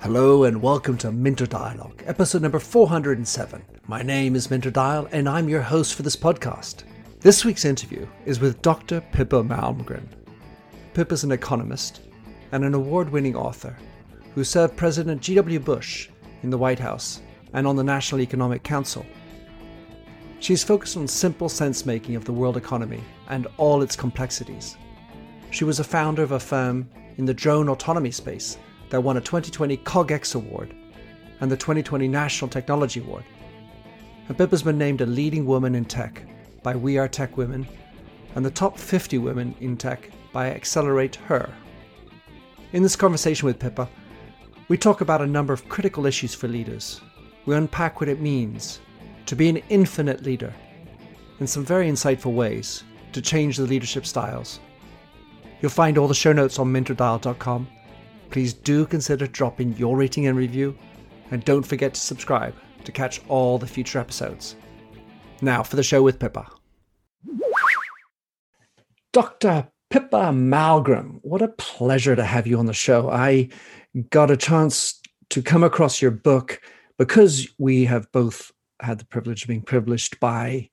Hello 0.00 0.44
and 0.44 0.60
welcome 0.60 0.98
to 0.98 1.12
Minter 1.12 1.46
Dialogue, 1.46 2.02
episode 2.06 2.42
number 2.42 2.58
407. 2.58 3.62
My 3.86 4.02
name 4.02 4.34
is 4.34 4.50
Minter 4.50 4.72
Dial 4.72 5.08
and 5.12 5.28
I'm 5.28 5.48
your 5.48 5.62
host 5.62 5.94
for 5.94 6.02
this 6.02 6.16
podcast. 6.16 6.82
This 7.20 7.44
week's 7.44 7.64
interview 7.64 8.06
is 8.26 8.40
with 8.40 8.62
Dr. 8.62 9.00
Pippa 9.12 9.44
Malmgren. 9.44 10.08
Pippa 10.94 11.14
is 11.14 11.22
an 11.22 11.30
economist 11.30 12.00
and 12.50 12.64
an 12.64 12.74
award 12.74 13.10
winning 13.10 13.36
author 13.36 13.76
who 14.34 14.42
served 14.42 14.76
President 14.76 15.20
G.W. 15.20 15.60
Bush 15.60 16.08
in 16.42 16.50
the 16.50 16.58
White 16.58 16.80
House 16.80 17.22
and 17.52 17.66
on 17.66 17.76
the 17.76 17.84
National 17.84 18.22
Economic 18.22 18.64
Council. 18.64 19.06
She's 20.40 20.64
focused 20.64 20.96
on 20.96 21.06
simple 21.06 21.48
sense 21.48 21.86
making 21.86 22.16
of 22.16 22.24
the 22.24 22.32
world 22.32 22.56
economy 22.56 23.04
and 23.28 23.46
all 23.56 23.82
its 23.82 23.94
complexities. 23.94 24.76
She 25.50 25.64
was 25.64 25.80
a 25.80 25.84
founder 25.84 26.22
of 26.22 26.32
a 26.32 26.40
firm 26.40 26.88
in 27.16 27.24
the 27.24 27.34
drone 27.34 27.68
autonomy 27.68 28.10
space 28.10 28.58
that 28.90 29.02
won 29.02 29.16
a 29.16 29.20
2020 29.20 29.78
CogX 29.78 30.34
Award 30.34 30.74
and 31.40 31.50
the 31.50 31.56
2020 31.56 32.06
National 32.06 32.48
Technology 32.48 33.00
Award. 33.00 33.24
And 34.28 34.36
Pippa's 34.36 34.62
been 34.62 34.76
named 34.76 35.00
a 35.00 35.06
leading 35.06 35.46
woman 35.46 35.74
in 35.74 35.84
tech 35.84 36.22
by 36.62 36.76
We 36.76 36.98
Are 36.98 37.08
Tech 37.08 37.36
Women 37.36 37.66
and 38.34 38.44
the 38.44 38.50
top 38.50 38.78
50 38.78 39.18
women 39.18 39.54
in 39.60 39.76
tech 39.76 40.10
by 40.32 40.52
AccelerateHer. 40.52 41.50
In 42.72 42.82
this 42.82 42.96
conversation 42.96 43.46
with 43.46 43.58
Pippa, 43.58 43.88
we 44.68 44.76
talk 44.76 45.00
about 45.00 45.22
a 45.22 45.26
number 45.26 45.54
of 45.54 45.68
critical 45.70 46.04
issues 46.04 46.34
for 46.34 46.46
leaders. 46.46 47.00
We 47.46 47.56
unpack 47.56 48.00
what 48.00 48.10
it 48.10 48.20
means 48.20 48.80
to 49.24 49.34
be 49.34 49.48
an 49.48 49.62
infinite 49.70 50.22
leader 50.22 50.52
in 51.40 51.46
some 51.46 51.64
very 51.64 51.88
insightful 51.88 52.34
ways 52.34 52.84
to 53.12 53.22
change 53.22 53.56
the 53.56 53.64
leadership 53.64 54.04
styles. 54.04 54.60
You'll 55.60 55.70
find 55.70 55.98
all 55.98 56.08
the 56.08 56.14
show 56.14 56.32
notes 56.32 56.58
on 56.58 56.72
minterdial.com 56.72 57.68
please 58.30 58.52
do 58.52 58.86
consider 58.86 59.26
dropping 59.26 59.76
your 59.76 59.96
rating 59.96 60.26
and 60.26 60.36
review, 60.36 60.76
and 61.30 61.44
don't 61.44 61.66
forget 61.66 61.94
to 61.94 62.00
subscribe 62.00 62.54
to 62.84 62.92
catch 62.92 63.20
all 63.28 63.58
the 63.58 63.66
future 63.66 63.98
episodes. 63.98 64.56
Now 65.40 65.62
for 65.62 65.76
the 65.76 65.82
show 65.82 66.02
with 66.02 66.18
Pippa. 66.18 66.46
Dr. 69.12 69.68
Pippa 69.90 70.32
Malmgren, 70.32 71.18
what 71.22 71.42
a 71.42 71.48
pleasure 71.48 72.14
to 72.14 72.24
have 72.24 72.46
you 72.46 72.58
on 72.58 72.66
the 72.66 72.72
show. 72.72 73.10
I 73.10 73.48
got 74.10 74.30
a 74.30 74.36
chance 74.36 75.00
to 75.30 75.42
come 75.42 75.64
across 75.64 76.02
your 76.02 76.10
book 76.10 76.60
because 76.98 77.48
we 77.58 77.84
have 77.84 78.10
both 78.12 78.52
had 78.80 78.98
the 78.98 79.06
privilege 79.06 79.42
of 79.42 79.48
being 79.48 79.62
privileged 79.62 80.20
by 80.20 80.68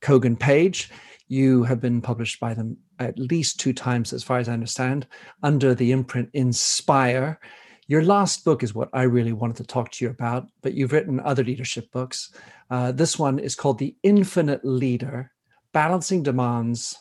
Kogan 0.00 0.38
Page. 0.38 0.90
You 1.28 1.64
have 1.64 1.80
been 1.80 2.00
published 2.00 2.40
by 2.40 2.54
them 2.54 2.76
at 3.00 3.18
least 3.18 3.58
two 3.58 3.72
times, 3.72 4.12
as 4.12 4.22
far 4.22 4.38
as 4.38 4.48
I 4.48 4.52
understand, 4.52 5.06
under 5.42 5.74
the 5.74 5.90
imprint 5.90 6.28
Inspire. 6.34 7.40
Your 7.88 8.04
last 8.04 8.44
book 8.44 8.62
is 8.62 8.74
what 8.74 8.90
I 8.92 9.02
really 9.02 9.32
wanted 9.32 9.56
to 9.56 9.64
talk 9.64 9.90
to 9.92 10.04
you 10.04 10.10
about, 10.10 10.46
but 10.62 10.74
you've 10.74 10.92
written 10.92 11.18
other 11.18 11.42
leadership 11.42 11.90
books. 11.90 12.32
Uh, 12.70 12.92
this 12.92 13.18
one 13.18 13.40
is 13.40 13.56
called 13.56 13.78
The 13.78 13.96
Infinite 14.04 14.64
Leader 14.64 15.32
Balancing 15.72 16.22
Demands. 16.22 16.96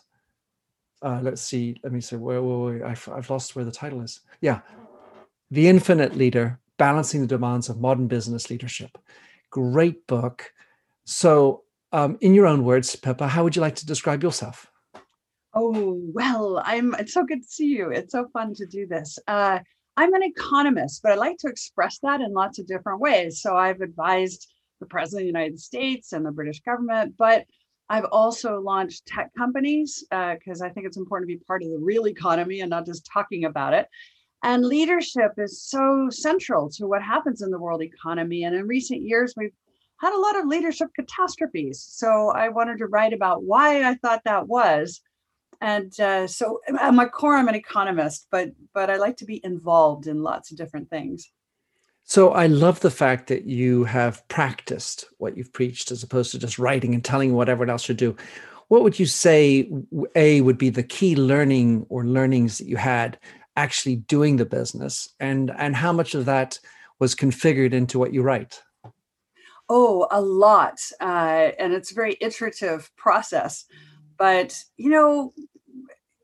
Uh, 1.02 1.19
let's 1.22 1.41
see, 1.41 1.75
let 1.83 1.94
me 1.94 2.02
see, 2.02 2.16
where, 2.16 2.41
where, 2.41 2.58
where 2.58 2.88
I've, 2.88 3.08
I've 3.09 3.30
lost 3.30 3.56
where 3.56 3.66
the 3.66 3.72
title 3.72 4.02
is. 4.02 4.22
Yeah. 4.41 4.61
The 5.52 5.67
Infinite 5.67 6.16
Leader 6.16 6.59
Balancing 6.78 7.22
the 7.22 7.28
Demands 7.28 7.69
of 7.69 7.80
Modern 7.80 8.08
Business 8.08 8.50
Leadership. 8.50 8.97
Great 9.52 10.08
book. 10.08 10.52
So, 11.06 11.63
um, 11.91 12.17
in 12.22 12.34
your 12.34 12.47
own 12.47 12.63
words, 12.63 12.95
Pippa, 12.95 13.28
how 13.28 13.44
would 13.44 13.56
you 13.56 13.61
like 13.61 13.75
to 13.75 13.86
describe 13.86 14.23
yourself? 14.23 14.72
Oh, 15.61 15.99
well, 16.13 16.61
I'm 16.63 16.95
it's 16.95 17.13
so 17.13 17.25
good 17.25 17.41
to 17.41 17.47
see 17.47 17.65
you. 17.65 17.89
It's 17.89 18.13
so 18.13 18.29
fun 18.31 18.53
to 18.53 18.65
do 18.65 18.88
this. 18.88 19.19
Uh, 19.27 19.59
I'm 19.97 20.13
an 20.13 20.23
economist, 20.23 21.01
but 21.03 21.11
I 21.11 21.16
like 21.16 21.38
to 21.39 21.49
express 21.49 21.99
that 22.01 22.21
in 22.21 22.31
lots 22.31 22.59
of 22.59 22.67
different 22.67 23.01
ways. 23.01 23.41
So 23.41 23.57
I've 23.57 23.81
advised 23.81 24.49
the 24.79 24.85
President 24.85 25.23
of 25.23 25.34
the 25.34 25.38
United 25.38 25.59
States 25.59 26.13
and 26.13 26.25
the 26.25 26.31
British 26.31 26.61
government, 26.61 27.16
but 27.17 27.44
I've 27.89 28.06
also 28.06 28.61
launched 28.61 29.06
tech 29.06 29.31
companies 29.38 30.06
because 30.09 30.61
uh, 30.61 30.66
I 30.66 30.69
think 30.69 30.85
it's 30.85 30.95
important 30.95 31.29
to 31.29 31.35
be 31.35 31.44
part 31.44 31.61
of 31.61 31.72
the 31.72 31.78
real 31.78 32.07
economy 32.07 32.61
and 32.61 32.69
not 32.69 32.85
just 32.85 33.09
talking 33.11 33.44
about 33.44 33.73
it. 33.73 33.85
And 34.41 34.63
leadership 34.63 35.34
is 35.38 35.61
so 35.61 36.07
central 36.09 36.69
to 36.78 36.88
what 36.88 37.03
happens 37.03 37.41
in 37.41 37.51
the 37.51 37.59
world 37.59 37.81
economy. 37.81 38.44
And 38.44 38.55
in 38.55 38.66
recent 38.66 39.01
years, 39.01 39.34
we've 39.35 39.51
had 40.00 40.13
a 40.13 40.22
lot 40.22 40.39
of 40.39 40.45
leadership 40.45 40.88
catastrophes. 40.95 41.85
So 41.85 42.29
I 42.29 42.47
wanted 42.47 42.78
to 42.78 42.88
write 42.88 43.11
about 43.11 43.44
why 43.44 43.84
I 43.84 43.95
thought 43.95 44.22
that 44.23 44.47
was 44.47 45.01
and 45.62 46.00
uh, 46.00 46.28
so 46.28 46.62
at 46.80 46.94
my 46.94 47.06
core 47.06 47.36
i'm 47.36 47.47
an 47.47 47.56
economist 47.56 48.28
but 48.31 48.52
but 48.74 48.90
i 48.90 48.97
like 48.97 49.18
to 49.18 49.25
be 49.25 49.42
involved 49.44 50.08
in 50.08 50.24
lots 50.24 50.52
of 50.52 50.58
different 50.58 50.90
things. 50.90 51.31
So 52.03 52.31
i 52.31 52.47
love 52.47 52.80
the 52.80 52.92
fact 52.92 53.28
that 53.28 53.46
you 53.46 53.84
have 53.84 54.28
practiced 54.28 55.06
what 55.18 55.38
you've 55.38 55.53
preached 55.53 55.92
as 55.92 56.03
opposed 56.03 56.31
to 56.31 56.40
just 56.40 56.59
writing 56.59 56.94
and 56.94 57.03
telling 57.03 57.34
what 57.34 57.50
everyone 57.50 57.70
else 57.70 57.84
should 57.84 57.97
do. 57.97 58.16
What 58.70 58.84
would 58.84 59.00
you 59.00 59.08
say 59.08 59.70
a 60.16 60.42
would 60.42 60.58
be 60.58 60.70
the 60.70 60.84
key 60.84 61.16
learning 61.16 61.86
or 61.90 62.06
learnings 62.06 62.59
that 62.59 62.68
you 62.68 62.78
had 62.78 63.18
actually 63.56 63.96
doing 63.96 64.38
the 64.38 64.46
business? 64.46 65.09
And 65.20 65.52
and 65.58 65.76
how 65.76 65.91
much 65.91 66.16
of 66.16 66.26
that 66.26 66.59
was 67.00 67.16
configured 67.16 67.74
into 67.74 67.97
what 67.97 68.14
you 68.14 68.22
write? 68.22 68.62
Oh 69.70 70.08
a 70.12 70.22
lot 70.22 70.80
uh, 71.00 71.50
and 71.59 71.74
it's 71.74 71.91
a 71.91 71.96
very 71.96 72.18
iterative 72.22 72.91
process 72.96 73.66
but 74.19 74.63
you 74.78 74.90
know 74.90 75.34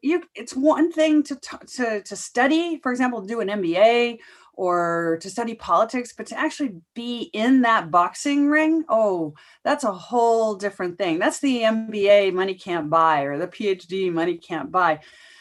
you 0.03 0.21
it's 0.35 0.55
one 0.55 0.91
thing 0.91 1.23
to 1.23 1.35
to 1.65 2.03
to 2.03 2.15
study 2.15 2.79
for 2.83 2.91
example 2.91 3.21
do 3.21 3.39
an 3.39 3.47
mba 3.47 4.19
or 4.53 5.17
to 5.21 5.29
study 5.29 5.55
politics 5.55 6.13
but 6.15 6.27
to 6.27 6.37
actually 6.37 6.75
be 6.93 7.29
in 7.33 7.61
that 7.61 7.89
boxing 7.89 8.47
ring 8.47 8.83
oh 8.89 9.33
that's 9.63 9.83
a 9.83 9.91
whole 9.91 10.55
different 10.55 10.97
thing. 10.97 11.17
That's 11.17 11.39
the 11.39 11.61
mba 11.61 12.33
money 12.33 12.53
can't 12.53 12.89
buy 12.89 13.21
or 13.21 13.39
the 13.39 13.47
phd 13.47 14.13
money 14.13 14.37
can't 14.37 14.71
buy. 14.71 14.99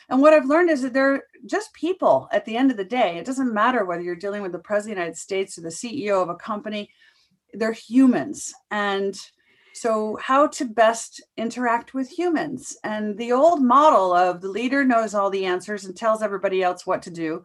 And 0.09 0.23
what 0.23 0.33
i've 0.33 0.47
learned 0.47 0.71
is 0.71 0.83
that 0.83 0.95
they're 0.95 1.25
just 1.45 1.75
people 1.75 2.29
at 2.33 2.45
the 2.47 2.57
end 2.57 2.71
of 2.71 2.79
the 2.79 2.85
day. 2.85 3.19
It 3.19 3.27
doesn't 3.27 3.53
matter 3.53 3.85
whether 3.85 4.03
you're 4.03 4.17
dealing 4.17 4.43
with 4.43 4.53
the 4.53 4.59
president 4.59 4.93
of 4.93 4.97
the 4.97 5.01
united 5.03 5.19
states 5.19 5.59
or 5.59 5.61
the 5.61 5.69
ceo 5.69 6.23
of 6.23 6.31
a 6.31 6.37
company 6.37 6.91
they're 7.55 7.73
humans. 7.73 8.53
And 8.71 9.17
so, 9.75 10.17
how 10.23 10.47
to 10.47 10.67
best 10.67 11.21
interact 11.37 11.95
with 11.95 12.09
humans. 12.09 12.77
And 12.85 13.19
the 13.19 13.33
old 13.33 13.61
model 13.61 14.13
of 14.13 14.41
the 14.41 14.49
leader 14.49 14.85
knows 14.85 15.15
all 15.15 15.31
the 15.31 15.47
answers 15.47 15.85
and 15.85 15.97
tells 15.97 16.23
everybody 16.23 16.63
else 16.63 16.87
what 16.87 17.03
to 17.03 17.11
do 17.11 17.43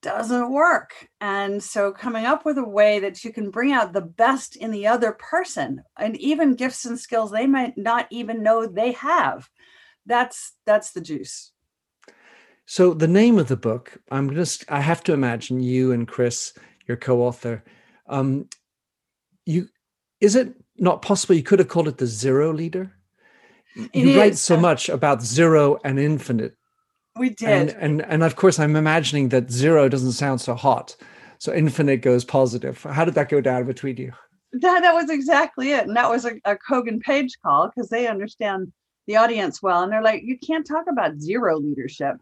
doesn't 0.00 0.52
work. 0.52 1.08
And 1.20 1.60
so, 1.60 1.90
coming 1.90 2.24
up 2.24 2.44
with 2.44 2.56
a 2.56 2.64
way 2.64 3.00
that 3.00 3.24
you 3.24 3.32
can 3.32 3.50
bring 3.50 3.72
out 3.72 3.92
the 3.92 4.00
best 4.00 4.54
in 4.54 4.70
the 4.70 4.86
other 4.86 5.10
person 5.10 5.82
and 5.98 6.16
even 6.18 6.54
gifts 6.54 6.84
and 6.84 6.98
skills 6.98 7.32
they 7.32 7.48
might 7.48 7.76
not 7.76 8.06
even 8.10 8.44
know 8.44 8.66
they 8.66 8.92
have. 8.92 9.50
That's 10.06 10.54
that's 10.66 10.92
the 10.92 11.00
juice. 11.00 11.50
So 12.64 12.94
the 12.94 13.08
name 13.08 13.40
of 13.40 13.48
the 13.48 13.56
book, 13.56 13.98
I'm 14.12 14.32
just 14.32 14.64
I 14.68 14.80
have 14.80 15.02
to 15.04 15.12
imagine 15.12 15.58
you 15.58 15.90
and 15.90 16.06
Chris, 16.06 16.52
your 16.86 16.96
co-author, 16.96 17.64
um, 18.06 18.48
you 19.44 19.68
is 20.20 20.36
it 20.36 20.54
not 20.80 21.02
possible. 21.02 21.34
You 21.34 21.42
could 21.42 21.60
have 21.60 21.68
called 21.68 21.88
it 21.88 21.98
the 21.98 22.06
zero 22.06 22.52
leader 22.52 22.92
you 23.92 24.18
write 24.18 24.36
so 24.36 24.56
uh, 24.56 24.60
much 24.60 24.88
about 24.88 25.22
zero 25.22 25.78
and 25.84 25.98
infinite. 25.98 26.56
We 27.16 27.30
did. 27.30 27.48
and, 27.48 27.70
and 27.70 28.02
and 28.02 28.22
of 28.22 28.36
course 28.36 28.58
i'm 28.58 28.76
imagining 28.76 29.28
that 29.30 29.50
zero 29.50 29.88
doesn't 29.88 30.12
sound 30.12 30.40
so 30.40 30.54
hot. 30.54 30.96
So 31.38 31.52
infinite 31.52 32.02
goes 32.02 32.24
positive. 32.24 32.82
How 32.82 33.04
did 33.04 33.14
that 33.14 33.30
go 33.30 33.40
down 33.40 33.64
between 33.64 33.96
you? 33.96 34.12
That, 34.52 34.80
that 34.80 34.94
was 34.94 35.08
exactly 35.08 35.72
it. 35.72 35.86
And 35.86 35.96
that 35.96 36.10
was 36.10 36.26
a, 36.26 36.32
a 36.44 36.56
kogan 36.56 37.00
page 37.00 37.34
call 37.42 37.68
because 37.68 37.88
they 37.88 38.08
understand 38.08 38.72
the 39.06 39.16
audience 39.16 39.62
well. 39.62 39.82
And 39.82 39.92
they're 39.92 40.02
like 40.02 40.22
you 40.22 40.38
can't 40.38 40.66
talk 40.66 40.86
about 40.88 41.20
zero 41.20 41.58
leadership. 41.58 42.16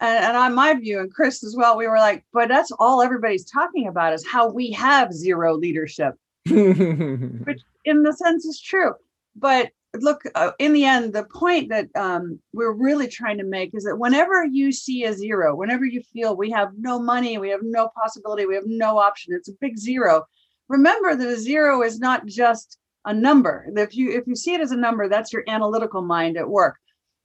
And, 0.00 0.24
and 0.24 0.36
on 0.36 0.54
my 0.54 0.74
view 0.74 1.00
and 1.00 1.12
chris 1.12 1.44
as 1.44 1.54
well 1.54 1.76
we 1.76 1.86
were 1.86 1.98
like 1.98 2.24
but 2.32 2.48
that's 2.48 2.72
all 2.78 3.02
everybody's 3.02 3.44
talking 3.44 3.86
about 3.86 4.14
is 4.14 4.26
how 4.26 4.50
we 4.50 4.70
have 4.72 5.12
zero 5.12 5.54
leadership. 5.54 6.14
Which 6.48 7.60
in 7.84 8.02
the 8.02 8.12
sense 8.12 8.44
is 8.44 8.60
true. 8.60 8.94
But 9.36 9.70
look, 9.98 10.22
uh, 10.34 10.52
in 10.58 10.72
the 10.72 10.84
end, 10.84 11.12
the 11.12 11.24
point 11.24 11.68
that 11.70 11.88
um, 11.96 12.38
we're 12.52 12.72
really 12.72 13.08
trying 13.08 13.38
to 13.38 13.44
make 13.44 13.74
is 13.74 13.84
that 13.84 13.96
whenever 13.98 14.44
you 14.44 14.72
see 14.72 15.04
a 15.04 15.12
zero, 15.12 15.54
whenever 15.54 15.84
you 15.84 16.02
feel 16.02 16.36
we 16.36 16.50
have 16.50 16.70
no 16.78 17.00
money, 17.00 17.38
we 17.38 17.50
have 17.50 17.62
no 17.62 17.88
possibility, 17.96 18.46
we 18.46 18.54
have 18.54 18.66
no 18.66 18.98
option, 18.98 19.34
it's 19.34 19.48
a 19.48 19.54
big 19.60 19.78
zero. 19.78 20.24
Remember 20.68 21.16
that 21.16 21.28
a 21.28 21.36
zero 21.36 21.82
is 21.82 21.98
not 21.98 22.26
just 22.26 22.78
a 23.04 23.14
number. 23.14 23.66
If 23.76 23.96
you 23.96 24.12
if 24.12 24.26
you 24.26 24.36
see 24.36 24.54
it 24.54 24.60
as 24.60 24.72
a 24.72 24.76
number, 24.76 25.08
that's 25.08 25.32
your 25.32 25.44
analytical 25.48 26.02
mind 26.02 26.36
at 26.36 26.48
work. 26.48 26.76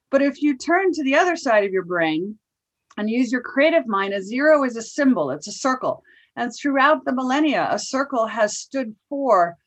But 0.09 0.21
if 0.21 0.41
you 0.41 0.57
turn 0.57 0.91
to 0.93 1.03
the 1.03 1.15
other 1.15 1.35
side 1.35 1.65
of 1.65 1.71
your 1.71 1.83
brain 1.83 2.39
and 2.97 3.09
use 3.09 3.31
your 3.31 3.41
creative 3.41 3.85
mind, 3.85 4.13
a 4.13 4.21
zero 4.21 4.63
is 4.63 4.77
a 4.77 4.81
symbol, 4.81 5.29
it's 5.31 5.47
a 5.47 5.51
circle. 5.51 6.01
And 6.37 6.51
throughout 6.53 7.05
the 7.05 7.13
millennia, 7.13 7.67
a 7.69 7.79
circle 7.79 8.25
has 8.25 8.57
stood 8.57 8.95
for 9.09 9.57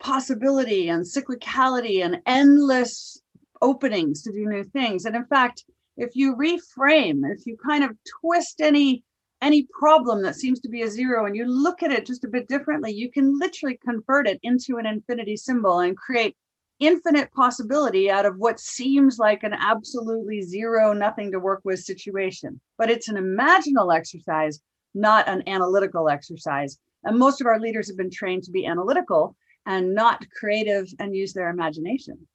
possibility 0.00 0.88
and 0.88 1.04
cyclicality 1.04 2.04
and 2.04 2.20
endless 2.26 3.20
openings 3.60 4.22
to 4.22 4.32
do 4.32 4.46
new 4.46 4.64
things. 4.64 5.04
And 5.04 5.16
in 5.16 5.24
fact, 5.26 5.64
if 5.96 6.14
you 6.14 6.36
reframe, 6.36 7.22
if 7.24 7.46
you 7.46 7.56
kind 7.56 7.84
of 7.84 7.90
twist 8.20 8.60
any 8.60 9.04
any 9.40 9.68
problem 9.78 10.22
that 10.22 10.34
seems 10.34 10.58
to 10.58 10.68
be 10.68 10.82
a 10.82 10.90
zero 10.90 11.24
and 11.24 11.36
you 11.36 11.44
look 11.44 11.82
at 11.84 11.92
it 11.92 12.04
just 12.04 12.24
a 12.24 12.28
bit 12.28 12.48
differently, 12.48 12.92
you 12.92 13.08
can 13.08 13.38
literally 13.38 13.78
convert 13.84 14.26
it 14.26 14.40
into 14.42 14.78
an 14.78 14.86
infinity 14.86 15.36
symbol 15.36 15.78
and 15.78 15.96
create 15.96 16.36
infinite 16.80 17.32
possibility 17.32 18.10
out 18.10 18.26
of 18.26 18.36
what 18.36 18.58
seems 18.58 19.18
like 19.18 19.42
an 19.42 19.54
absolutely 19.54 20.42
zero, 20.42 20.92
nothing 20.92 21.30
to 21.30 21.38
work 21.38 21.60
with 21.64 21.78
situation. 21.78 22.60
But 22.76 22.90
it's 22.90 23.08
an 23.08 23.16
imaginal 23.16 23.96
exercise, 23.96 24.60
not 24.94 25.28
an 25.28 25.42
analytical 25.48 26.08
exercise. 26.08 26.78
And 27.04 27.16
most 27.16 27.40
of 27.40 27.46
our 27.46 27.60
leaders 27.60 27.88
have 27.88 27.96
been 27.96 28.10
trained 28.10 28.44
to 28.44 28.50
be 28.50 28.66
analytical 28.66 29.36
and 29.68 29.94
not 29.94 30.24
creative 30.36 30.88
and 30.98 31.14
use 31.14 31.32
their 31.32 31.50
imagination. 31.50 32.26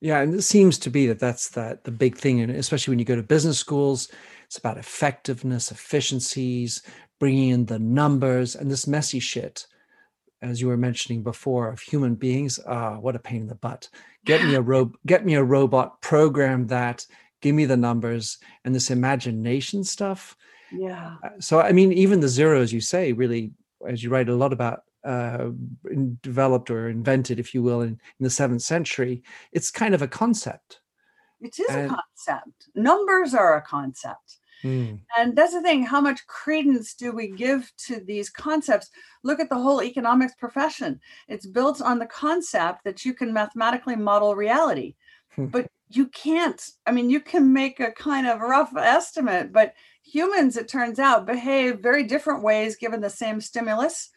Yeah, 0.00 0.20
and 0.20 0.34
it 0.34 0.42
seems 0.42 0.78
to 0.78 0.90
be 0.90 1.06
that 1.06 1.20
that's 1.20 1.50
that 1.50 1.84
the 1.84 1.92
big 1.92 2.16
thing, 2.16 2.40
and 2.40 2.50
especially 2.50 2.92
when 2.92 2.98
you 2.98 3.04
go 3.04 3.16
to 3.16 3.22
business 3.22 3.58
schools, 3.58 4.10
it's 4.46 4.58
about 4.58 4.78
effectiveness, 4.78 5.70
efficiencies, 5.70 6.82
bringing 7.20 7.50
in 7.50 7.66
the 7.66 7.78
numbers, 7.78 8.56
and 8.56 8.70
this 8.70 8.86
messy 8.86 9.20
shit 9.20 9.66
as 10.42 10.60
you 10.60 10.68
were 10.68 10.76
mentioning 10.76 11.22
before, 11.22 11.68
of 11.68 11.80
human 11.80 12.14
beings. 12.14 12.60
Ah, 12.66 12.98
what 12.98 13.16
a 13.16 13.18
pain 13.18 13.42
in 13.42 13.46
the 13.48 13.54
butt. 13.54 13.88
Get 14.24 14.44
me 14.44 14.54
a 14.54 14.60
ro- 14.70 14.92
get 15.06 15.24
me 15.24 15.34
a 15.34 15.42
robot, 15.42 16.00
program 16.00 16.66
that, 16.68 17.06
give 17.40 17.54
me 17.54 17.64
the 17.64 17.76
numbers, 17.76 18.38
and 18.64 18.74
this 18.74 18.90
imagination 18.90 19.84
stuff. 19.84 20.36
Yeah. 20.72 21.16
Uh, 21.22 21.40
so 21.40 21.60
I 21.60 21.72
mean, 21.72 21.92
even 21.92 22.20
the 22.20 22.28
zeros 22.28 22.72
you 22.72 22.80
say 22.80 23.12
really, 23.12 23.52
as 23.86 24.02
you 24.02 24.10
write 24.10 24.28
a 24.28 24.34
lot 24.34 24.52
about 24.52 24.82
uh, 25.04 25.50
developed 26.22 26.70
or 26.70 26.88
invented, 26.88 27.38
if 27.38 27.54
you 27.54 27.62
will, 27.62 27.80
in, 27.80 27.90
in 27.90 28.24
the 28.24 28.30
seventh 28.30 28.62
century, 28.62 29.22
it's 29.52 29.70
kind 29.70 29.94
of 29.94 30.02
a 30.02 30.08
concept. 30.08 30.80
It 31.40 31.58
is 31.58 31.70
and, 31.70 31.90
a 31.90 31.94
concept. 31.94 32.68
Numbers 32.74 33.34
are 33.34 33.56
a 33.56 33.62
concept. 33.62 34.38
Mm. 34.64 35.00
And 35.16 35.36
that's 35.36 35.54
the 35.54 35.62
thing 35.62 35.84
how 35.84 36.00
much 36.00 36.26
credence 36.26 36.94
do 36.94 37.12
we 37.12 37.28
give 37.28 37.70
to 37.86 38.00
these 38.00 38.28
concepts? 38.28 38.90
Look 39.22 39.38
at 39.40 39.48
the 39.48 39.58
whole 39.58 39.82
economics 39.82 40.34
profession. 40.34 41.00
It's 41.28 41.46
built 41.46 41.80
on 41.80 41.98
the 41.98 42.06
concept 42.06 42.84
that 42.84 43.04
you 43.04 43.14
can 43.14 43.32
mathematically 43.32 43.94
model 43.94 44.34
reality, 44.34 44.96
hmm. 45.36 45.46
but 45.46 45.68
you 45.90 46.08
can't. 46.08 46.60
I 46.86 46.92
mean, 46.92 47.08
you 47.08 47.20
can 47.20 47.52
make 47.52 47.80
a 47.80 47.92
kind 47.92 48.26
of 48.26 48.40
rough 48.40 48.76
estimate, 48.76 49.52
but 49.52 49.74
humans, 50.02 50.56
it 50.56 50.68
turns 50.68 50.98
out, 50.98 51.26
behave 51.26 51.80
very 51.80 52.02
different 52.02 52.42
ways 52.42 52.76
given 52.76 53.00
the 53.00 53.10
same 53.10 53.40
stimulus. 53.40 54.10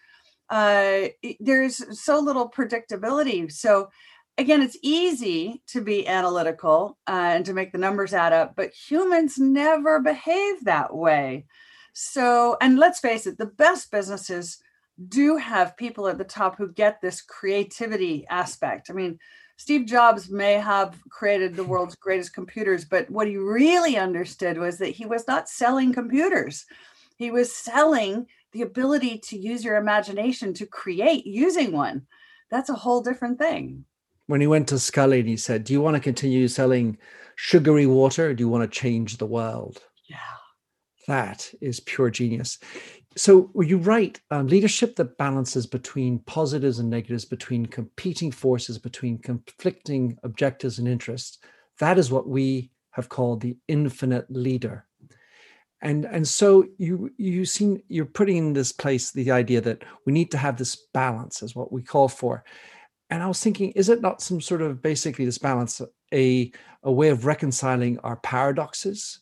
Uh, 0.51 1.07
there's 1.39 1.99
so 1.99 2.19
little 2.19 2.49
predictability. 2.49 3.51
So, 3.51 3.89
again, 4.37 4.61
it's 4.61 4.77
easy 4.83 5.63
to 5.67 5.81
be 5.81 6.07
analytical 6.07 6.97
uh, 7.07 7.31
and 7.35 7.45
to 7.45 7.53
make 7.53 7.71
the 7.71 7.77
numbers 7.77 8.13
add 8.13 8.33
up, 8.33 8.55
but 8.55 8.73
humans 8.73 9.37
never 9.39 9.99
behave 10.01 10.65
that 10.65 10.93
way. 10.93 11.45
So, 11.93 12.57
and 12.61 12.77
let's 12.77 12.99
face 12.99 13.25
it, 13.25 13.37
the 13.37 13.45
best 13.45 13.91
businesses 13.91 14.59
do 15.07 15.37
have 15.37 15.77
people 15.77 16.07
at 16.07 16.17
the 16.17 16.23
top 16.23 16.57
who 16.57 16.71
get 16.71 17.01
this 17.01 17.21
creativity 17.21 18.25
aspect. 18.29 18.89
I 18.89 18.93
mean, 18.93 19.19
Steve 19.57 19.85
Jobs 19.85 20.29
may 20.29 20.53
have 20.53 20.99
created 21.09 21.55
the 21.55 21.63
world's 21.63 21.95
greatest 21.95 22.33
computers, 22.33 22.83
but 22.83 23.09
what 23.09 23.27
he 23.27 23.37
really 23.37 23.95
understood 23.95 24.57
was 24.57 24.79
that 24.79 24.89
he 24.89 25.05
was 25.05 25.27
not 25.27 25.47
selling 25.47 25.93
computers. 25.93 26.65
He 27.15 27.29
was 27.29 27.55
selling 27.55 28.27
the 28.51 28.61
ability 28.61 29.19
to 29.19 29.37
use 29.37 29.63
your 29.63 29.77
imagination 29.77 30.53
to 30.55 30.65
create 30.65 31.25
using 31.25 31.71
one. 31.71 32.07
That's 32.49 32.69
a 32.69 32.75
whole 32.75 33.01
different 33.01 33.39
thing 33.39 33.85
when 34.31 34.39
he 34.39 34.47
went 34.47 34.69
to 34.69 34.75
Sculley 34.75 35.19
and 35.19 35.27
he 35.27 35.35
said, 35.35 35.65
Do 35.65 35.73
you 35.73 35.81
want 35.81 35.95
to 35.95 36.01
continue 36.01 36.47
selling 36.47 36.97
sugary 37.35 37.85
water 37.85 38.29
or 38.29 38.33
do 38.33 38.41
you 38.41 38.47
want 38.47 38.63
to 38.63 38.79
change 38.79 39.17
the 39.17 39.25
world? 39.25 39.83
Yeah. 40.05 40.17
That 41.05 41.51
is 41.59 41.81
pure 41.81 42.09
genius. 42.09 42.57
So 43.17 43.51
you 43.59 43.77
write 43.77 44.21
um, 44.31 44.47
leadership 44.47 44.95
that 44.95 45.17
balances 45.17 45.67
between 45.67 46.19
positives 46.19 46.79
and 46.79 46.89
negatives, 46.89 47.25
between 47.25 47.65
competing 47.65 48.31
forces, 48.31 48.77
between 48.77 49.17
conflicting 49.17 50.17
objectives 50.23 50.79
and 50.79 50.87
interests. 50.87 51.39
That 51.79 51.97
is 51.97 52.09
what 52.09 52.29
we 52.29 52.71
have 52.91 53.09
called 53.09 53.41
the 53.41 53.57
infinite 53.67 54.31
leader. 54.31 54.85
And, 55.83 56.05
and 56.05 56.27
so 56.27 56.65
you 56.77 57.11
you 57.17 57.43
seem 57.43 57.81
you're 57.87 58.05
putting 58.05 58.37
in 58.37 58.53
this 58.53 58.71
place 58.71 59.11
the 59.11 59.31
idea 59.31 59.61
that 59.61 59.83
we 60.05 60.13
need 60.13 60.29
to 60.31 60.37
have 60.37 60.57
this 60.57 60.75
balance 60.93 61.41
is 61.41 61.55
what 61.55 61.71
we 61.71 61.81
call 61.81 62.07
for 62.07 62.43
and 63.11 63.21
I 63.21 63.27
was 63.27 63.43
thinking, 63.43 63.71
is 63.71 63.89
it 63.89 64.01
not 64.01 64.21
some 64.21 64.39
sort 64.39 64.61
of 64.61 64.81
basically 64.81 65.25
this 65.25 65.37
balance, 65.37 65.81
a, 66.13 66.51
a 66.81 66.91
way 66.91 67.09
of 67.09 67.25
reconciling 67.25 67.99
our 67.99 68.15
paradoxes, 68.15 69.19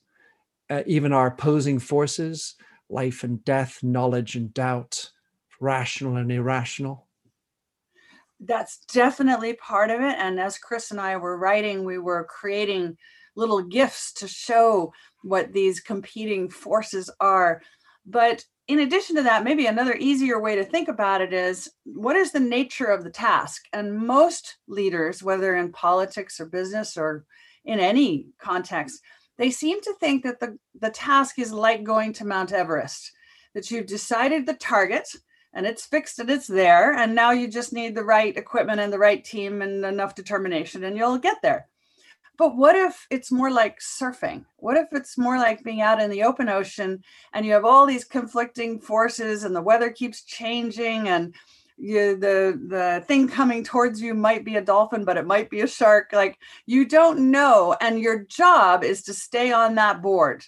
uh, 0.69 0.83
even 0.85 1.11
our 1.11 1.27
opposing 1.27 1.79
forces, 1.79 2.53
life 2.88 3.23
and 3.23 3.44
death, 3.44 3.81
knowledge 3.81 4.35
and 4.35 4.53
doubt, 4.53 5.09
rational 5.59 6.17
and 6.17 6.31
irrational? 6.31 7.07
That's 8.39 8.85
definitely 8.94 9.53
part 9.53 9.89
of 9.89 10.01
it. 10.01 10.15
And 10.19 10.39
as 10.39 10.59
Chris 10.59 10.91
and 10.91 11.01
I 11.01 11.17
were 11.17 11.38
writing, 11.38 11.83
we 11.83 11.97
were 11.97 12.25
creating 12.25 12.95
little 13.39 13.62
gifts 13.62 14.13
to 14.13 14.27
show 14.27 14.94
what 15.24 15.53
these 15.53 15.80
competing 15.80 16.50
forces 16.50 17.09
are. 17.19 17.62
But 18.06 18.44
in 18.68 18.80
addition 18.80 19.15
to 19.15 19.24
that, 19.24 19.44
maybe 19.44 19.65
another 19.65 19.95
easier 20.00 20.39
way 20.39 20.56
to 20.56 20.63
think 20.63 20.89
about 20.89 21.21
it 21.21 21.33
is 21.33 21.69
what 21.86 22.15
is 22.15 22.31
the 22.31 22.39
nature 22.39 22.86
of 22.86 23.03
the 23.03 23.09
task? 23.09 23.63
And 23.74 23.97
most 23.97 24.57
leaders, 24.68 25.24
whether 25.24 25.56
in 25.56 25.71
politics 25.71 26.39
or 26.39 26.45
business 26.45 26.95
or 26.95 27.25
in 27.65 27.80
any 27.80 28.27
context, 28.39 29.01
they 29.39 29.50
seem 29.50 29.81
to 29.81 29.94
think 30.00 30.24
that 30.24 30.39
the, 30.39 30.59
the 30.80 30.92
task 30.92 31.39
is 31.39 31.51
like 31.51 31.83
going 31.83 32.13
to 32.13 32.25
Mount 32.25 32.51
Everest, 32.51 33.12
that 33.56 33.71
you've 33.71 33.88
decided 33.88 34.45
the 34.45 34.53
target 34.53 35.07
and 35.53 35.65
it's 35.65 35.85
fixed 35.85 36.19
and 36.19 36.30
it's 36.30 36.47
there. 36.47 36.94
And 36.94 37.15
now 37.15 37.31
you 37.31 37.47
just 37.47 37.74
need 37.74 37.95
the 37.95 38.03
right 38.03 38.35
equipment 38.38 38.80
and 38.80 38.94
the 38.94 39.00
right 39.00 39.24
team 39.24 39.62
and 39.62 39.83
enough 39.83 40.13
determination, 40.13 40.83
and 40.83 40.95
you'll 40.95 41.18
get 41.18 41.38
there. 41.42 41.68
But 42.39 42.56
what 42.56 42.77
if 42.77 43.06
it's 43.09 43.33
more 43.33 43.51
like 43.51 43.80
surfing? 43.81 44.45
What 44.56 44.77
if 44.77 44.88
it's 44.94 45.18
more 45.18 45.38
like 45.38 45.62
being 45.62 45.81
out 45.81 46.01
in 46.01 46.09
the 46.09 46.24
open 46.24 46.47
ocean 46.47 47.03
and 47.33 47.45
you 47.45 47.51
have 47.51 47.65
all 47.65 47.86
these 47.86 48.06
conflicting 48.06 48.80
forces 48.80 49.44
and 49.44 49.53
the 49.53 49.62
weather 49.62 49.91
keeps 49.91 50.24
changing 50.24 51.09
and 51.09 51.36
you, 51.77 52.15
the 52.15 52.59
the 52.68 53.03
thing 53.07 53.27
coming 53.27 53.63
towards 53.63 54.01
you 54.01 54.13
might 54.13 54.44
be 54.44 54.56
a 54.56 54.62
dolphin 54.62 55.06
but 55.06 55.15
it 55.15 55.25
might 55.25 55.50
be 55.50 55.62
a 55.62 55.68
shark 55.68 56.09
like 56.12 56.38
you 56.65 56.86
don't 56.86 57.31
know 57.31 57.74
and 57.80 58.01
your 58.01 58.25
job 58.25 58.83
is 58.83 59.03
to 59.03 59.13
stay 59.13 59.53
on 59.53 59.75
that 59.75 60.01
board 60.01 60.44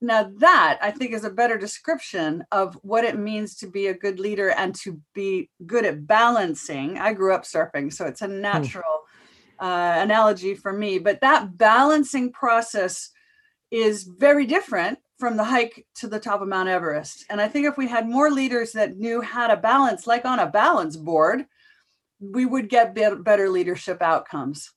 now 0.00 0.30
that 0.38 0.78
i 0.80 0.90
think 0.90 1.12
is 1.12 1.24
a 1.24 1.30
better 1.30 1.58
description 1.58 2.42
of 2.52 2.74
what 2.80 3.04
it 3.04 3.18
means 3.18 3.54
to 3.54 3.66
be 3.66 3.88
a 3.88 3.94
good 3.94 4.18
leader 4.18 4.48
and 4.52 4.74
to 4.74 4.98
be 5.12 5.50
good 5.66 5.84
at 5.84 6.06
balancing 6.06 6.96
i 6.96 7.12
grew 7.12 7.34
up 7.34 7.42
surfing 7.42 7.92
so 7.92 8.06
it's 8.06 8.22
a 8.22 8.26
hmm. 8.26 8.40
natural 8.40 9.01
uh, 9.62 9.94
analogy 9.98 10.56
for 10.56 10.72
me, 10.72 10.98
but 10.98 11.20
that 11.20 11.56
balancing 11.56 12.32
process 12.32 13.10
is 13.70 14.02
very 14.02 14.44
different 14.44 14.98
from 15.20 15.36
the 15.36 15.44
hike 15.44 15.86
to 15.94 16.08
the 16.08 16.18
top 16.18 16.42
of 16.42 16.48
Mount 16.48 16.68
Everest. 16.68 17.24
And 17.30 17.40
I 17.40 17.46
think 17.46 17.66
if 17.66 17.76
we 17.76 17.86
had 17.86 18.08
more 18.08 18.28
leaders 18.32 18.72
that 18.72 18.96
knew 18.96 19.20
how 19.20 19.46
to 19.46 19.56
balance, 19.56 20.04
like 20.04 20.24
on 20.24 20.40
a 20.40 20.50
balance 20.50 20.96
board, 20.96 21.46
we 22.18 22.44
would 22.44 22.68
get 22.68 22.92
better 22.94 23.48
leadership 23.48 24.02
outcomes. 24.02 24.68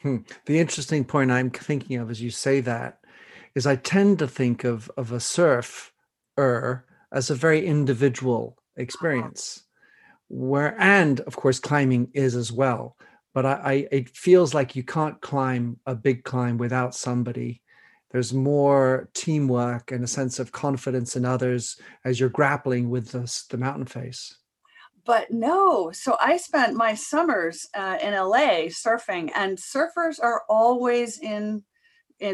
Hmm. 0.00 0.18
The 0.46 0.58
interesting 0.58 1.04
point 1.04 1.30
I'm 1.30 1.50
thinking 1.50 1.98
of 1.98 2.10
as 2.10 2.22
you 2.22 2.30
say 2.30 2.60
that 2.60 3.00
is 3.54 3.66
I 3.66 3.76
tend 3.76 4.18
to 4.20 4.26
think 4.26 4.64
of, 4.64 4.90
of 4.96 5.12
a 5.12 5.20
surfer 5.20 6.86
as 7.12 7.28
a 7.28 7.34
very 7.34 7.66
individual 7.66 8.56
experience, 8.76 9.64
where, 10.28 10.74
and 10.80 11.20
of 11.20 11.36
course, 11.36 11.58
climbing 11.60 12.08
is 12.14 12.34
as 12.34 12.50
well 12.50 12.96
but 13.34 13.46
I, 13.46 13.52
I, 13.52 13.88
it 13.90 14.16
feels 14.16 14.54
like 14.54 14.76
you 14.76 14.82
can't 14.82 15.20
climb 15.20 15.78
a 15.86 15.94
big 15.94 16.24
climb 16.24 16.58
without 16.58 16.94
somebody 16.94 17.62
there's 18.10 18.34
more 18.34 19.08
teamwork 19.14 19.90
and 19.90 20.04
a 20.04 20.08
sense 20.08 20.38
of 20.38 20.52
confidence 20.52 21.16
in 21.16 21.24
others 21.24 21.80
as 22.04 22.20
you're 22.20 22.28
grappling 22.28 22.90
with 22.90 23.10
this, 23.10 23.46
the 23.46 23.56
mountain 23.56 23.86
face 23.86 24.36
but 25.04 25.30
no 25.30 25.90
so 25.92 26.16
i 26.20 26.36
spent 26.36 26.76
my 26.76 26.94
summers 26.94 27.66
uh, 27.74 27.98
in 28.02 28.12
la 28.14 28.68
surfing 28.68 29.30
and 29.34 29.58
surfers 29.58 30.22
are 30.22 30.42
always 30.48 31.18
in 31.18 31.62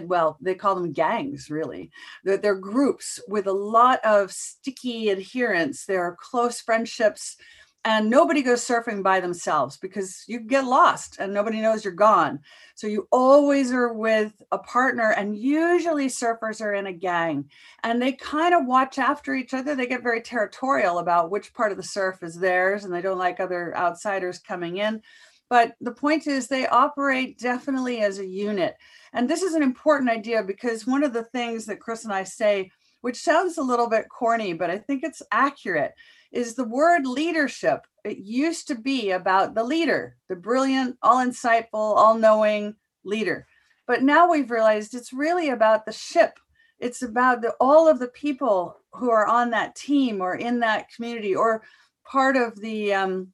well, 0.05 0.37
they 0.40 0.55
call 0.55 0.75
them 0.75 0.93
gangs, 0.93 1.50
really. 1.50 1.90
They're, 2.25 2.37
they're, 2.37 2.55
groups 2.55 3.21
with 3.28 3.47
a 3.47 3.52
lot 3.52 4.05
of 4.05 4.33
sticky 4.33 5.09
adherence. 5.09 5.87
There 5.87 6.02
are 6.02 6.17
close 6.21 6.61
friendships 6.61 7.37
and 7.85 8.11
nobody 8.11 8.42
goes 8.42 8.66
surfing 8.66 9.02
by 9.02 9.20
themselves 9.20 9.76
because 9.76 10.25
you 10.26 10.40
get 10.40 10.64
lost 10.64 11.16
and 11.18 11.32
nobody 11.32 11.61
knows 11.61 11.85
you're 11.85 11.94
gone. 11.94 12.40
So 12.75 12.87
you 12.87 13.08
always 13.12 13.73
are 13.73 13.92
with 13.92 14.42
a 14.52 14.58
partner, 14.58 15.12
and 15.12 15.38
usually 15.38 16.08
surfers 16.08 16.61
are 16.61 16.75
in 16.75 16.87
a 16.87 16.92
gang 16.92 17.49
and 17.85 18.00
they 18.02 18.12
kind 18.12 18.54
of 18.54 18.66
watch 18.66 18.99
after 18.99 19.35
each 19.35 19.54
other. 19.54 19.75
They 19.75 19.87
get 19.87 20.02
very 20.02 20.20
territorial 20.20 20.99
about 20.99 21.30
which 21.30 21.54
part 21.54 21.70
of 21.70 21.76
the 21.76 21.82
surf 21.82 22.23
is 22.23 22.35
theirs 22.35 22.85
and 22.85 22.92
they 22.92 23.00
don't 23.00 23.18
like 23.18 23.40
other 23.40 23.76
outsiders 23.76 24.38
coming 24.38 24.78
in. 24.78 25.00
But 25.49 25.75
the 25.80 25.92
point 25.92 26.26
is, 26.26 26.47
they 26.47 26.66
operate 26.66 27.38
definitely 27.38 28.00
as 28.00 28.18
a 28.18 28.26
unit. 28.26 28.76
And 29.12 29.28
this 29.28 29.42
is 29.42 29.54
an 29.54 29.62
important 29.62 30.11
idea 30.11 30.42
because 30.42 30.87
one 30.87 31.02
of 31.02 31.14
the 31.14 31.25
things 31.25 31.64
that 31.66 31.80
Chris 31.80 32.04
and 32.04 32.12
I 32.12 32.25
say, 32.25 32.70
which 33.00 33.16
sounds 33.16 33.56
a 33.56 33.62
little 33.62 33.88
bit 33.88 34.08
corny, 34.11 34.52
but 34.52 34.70
I 34.70 34.78
think 34.78 35.02
it's 35.04 35.23
accurate, 35.32 35.92
is 36.32 36.54
the 36.54 36.64
word 36.64 37.06
leadership. 37.06 37.87
It 38.04 38.18
used 38.18 38.68
to 38.68 38.75
be 38.75 39.11
about 39.11 39.54
the 39.54 39.64
leader, 39.64 40.16
the 40.28 40.37
brilliant, 40.37 40.97
all 41.02 41.25
insightful, 41.25 41.66
all 41.73 42.16
knowing 42.16 42.75
leader. 43.04 43.47
But 43.87 44.02
now 44.02 44.30
we've 44.30 44.50
realized 44.50 44.94
it's 44.94 45.12
really 45.12 45.49
about 45.49 45.87
the 45.87 45.92
ship. 45.92 46.38
It's 46.78 47.02
about 47.02 47.42
the, 47.42 47.54
all 47.61 47.88
of 47.88 47.99
the 47.99 48.08
people 48.08 48.76
who 48.92 49.11
are 49.11 49.26
on 49.26 49.50
that 49.50 49.75
team 49.75 50.20
or 50.20 50.37
in 50.37 50.61
that 50.61 50.92
community 50.94 51.35
or 51.35 51.62
part 52.04 52.37
of 52.37 52.61
the 52.61 52.94
um, 52.94 53.32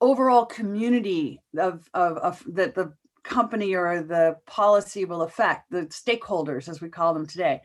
overall 0.00 0.44
community 0.44 1.40
of, 1.58 1.88
of, 1.94 2.18
of 2.18 2.42
that 2.48 2.74
the 2.74 2.92
company 3.22 3.74
or 3.74 4.02
the 4.02 4.36
policy 4.46 5.04
will 5.04 5.22
affect, 5.22 5.70
the 5.70 5.82
stakeholders, 5.86 6.68
as 6.68 6.80
we 6.80 6.88
call 6.88 7.12
them 7.12 7.26
today. 7.26 7.60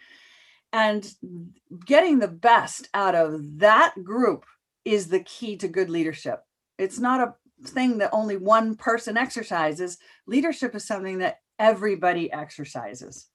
And 0.73 1.09
getting 1.85 2.19
the 2.19 2.27
best 2.27 2.87
out 2.93 3.15
of 3.15 3.59
that 3.59 3.93
group 4.03 4.45
is 4.85 5.07
the 5.07 5.19
key 5.21 5.57
to 5.57 5.67
good 5.67 5.89
leadership. 5.89 6.41
It's 6.77 6.99
not 6.99 7.19
a 7.19 7.67
thing 7.67 7.99
that 7.99 8.09
only 8.13 8.37
one 8.37 8.75
person 8.75 9.17
exercises. 9.17 9.97
Leadership 10.27 10.73
is 10.75 10.85
something 10.85 11.19
that 11.19 11.39
everybody 11.59 12.31
exercises. 12.31 13.27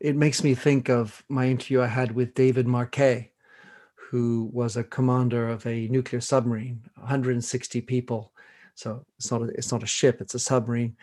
It 0.00 0.16
makes 0.16 0.44
me 0.44 0.54
think 0.54 0.90
of 0.90 1.24
my 1.28 1.48
interview 1.48 1.80
I 1.80 1.86
had 1.86 2.12
with 2.12 2.34
David 2.34 2.66
Marquet, 2.66 3.32
who 4.10 4.50
was 4.52 4.76
a 4.76 4.84
commander 4.84 5.48
of 5.48 5.66
a 5.66 5.88
nuclear 5.88 6.20
submarine, 6.20 6.82
160 6.96 7.80
people. 7.82 8.32
So 8.76 9.04
it's 9.18 9.30
not 9.30 9.42
a, 9.42 9.46
it's 9.46 9.72
not 9.72 9.82
a 9.82 9.86
ship, 9.86 10.20
it's 10.20 10.34
a 10.34 10.38
submarine 10.38 10.96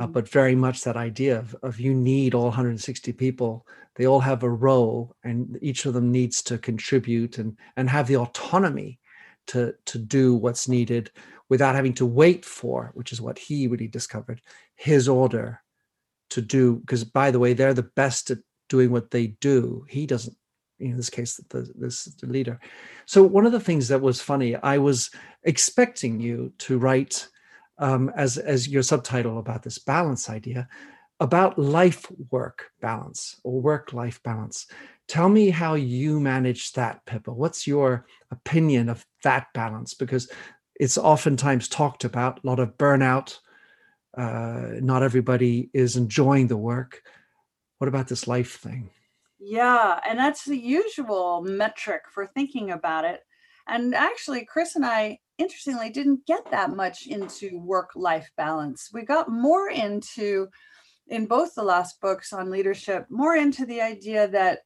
uh, 0.00 0.06
mm. 0.06 0.12
but 0.12 0.28
very 0.28 0.54
much 0.54 0.82
that 0.82 0.96
idea 0.96 1.38
of, 1.38 1.54
of 1.62 1.80
you 1.80 1.94
need 1.94 2.34
all 2.34 2.44
160 2.44 3.12
people 3.12 3.66
they 3.96 4.06
all 4.06 4.20
have 4.20 4.42
a 4.42 4.50
role 4.50 5.14
and 5.24 5.58
each 5.60 5.86
of 5.86 5.94
them 5.94 6.12
needs 6.12 6.42
to 6.42 6.58
contribute 6.58 7.38
and 7.38 7.56
and 7.76 7.88
have 7.88 8.06
the 8.06 8.16
autonomy 8.16 8.98
to 9.46 9.74
to 9.86 9.98
do 9.98 10.34
what's 10.34 10.68
needed 10.68 11.10
without 11.48 11.74
having 11.74 11.94
to 11.94 12.06
wait 12.06 12.44
for 12.44 12.90
which 12.94 13.12
is 13.12 13.20
what 13.20 13.38
he 13.38 13.66
really 13.66 13.88
discovered 13.88 14.40
his 14.76 15.08
order 15.08 15.60
to 16.30 16.40
do 16.42 16.76
because 16.76 17.04
by 17.04 17.30
the 17.30 17.38
way 17.38 17.52
they're 17.52 17.74
the 17.74 17.90
best 17.96 18.30
at 18.30 18.38
doing 18.68 18.90
what 18.90 19.10
they 19.10 19.28
do 19.40 19.84
he 19.88 20.06
doesn't 20.06 20.36
in 20.80 20.96
this 20.96 21.10
case 21.10 21.40
the, 21.48 21.70
this 21.74 22.04
the 22.04 22.26
leader. 22.26 22.60
So 23.06 23.22
one 23.22 23.46
of 23.46 23.52
the 23.52 23.60
things 23.60 23.88
that 23.88 24.00
was 24.00 24.20
funny 24.20 24.56
i 24.56 24.78
was 24.78 25.10
expecting 25.44 26.20
you 26.20 26.52
to 26.58 26.78
write 26.78 27.28
um, 27.78 28.10
as 28.16 28.38
as 28.38 28.68
your 28.68 28.82
subtitle 28.82 29.38
about 29.38 29.62
this 29.62 29.78
balance 29.78 30.28
idea 30.28 30.68
about 31.20 31.58
life 31.58 32.06
work 32.30 32.70
balance 32.80 33.40
or 33.42 33.60
work 33.60 33.92
life 33.92 34.22
balance. 34.22 34.66
Tell 35.08 35.28
me 35.28 35.50
how 35.50 35.74
you 35.74 36.20
manage 36.20 36.72
that 36.74 37.04
pippa. 37.06 37.32
What's 37.32 37.66
your 37.66 38.06
opinion 38.30 38.88
of 38.88 39.04
that 39.24 39.46
balance? 39.52 39.94
Because 39.94 40.30
it's 40.78 40.98
oftentimes 40.98 41.68
talked 41.68 42.04
about 42.04 42.38
a 42.44 42.46
lot 42.46 42.60
of 42.60 42.76
burnout 42.78 43.38
uh, 44.16 44.72
not 44.80 45.02
everybody 45.02 45.70
is 45.72 45.96
enjoying 45.96 46.48
the 46.48 46.56
work. 46.56 47.02
What 47.78 47.88
about 47.88 48.08
this 48.08 48.26
life 48.26 48.58
thing 48.58 48.90
yeah 49.38 50.00
and 50.08 50.18
that's 50.18 50.44
the 50.44 50.56
usual 50.56 51.42
metric 51.42 52.02
for 52.12 52.26
thinking 52.26 52.70
about 52.70 53.04
it 53.04 53.20
and 53.66 53.94
actually 53.94 54.44
chris 54.44 54.76
and 54.76 54.84
i 54.84 55.18
interestingly 55.38 55.88
didn't 55.88 56.26
get 56.26 56.50
that 56.50 56.74
much 56.74 57.06
into 57.06 57.58
work 57.60 57.90
life 57.94 58.30
balance. 58.36 58.90
We 58.92 59.02
got 59.02 59.30
more 59.30 59.70
into, 59.70 60.48
in 61.06 61.26
both 61.26 61.54
the 61.54 61.62
last 61.62 62.00
books 62.00 62.32
on 62.32 62.50
leadership, 62.50 63.06
more 63.08 63.36
into 63.36 63.64
the 63.64 63.80
idea 63.80 64.28
that 64.28 64.60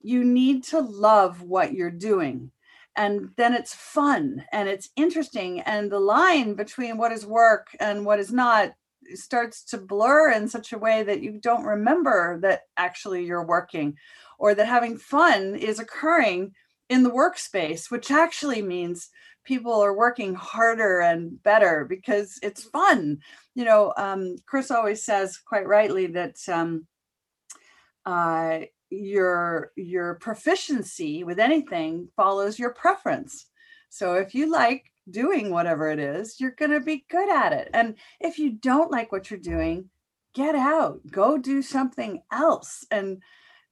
you 0.00 0.24
need 0.24 0.64
to 0.64 0.80
love 0.80 1.42
what 1.42 1.74
you're 1.74 1.90
doing. 1.90 2.50
And 2.96 3.28
then 3.36 3.52
it's 3.52 3.74
fun 3.74 4.42
and 4.52 4.68
it's 4.68 4.88
interesting. 4.96 5.60
And 5.60 5.92
the 5.92 6.00
line 6.00 6.54
between 6.54 6.96
what 6.96 7.12
is 7.12 7.26
work 7.26 7.68
and 7.78 8.06
what 8.06 8.18
is 8.18 8.32
not 8.32 8.72
starts 9.14 9.62
to 9.64 9.78
blur 9.78 10.32
in 10.32 10.48
such 10.48 10.72
a 10.72 10.78
way 10.78 11.02
that 11.02 11.22
you 11.22 11.38
don't 11.40 11.64
remember 11.64 12.38
that 12.42 12.62
actually 12.76 13.24
you're 13.24 13.46
working 13.46 13.96
or 14.38 14.54
that 14.54 14.66
having 14.66 14.98
fun 14.98 15.54
is 15.54 15.78
occurring 15.78 16.52
in 16.88 17.02
the 17.02 17.10
workspace, 17.10 17.90
which 17.90 18.10
actually 18.10 18.62
means 18.62 19.10
people 19.44 19.80
are 19.80 19.96
working 19.96 20.34
harder 20.34 21.00
and 21.00 21.42
better 21.42 21.86
because 21.88 22.38
it's 22.42 22.64
fun. 22.64 23.18
You 23.54 23.64
know, 23.64 23.92
um, 23.96 24.36
Chris 24.46 24.70
always 24.70 25.04
says 25.04 25.38
quite 25.38 25.66
rightly 25.66 26.06
that 26.08 26.36
um, 26.48 26.86
uh, 28.04 28.60
your 28.90 29.72
your 29.76 30.14
proficiency 30.16 31.24
with 31.24 31.38
anything 31.38 32.08
follows 32.16 32.58
your 32.58 32.72
preference. 32.74 33.46
So 33.88 34.14
if 34.14 34.34
you 34.34 34.50
like 34.50 34.92
doing 35.10 35.50
whatever 35.50 35.88
it 35.88 35.98
is, 35.98 36.40
you're 36.40 36.50
going 36.52 36.72
to 36.72 36.80
be 36.80 37.04
good 37.08 37.30
at 37.30 37.52
it. 37.52 37.70
And 37.72 37.96
if 38.20 38.38
you 38.38 38.52
don't 38.52 38.90
like 38.90 39.12
what 39.12 39.30
you're 39.30 39.40
doing, 39.40 39.88
get 40.34 40.54
out, 40.54 41.00
go 41.10 41.38
do 41.38 41.62
something 41.62 42.22
else. 42.32 42.84
And 42.90 43.22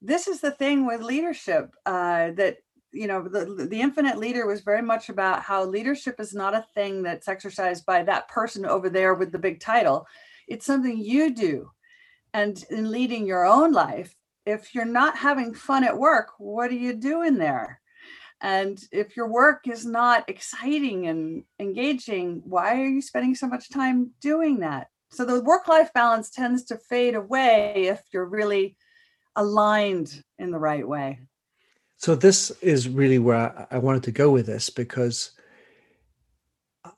this 0.01 0.29
is 0.29 0.41
the 0.41 0.51
thing 0.51 0.87
with 0.87 1.03
leadership 1.03 1.75
uh, 1.87 2.31
that 2.33 2.59
you 2.95 3.09
know 3.09 3.23
the, 3.23 3.67
the 3.69 3.81
infinite 3.81 4.19
leader 4.19 4.47
was 4.47 4.61
very 4.61 4.81
much 4.81 5.09
about 5.09 5.43
how 5.43 5.65
leadership 5.65 6.21
is 6.21 6.33
not 6.33 6.55
a 6.55 6.65
thing 6.75 7.03
that's 7.03 7.29
exercised 7.29 7.85
by 7.85 8.03
that 8.05 8.29
person 8.29 8.65
over 8.65 8.89
there 8.89 9.15
with 9.15 9.33
the 9.33 9.39
big 9.39 9.59
title 9.59 10.07
it's 10.47 10.65
something 10.65 10.97
you 10.97 11.35
do 11.35 11.69
and 12.33 12.65
in 12.71 12.91
leading 12.91 13.27
your 13.27 13.45
own 13.45 13.73
life 13.73 14.15
if 14.47 14.75
you're 14.75 14.85
not 14.85 15.17
having 15.17 15.53
fun 15.53 15.83
at 15.83 15.99
work 15.99 16.29
what 16.39 16.71
are 16.71 16.75
you 16.75 16.95
doing 16.95 17.37
there 17.37 17.81
and 18.45 18.79
if 18.93 19.17
your 19.17 19.27
work 19.27 19.67
is 19.67 19.87
not 19.87 20.29
exciting 20.29 21.07
and 21.07 21.45
engaging 21.59 22.43
why 22.45 22.79
are 22.79 22.87
you 22.87 23.01
spending 23.01 23.35
so 23.35 23.47
much 23.47 23.71
time 23.71 24.11
doing 24.21 24.61
that? 24.61 24.89
So 25.13 25.25
the 25.25 25.41
work 25.41 25.67
life 25.67 25.91
balance 25.95 26.29
tends 26.29 26.65
to 26.65 26.77
fade 26.77 27.15
away 27.15 27.87
if 27.89 28.03
you're 28.13 28.27
really 28.27 28.77
aligned 29.35 30.23
in 30.39 30.51
the 30.51 30.59
right 30.59 30.87
way. 30.87 31.21
So 31.97 32.15
this 32.15 32.51
is 32.61 32.87
really 32.87 33.19
where 33.19 33.67
I, 33.71 33.79
wanted 33.79 34.03
to 34.03 34.13
go 34.13 34.31
with 34.31 34.45
this 34.45 34.69
because 34.69 35.31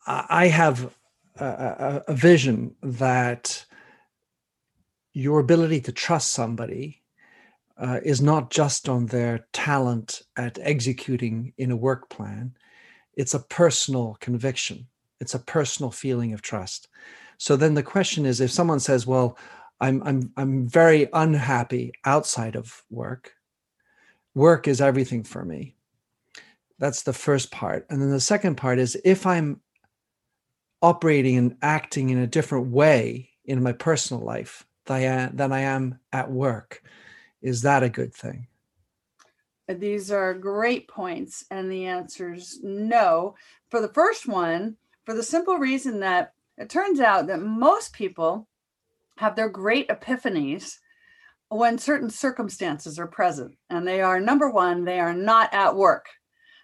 I 0.04 0.48
have 0.48 0.92
a, 1.38 2.02
a 2.08 2.12
vision 2.12 2.74
that 2.82 3.64
your 5.12 5.38
ability 5.38 5.82
to 5.82 5.92
trust 5.92 6.30
somebody 6.30 7.04
uh, 7.78 8.00
is 8.02 8.22
not 8.22 8.50
just 8.50 8.88
on 8.88 9.06
their 9.06 9.46
talent 9.52 10.22
at 10.36 10.58
executing 10.60 11.52
in 11.58 11.70
a 11.70 11.76
work 11.76 12.08
plan. 12.08 12.54
It's 13.14 13.34
a 13.34 13.40
personal 13.40 14.16
conviction. 14.20 14.86
It's 15.20 15.34
a 15.34 15.38
personal 15.38 15.90
feeling 15.90 16.32
of 16.32 16.42
trust. 16.42 16.88
So 17.38 17.56
then 17.56 17.74
the 17.74 17.82
question 17.82 18.24
is, 18.26 18.40
if 18.40 18.50
someone 18.50 18.80
says, 18.80 19.06
"Well, 19.06 19.38
I'm 19.80 20.02
I'm 20.04 20.32
I'm 20.36 20.68
very 20.68 21.08
unhappy 21.12 21.92
outside 22.04 22.56
of 22.56 22.82
work," 22.90 23.34
work 24.34 24.68
is 24.68 24.80
everything 24.80 25.22
for 25.22 25.44
me. 25.44 25.76
That's 26.78 27.02
the 27.02 27.12
first 27.12 27.50
part. 27.50 27.86
And 27.90 28.00
then 28.00 28.10
the 28.10 28.20
second 28.20 28.56
part 28.56 28.78
is 28.78 28.98
if 29.04 29.26
I'm 29.26 29.60
operating 30.82 31.36
and 31.36 31.56
acting 31.62 32.10
in 32.10 32.18
a 32.18 32.26
different 32.26 32.68
way 32.68 33.30
in 33.44 33.62
my 33.62 33.72
personal 33.72 34.22
life 34.22 34.66
than 34.86 35.52
I 35.52 35.60
am 35.60 35.98
at 36.12 36.30
work, 36.30 36.82
is 37.46 37.62
that 37.62 37.84
a 37.84 37.88
good 37.88 38.12
thing? 38.12 38.48
These 39.68 40.10
are 40.10 40.34
great 40.34 40.88
points. 40.88 41.44
And 41.48 41.70
the 41.70 41.86
answer 41.86 42.34
is 42.34 42.58
no. 42.62 43.36
For 43.70 43.80
the 43.80 43.88
first 43.88 44.26
one, 44.26 44.76
for 45.04 45.14
the 45.14 45.22
simple 45.22 45.56
reason 45.56 46.00
that 46.00 46.34
it 46.58 46.68
turns 46.68 46.98
out 46.98 47.28
that 47.28 47.40
most 47.40 47.92
people 47.92 48.48
have 49.18 49.36
their 49.36 49.48
great 49.48 49.88
epiphanies 49.88 50.78
when 51.48 51.78
certain 51.78 52.10
circumstances 52.10 52.98
are 52.98 53.06
present 53.06 53.54
and 53.70 53.86
they 53.86 54.00
are 54.00 54.18
number 54.18 54.50
one 54.50 54.84
they 54.84 54.98
are 54.98 55.14
not 55.14 55.54
at 55.54 55.76
work 55.76 56.06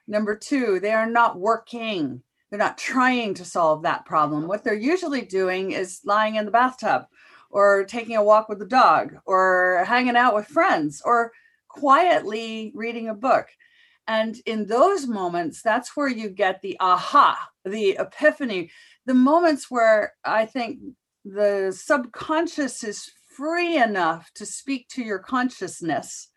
number 0.09 0.35
two 0.35 0.81
they 0.81 0.91
are 0.91 1.09
not 1.09 1.39
working 1.39 2.21
they're 2.51 2.59
not 2.59 2.77
trying 2.77 3.33
to 3.33 3.45
solve 3.45 3.85
that 3.85 4.05
problem 4.05 4.49
what 4.49 4.65
they're 4.65 4.75
usually 4.75 5.23
doing 5.23 5.71
is 5.71 6.01
lying 6.05 6.35
in 6.35 6.45
the 6.45 6.51
bathtub 6.51 7.05
or 7.53 7.85
taking 7.85 8.17
a 8.17 8.23
walk 8.23 8.49
with 8.49 8.59
the 8.59 8.67
dog 8.67 9.15
or 9.25 9.85
hanging 9.87 10.17
out 10.17 10.35
with 10.35 10.47
friends 10.47 11.01
or 11.05 11.33
quietly 11.69 12.73
reading 12.75 13.09
a 13.09 13.15
book 13.15 13.47
and 14.09 14.41
in 14.47 14.67
those 14.67 15.07
moments 15.07 15.63
that's 15.63 15.97
where 15.97 16.09
you 16.09 16.29
get 16.29 16.61
the 16.61 16.77
aha 16.81 17.39
the 17.65 17.97
epiphany 17.99 18.71
the 19.07 19.15
moments 19.15 19.71
where 19.71 20.13
i 20.25 20.45
think 20.45 20.79
the 21.25 21.73
subconscious 21.77 22.83
is 22.83 23.11
free 23.37 23.77
enough 23.77 24.31
to 24.35 24.45
speak 24.45 24.89
to 24.89 25.03
your 25.03 25.19
consciousness 25.19 26.29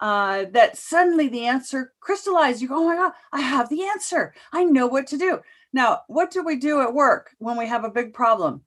uh, 0.00 0.44
that 0.52 0.76
suddenly 0.76 1.28
the 1.28 1.46
answer 1.46 1.92
crystallized. 2.00 2.60
You 2.60 2.68
go, 2.68 2.76
oh 2.76 2.86
my 2.86 2.96
God, 2.96 3.12
I 3.32 3.40
have 3.40 3.68
the 3.68 3.84
answer. 3.84 4.34
I 4.52 4.64
know 4.64 4.86
what 4.86 5.06
to 5.08 5.18
do. 5.18 5.40
Now, 5.72 6.02
what 6.06 6.30
do 6.30 6.42
we 6.42 6.56
do 6.56 6.82
at 6.82 6.92
work 6.92 7.30
when 7.38 7.56
we 7.56 7.66
have 7.66 7.84
a 7.84 7.90
big 7.90 8.12
problem? 8.12 8.62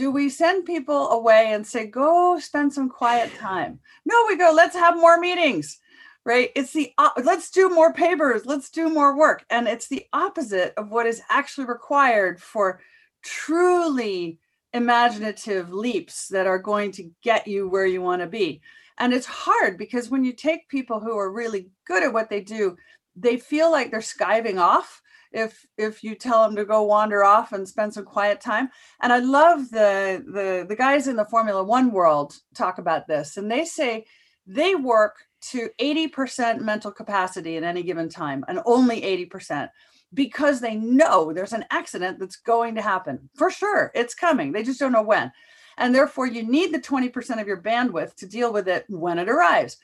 Do 0.00 0.10
we 0.10 0.30
send 0.30 0.64
people 0.64 1.10
away 1.10 1.52
and 1.52 1.66
say, 1.66 1.84
go 1.84 2.38
spend 2.38 2.72
some 2.72 2.88
quiet 2.88 3.30
time? 3.36 3.80
No, 4.06 4.14
we 4.28 4.38
go, 4.38 4.50
let's 4.50 4.74
have 4.74 4.96
more 4.96 5.20
meetings, 5.20 5.78
right? 6.24 6.48
It's 6.56 6.72
the, 6.72 6.94
let's 7.22 7.50
do 7.50 7.68
more 7.68 7.92
papers, 7.92 8.46
let's 8.46 8.70
do 8.70 8.88
more 8.88 9.14
work. 9.14 9.44
And 9.50 9.68
it's 9.68 9.88
the 9.88 10.06
opposite 10.14 10.72
of 10.78 10.90
what 10.90 11.04
is 11.04 11.20
actually 11.28 11.66
required 11.66 12.40
for 12.40 12.80
truly 13.22 14.38
imaginative 14.72 15.70
leaps 15.70 16.28
that 16.28 16.46
are 16.46 16.58
going 16.58 16.92
to 16.92 17.10
get 17.22 17.46
you 17.46 17.68
where 17.68 17.84
you 17.84 18.00
want 18.00 18.22
to 18.22 18.26
be. 18.26 18.62
And 18.96 19.12
it's 19.12 19.26
hard 19.26 19.76
because 19.76 20.08
when 20.08 20.24
you 20.24 20.32
take 20.32 20.66
people 20.70 20.98
who 20.98 21.18
are 21.18 21.30
really 21.30 21.68
good 21.86 22.02
at 22.02 22.14
what 22.14 22.30
they 22.30 22.40
do, 22.40 22.74
they 23.16 23.36
feel 23.36 23.70
like 23.70 23.90
they're 23.90 24.00
skiving 24.00 24.58
off 24.58 25.02
if 25.32 25.66
if 25.76 26.02
you 26.02 26.14
tell 26.14 26.44
them 26.44 26.56
to 26.56 26.64
go 26.64 26.82
wander 26.82 27.24
off 27.24 27.52
and 27.52 27.68
spend 27.68 27.94
some 27.94 28.04
quiet 28.04 28.40
time. 28.40 28.68
And 29.00 29.12
i 29.12 29.18
love 29.18 29.70
the 29.70 30.24
the 30.26 30.66
the 30.68 30.76
guys 30.76 31.08
in 31.08 31.16
the 31.16 31.24
formula 31.24 31.62
1 31.62 31.92
world 31.92 32.34
talk 32.54 32.78
about 32.78 33.06
this 33.06 33.36
and 33.36 33.50
they 33.50 33.64
say 33.64 34.04
they 34.46 34.74
work 34.74 35.16
to 35.52 35.70
80% 35.80 36.60
mental 36.60 36.90
capacity 36.90 37.56
at 37.56 37.62
any 37.62 37.82
given 37.82 38.08
time 38.08 38.44
and 38.48 38.60
only 38.66 39.00
80% 39.00 39.70
because 40.12 40.60
they 40.60 40.74
know 40.74 41.32
there's 41.32 41.52
an 41.52 41.64
accident 41.70 42.18
that's 42.18 42.36
going 42.36 42.74
to 42.74 42.82
happen. 42.82 43.30
For 43.36 43.50
sure 43.50 43.92
it's 43.94 44.14
coming 44.14 44.52
they 44.52 44.62
just 44.62 44.80
don't 44.80 44.92
know 44.92 45.02
when. 45.02 45.32
And 45.78 45.94
therefore 45.94 46.26
you 46.26 46.42
need 46.42 46.74
the 46.74 46.80
20% 46.80 47.40
of 47.40 47.46
your 47.46 47.62
bandwidth 47.62 48.16
to 48.16 48.26
deal 48.26 48.52
with 48.52 48.68
it 48.68 48.84
when 48.88 49.18
it 49.18 49.28
arrives 49.30 49.78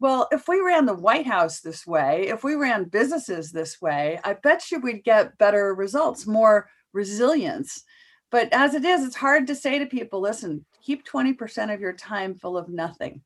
well, 0.00 0.28
if 0.32 0.48
we 0.48 0.60
ran 0.60 0.86
the 0.86 0.94
White 0.94 1.26
House 1.26 1.60
this 1.60 1.86
way, 1.86 2.28
if 2.28 2.42
we 2.42 2.54
ran 2.54 2.84
businesses 2.84 3.52
this 3.52 3.82
way, 3.82 4.18
I 4.24 4.32
bet 4.32 4.70
you 4.70 4.80
we'd 4.80 5.04
get 5.04 5.36
better 5.36 5.74
results, 5.74 6.26
more 6.26 6.70
resilience. 6.94 7.84
But 8.30 8.48
as 8.52 8.74
it 8.74 8.84
is, 8.86 9.04
it's 9.04 9.16
hard 9.16 9.46
to 9.48 9.54
say 9.54 9.78
to 9.78 9.84
people, 9.84 10.20
listen, 10.20 10.64
keep 10.82 11.06
20% 11.06 11.72
of 11.72 11.80
your 11.80 11.92
time 11.92 12.34
full 12.34 12.56
of 12.56 12.70
nothing. 12.70 13.20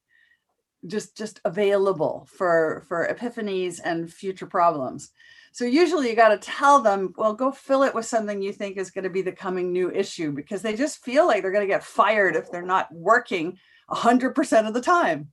Just 0.87 1.17
just 1.17 1.41
available 1.47 2.29
for 2.31 2.85
for 2.89 3.09
epiphanies 3.09 3.81
and 3.83 4.13
future 4.13 4.47
problems. 4.47 5.13
So 5.53 5.65
usually 5.65 6.11
you 6.11 6.17
got 6.17 6.29
to 6.29 6.37
tell 6.37 6.83
them, 6.83 7.15
well, 7.17 7.33
go 7.33 7.53
fill 7.53 7.85
it 7.85 7.95
with 7.95 8.05
something 8.05 8.43
you 8.43 8.53
think 8.53 8.77
is 8.77 8.91
going 8.91 9.05
to 9.05 9.11
be 9.11 9.23
the 9.23 9.33
coming 9.33 9.73
new 9.73 9.91
issue 9.91 10.33
because 10.33 10.61
they 10.61 10.77
just 10.77 11.03
feel 11.03 11.27
like 11.27 11.41
they're 11.41 11.53
going 11.53 11.67
to 11.67 11.73
get 11.73 11.85
fired 11.85 12.37
if 12.37 12.51
they're 12.51 12.63
not 12.63 12.93
working 12.93 13.57
100% 13.89 14.69
of 14.69 14.75
the 14.75 14.81
time 14.81 15.33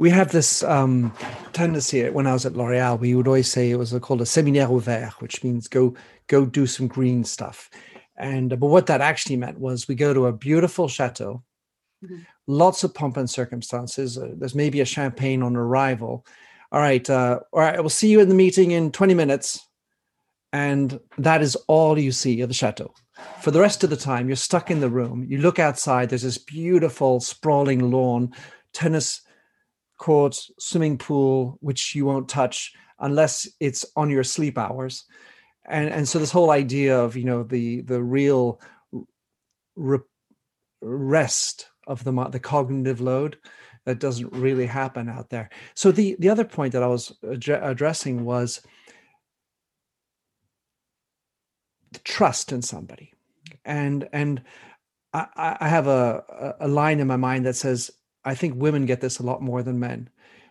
we 0.00 0.08
have 0.08 0.32
this 0.32 0.62
um, 0.62 1.12
tendency 1.52 2.08
when 2.08 2.26
I 2.26 2.32
was 2.32 2.46
at 2.46 2.56
L'Oreal, 2.56 2.98
we 2.98 3.14
would 3.14 3.26
always 3.26 3.52
say 3.52 3.70
it 3.70 3.76
was 3.76 3.92
called 4.00 4.22
a 4.22 4.24
séminaire 4.24 4.70
au 4.70 4.78
vert, 4.78 5.20
which 5.20 5.44
means 5.44 5.68
go 5.68 5.94
go 6.26 6.46
do 6.46 6.66
some 6.66 6.88
green 6.88 7.22
stuff. 7.22 7.68
And 8.16 8.48
but 8.48 8.68
what 8.68 8.86
that 8.86 9.02
actually 9.02 9.36
meant 9.36 9.60
was 9.60 9.86
we 9.86 9.94
go 9.94 10.14
to 10.14 10.26
a 10.26 10.32
beautiful 10.32 10.88
chateau, 10.88 11.42
mm-hmm. 12.02 12.20
lots 12.46 12.82
of 12.82 12.94
pomp 12.94 13.18
and 13.18 13.28
circumstances. 13.28 14.16
Uh, 14.16 14.30
there's 14.38 14.54
maybe 14.54 14.80
a 14.80 14.86
champagne 14.86 15.42
on 15.42 15.54
arrival. 15.54 16.24
All 16.72 16.80
right, 16.80 17.08
uh, 17.10 17.40
all 17.52 17.60
right, 17.60 17.78
we'll 17.78 17.90
see 17.90 18.08
you 18.08 18.20
in 18.20 18.30
the 18.30 18.34
meeting 18.34 18.70
in 18.70 18.92
20 18.92 19.12
minutes. 19.12 19.60
And 20.52 20.98
that 21.18 21.42
is 21.42 21.56
all 21.68 21.98
you 21.98 22.10
see 22.10 22.40
of 22.40 22.48
the 22.48 22.54
chateau. 22.54 22.92
For 23.40 23.50
the 23.50 23.60
rest 23.60 23.84
of 23.84 23.90
the 23.90 23.96
time, 23.96 24.28
you're 24.28 24.36
stuck 24.36 24.70
in 24.70 24.80
the 24.80 24.88
room. 24.88 25.24
You 25.28 25.38
look 25.38 25.58
outside, 25.58 26.08
there's 26.08 26.22
this 26.22 26.38
beautiful, 26.38 27.20
sprawling 27.20 27.90
lawn, 27.90 28.32
tennis 28.72 29.20
court, 30.00 30.34
swimming 30.58 30.96
pool, 30.96 31.58
which 31.60 31.94
you 31.94 32.06
won't 32.06 32.28
touch 32.28 32.72
unless 32.98 33.46
it's 33.60 33.84
on 33.96 34.10
your 34.10 34.24
sleep 34.24 34.56
hours. 34.58 35.04
And, 35.68 35.90
and 35.90 36.08
so 36.08 36.18
this 36.18 36.32
whole 36.32 36.50
idea 36.50 36.98
of 36.98 37.16
you 37.16 37.24
know 37.24 37.44
the 37.44 37.82
the 37.82 38.02
real 38.02 38.60
re- 39.76 39.98
rest 40.80 41.68
of 41.86 42.02
the 42.02 42.12
the 42.30 42.40
cognitive 42.40 43.00
load 43.00 43.36
that 43.84 44.00
doesn't 44.00 44.32
really 44.32 44.66
happen 44.66 45.08
out 45.08 45.28
there. 45.28 45.50
So 45.74 45.92
the 45.92 46.16
the 46.18 46.30
other 46.30 46.44
point 46.44 46.72
that 46.72 46.82
I 46.82 46.86
was 46.86 47.12
ad- 47.30 47.60
addressing 47.62 48.24
was 48.24 48.62
trust 52.04 52.52
in 52.52 52.62
somebody, 52.62 53.12
and 53.66 54.08
and 54.12 54.42
I, 55.12 55.58
I 55.60 55.68
have 55.68 55.86
a 55.86 56.56
a 56.58 56.68
line 56.68 57.00
in 57.00 57.06
my 57.06 57.16
mind 57.16 57.44
that 57.44 57.56
says 57.56 57.90
I 58.24 58.34
think 58.34 58.54
women 58.56 58.86
get 58.86 59.00
this 59.00 59.18
a 59.18 59.22
lot 59.22 59.42
more 59.42 59.62
than 59.62 59.80
men. 59.80 60.10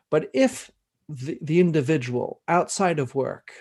But 0.10 0.30
if 0.34 0.72
the, 1.08 1.38
the 1.42 1.60
individual 1.60 2.42
outside 2.48 3.00
of 3.00 3.16
work 3.16 3.52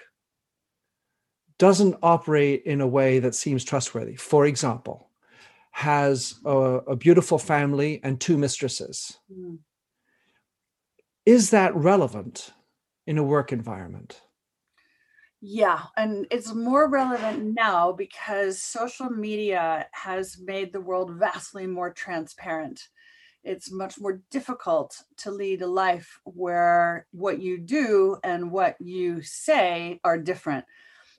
doesn't 1.59 1.97
operate 2.03 2.63
in 2.65 2.81
a 2.81 2.87
way 2.87 3.19
that 3.19 3.35
seems 3.35 3.65
trustworthy, 3.65 4.17
for 4.17 4.47
example, 4.47 5.11
has 5.73 6.37
a, 6.45 6.51
a 6.51 6.97
beautiful 6.97 7.39
family 7.39 8.01
and 8.03 8.21
two 8.21 8.39
mistresses, 8.39 9.19
mm. 9.33 9.59
is 11.27 11.51
that 11.51 11.75
relevant 11.75 12.53
in 13.07 13.19
a 13.19 13.25
work 13.25 13.53
environment? 13.53 14.23
Yeah, 15.41 15.83
and 15.97 16.27
it's 16.31 16.53
more 16.53 16.89
relevant 16.89 17.55
now 17.55 17.93
because 17.93 18.61
social 18.61 19.09
media 19.09 19.87
has 19.93 20.37
made 20.41 20.73
the 20.73 20.81
world 20.81 21.13
vastly 21.15 21.67
more 21.67 21.93
transparent 21.93 22.89
it's 23.49 23.73
much 23.73 23.99
more 23.99 24.21
difficult 24.31 24.95
to 25.17 25.31
lead 25.31 25.63
a 25.63 25.67
life 25.67 26.21
where 26.25 27.07
what 27.13 27.41
you 27.41 27.57
do 27.59 28.19
and 28.23 28.51
what 28.51 28.77
you 28.79 29.23
say 29.23 30.01
are 30.05 30.19
different. 30.19 30.67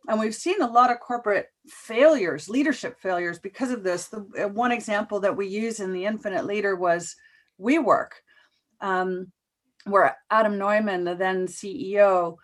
And 0.07 0.19
we've 0.19 0.35
seen 0.35 0.61
a 0.61 0.71
lot 0.71 0.91
of 0.91 0.99
corporate 0.99 1.47
failures, 1.67 2.47
leadership 2.47 2.99
failures 2.99 3.39
because 3.39 3.71
of 3.71 3.83
this. 3.83 4.07
The 4.07 4.27
uh, 4.39 4.47
one 4.47 4.71
example 4.71 5.19
that 5.21 5.35
we 5.35 5.47
use 5.47 5.79
in 5.79 5.91
the 5.91 6.05
Infinite 6.05 6.45
Leader 6.45 6.75
was 6.75 7.15
WeWork, 7.59 8.11
um, 8.79 9.31
where 9.85 10.15
Adam 10.29 10.59
Neumann, 10.59 11.03
the 11.03 11.15
then 11.15 11.47
CEO, 11.47 12.37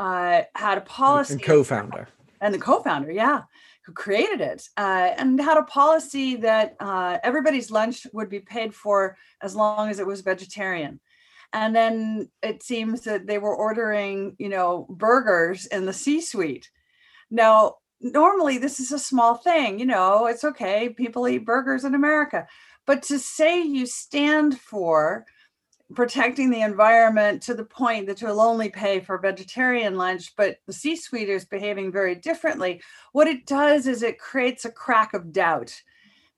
uh, 0.00 0.42
had 0.54 0.78
a 0.78 0.82
policy 0.82 1.34
and 1.34 1.42
co-founder 1.42 2.08
and 2.40 2.54
the 2.54 2.58
co-founder, 2.58 3.10
yeah, 3.10 3.42
who 3.88 3.94
created 3.94 4.42
it 4.42 4.68
uh, 4.76 5.14
and 5.16 5.40
had 5.40 5.56
a 5.56 5.62
policy 5.62 6.36
that 6.36 6.76
uh, 6.78 7.16
everybody's 7.24 7.70
lunch 7.70 8.06
would 8.12 8.28
be 8.28 8.38
paid 8.38 8.74
for 8.74 9.16
as 9.40 9.56
long 9.56 9.88
as 9.88 9.98
it 9.98 10.06
was 10.06 10.20
vegetarian. 10.20 11.00
And 11.54 11.74
then 11.74 12.28
it 12.42 12.62
seems 12.62 13.00
that 13.02 13.26
they 13.26 13.38
were 13.38 13.56
ordering 13.56 14.36
you 14.38 14.50
know 14.50 14.86
burgers 14.90 15.64
in 15.64 15.86
the 15.86 15.94
c 15.94 16.20
suite 16.20 16.70
now 17.30 17.76
normally 18.02 18.58
this 18.58 18.78
is 18.78 18.92
a 18.92 18.98
small 18.98 19.34
thing 19.36 19.78
you 19.78 19.86
know 19.86 20.26
it's 20.26 20.44
okay 20.44 20.90
people 20.90 21.26
eat 21.26 21.46
burgers 21.46 21.84
in 21.84 21.94
america. 21.94 22.46
But 22.86 23.02
to 23.04 23.18
say 23.18 23.62
you 23.62 23.86
stand 23.86 24.60
for 24.60 25.24
protecting 25.94 26.50
the 26.50 26.60
environment 26.60 27.42
to 27.42 27.54
the 27.54 27.64
point 27.64 28.06
that 28.06 28.20
you'll 28.20 28.40
only 28.40 28.68
pay 28.68 29.00
for 29.00 29.18
vegetarian 29.18 29.96
lunch, 29.96 30.36
but 30.36 30.58
the 30.66 30.72
C 30.72 30.96
suite 30.96 31.30
is 31.30 31.44
behaving 31.44 31.90
very 31.90 32.14
differently. 32.14 32.82
What 33.12 33.26
it 33.26 33.46
does 33.46 33.86
is 33.86 34.02
it 34.02 34.18
creates 34.18 34.64
a 34.64 34.70
crack 34.70 35.14
of 35.14 35.32
doubt. 35.32 35.82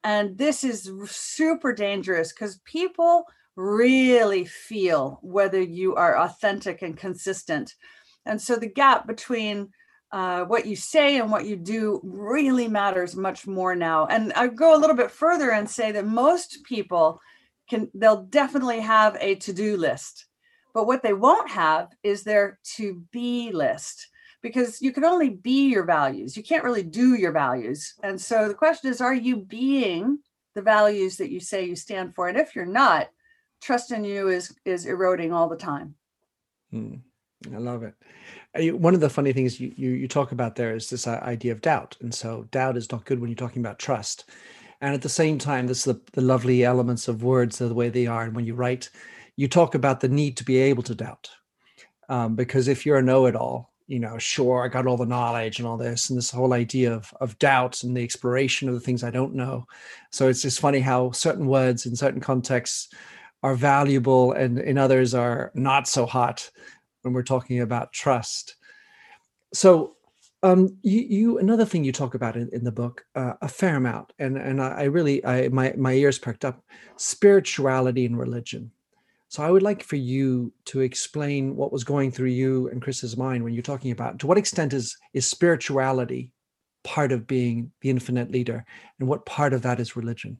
And 0.04 0.38
this 0.38 0.64
is 0.64 0.90
super 1.06 1.72
dangerous 1.72 2.32
because 2.32 2.60
people 2.64 3.24
really 3.56 4.44
feel 4.44 5.18
whether 5.22 5.60
you 5.60 5.94
are 5.96 6.18
authentic 6.18 6.82
and 6.82 6.96
consistent. 6.96 7.74
And 8.24 8.40
so 8.40 8.56
the 8.56 8.68
gap 8.68 9.06
between 9.06 9.70
uh, 10.12 10.44
what 10.44 10.66
you 10.66 10.76
say 10.76 11.18
and 11.18 11.30
what 11.30 11.46
you 11.46 11.56
do 11.56 12.00
really 12.02 12.68
matters 12.68 13.14
much 13.14 13.46
more 13.46 13.74
now. 13.76 14.06
And 14.06 14.32
I 14.32 14.48
go 14.48 14.76
a 14.76 14.78
little 14.78 14.96
bit 14.96 15.10
further 15.10 15.50
and 15.50 15.68
say 15.68 15.92
that 15.92 16.06
most 16.06 16.64
people 16.64 17.20
can 17.70 17.90
they'll 17.94 18.24
definitely 18.24 18.80
have 18.80 19.16
a 19.20 19.36
to-do 19.36 19.76
list. 19.76 20.26
But 20.74 20.86
what 20.86 21.02
they 21.02 21.14
won't 21.14 21.50
have 21.50 21.88
is 22.02 22.22
their 22.22 22.58
to 22.76 23.02
be 23.12 23.50
list 23.52 24.08
because 24.42 24.82
you 24.82 24.92
can 24.92 25.04
only 25.04 25.30
be 25.30 25.68
your 25.68 25.84
values. 25.84 26.36
You 26.36 26.42
can't 26.42 26.64
really 26.64 26.82
do 26.82 27.14
your 27.14 27.32
values. 27.32 27.94
And 28.02 28.20
so 28.20 28.48
the 28.48 28.54
question 28.54 28.90
is 28.90 29.00
are 29.00 29.14
you 29.14 29.36
being 29.36 30.18
the 30.54 30.62
values 30.62 31.16
that 31.16 31.30
you 31.30 31.40
say 31.40 31.64
you 31.64 31.76
stand 31.76 32.14
for? 32.14 32.28
And 32.28 32.36
if 32.36 32.54
you're 32.54 32.66
not 32.66 33.08
trust 33.62 33.92
in 33.92 34.04
you 34.04 34.28
is 34.28 34.54
is 34.64 34.86
eroding 34.86 35.32
all 35.32 35.48
the 35.48 35.56
time. 35.56 35.94
Hmm. 36.70 36.96
i 37.54 37.58
love 37.58 37.82
it. 37.82 37.94
One 38.74 38.94
of 38.94 39.00
the 39.00 39.10
funny 39.10 39.32
things 39.32 39.60
you, 39.60 39.72
you 39.76 39.90
you 39.90 40.08
talk 40.08 40.32
about 40.32 40.56
there 40.56 40.74
is 40.74 40.90
this 40.90 41.06
uh, 41.06 41.20
idea 41.22 41.52
of 41.52 41.60
doubt. 41.60 41.96
And 42.00 42.12
so 42.12 42.48
doubt 42.50 42.76
is 42.76 42.90
not 42.90 43.04
good 43.04 43.20
when 43.20 43.30
you're 43.30 43.36
talking 43.36 43.62
about 43.62 43.78
trust 43.78 44.30
and 44.80 44.94
at 44.94 45.02
the 45.02 45.08
same 45.08 45.38
time 45.38 45.66
this 45.66 45.84
the, 45.84 46.00
the 46.12 46.20
lovely 46.20 46.64
elements 46.64 47.08
of 47.08 47.22
words 47.22 47.58
the 47.58 47.74
way 47.74 47.88
they 47.88 48.06
are. 48.06 48.24
And 48.24 48.34
when 48.34 48.46
you 48.46 48.54
write 48.54 48.90
you 49.36 49.48
talk 49.48 49.74
about 49.74 50.00
the 50.00 50.08
need 50.08 50.36
to 50.36 50.44
be 50.44 50.58
able 50.58 50.82
to 50.82 50.94
doubt 50.94 51.30
um, 52.08 52.36
because 52.36 52.68
if 52.68 52.84
you're 52.84 52.98
a 52.98 53.02
know-it-all 53.02 53.70
you 53.86 53.98
know 53.98 54.18
sure 54.18 54.64
i 54.64 54.68
got 54.68 54.86
all 54.86 54.96
the 54.96 55.06
knowledge 55.06 55.58
and 55.58 55.66
all 55.66 55.76
this 55.76 56.10
and 56.10 56.16
this 56.16 56.30
whole 56.30 56.52
idea 56.52 56.92
of, 56.92 57.12
of 57.20 57.38
doubt 57.38 57.82
and 57.82 57.96
the 57.96 58.02
exploration 58.02 58.68
of 58.68 58.74
the 58.74 58.80
things 58.80 59.02
i 59.02 59.10
don't 59.10 59.34
know. 59.34 59.66
So 60.10 60.28
it's 60.28 60.42
just 60.42 60.60
funny 60.60 60.80
how 60.80 61.10
certain 61.12 61.46
words 61.46 61.86
in 61.86 61.96
certain 61.96 62.20
contexts 62.20 62.88
are 63.42 63.54
valuable 63.54 64.32
and 64.32 64.58
in 64.58 64.78
others 64.78 65.14
are 65.14 65.50
not 65.54 65.88
so 65.88 66.06
hot 66.06 66.50
when 67.02 67.14
we're 67.14 67.22
talking 67.22 67.60
about 67.60 67.92
trust. 67.92 68.56
So 69.54 69.96
um, 70.42 70.78
you, 70.82 71.00
you 71.00 71.38
another 71.38 71.64
thing 71.64 71.84
you 71.84 71.92
talk 71.92 72.14
about 72.14 72.36
in, 72.36 72.48
in 72.52 72.64
the 72.64 72.72
book 72.72 73.04
uh, 73.14 73.34
a 73.42 73.48
fair 73.48 73.76
amount, 73.76 74.12
and 74.18 74.36
and 74.36 74.62
I, 74.62 74.68
I 74.68 74.82
really 74.84 75.24
I 75.24 75.48
my 75.48 75.74
my 75.76 75.92
ears 75.92 76.18
perked 76.18 76.44
up 76.44 76.64
spirituality 76.96 78.06
and 78.06 78.18
religion. 78.18 78.70
So 79.28 79.44
I 79.44 79.50
would 79.50 79.62
like 79.62 79.84
for 79.84 79.96
you 79.96 80.52
to 80.66 80.80
explain 80.80 81.54
what 81.54 81.72
was 81.72 81.84
going 81.84 82.10
through 82.10 82.30
you 82.30 82.68
and 82.68 82.82
Chris's 82.82 83.16
mind 83.16 83.44
when 83.44 83.52
you're 83.52 83.62
talking 83.62 83.92
about 83.92 84.18
to 84.20 84.26
what 84.26 84.38
extent 84.38 84.72
is 84.72 84.96
is 85.12 85.26
spirituality 85.26 86.32
part 86.82 87.12
of 87.12 87.26
being 87.26 87.70
the 87.82 87.90
infinite 87.90 88.30
leader, 88.30 88.64
and 88.98 89.08
what 89.08 89.26
part 89.26 89.52
of 89.52 89.62
that 89.62 89.78
is 89.80 89.96
religion. 89.96 90.38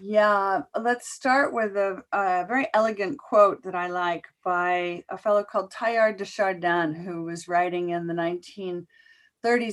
Yeah, 0.00 0.62
let's 0.78 1.08
start 1.08 1.52
with 1.52 1.76
a, 1.76 2.04
a, 2.12 2.46
very 2.46 2.68
elegant 2.72 3.18
quote 3.18 3.64
that 3.64 3.74
I 3.74 3.88
like 3.88 4.26
by 4.44 5.02
a 5.08 5.18
fellow 5.18 5.42
called 5.42 5.72
Teilhard 5.72 6.18
de 6.18 6.24
Chardin, 6.24 6.94
who 6.94 7.24
was 7.24 7.48
writing 7.48 7.90
in 7.90 8.06
the 8.06 8.14
1930s 8.14 8.86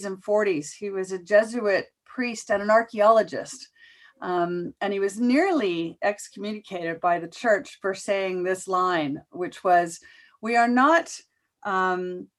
and 0.05 0.23
40s. 0.23 0.73
He 0.73 0.89
was 0.89 1.11
a 1.11 1.21
Jesuit 1.21 1.85
priest 2.05 2.49
and 2.49 2.63
an 2.63 2.71
archaeologist. 2.71 3.69
Um, 4.21 4.73
and 4.81 4.91
he 4.91 4.99
was 4.99 5.19
nearly 5.19 5.99
excommunicated 6.01 6.99
by 7.01 7.19
the 7.19 7.27
church 7.27 7.77
for 7.79 7.93
saying 7.93 8.43
this 8.43 8.67
line, 8.67 9.21
which 9.29 9.63
was, 9.63 9.99
"We 10.41 10.55
are 10.55 10.67
not, 10.67 11.19
um, 11.63 12.29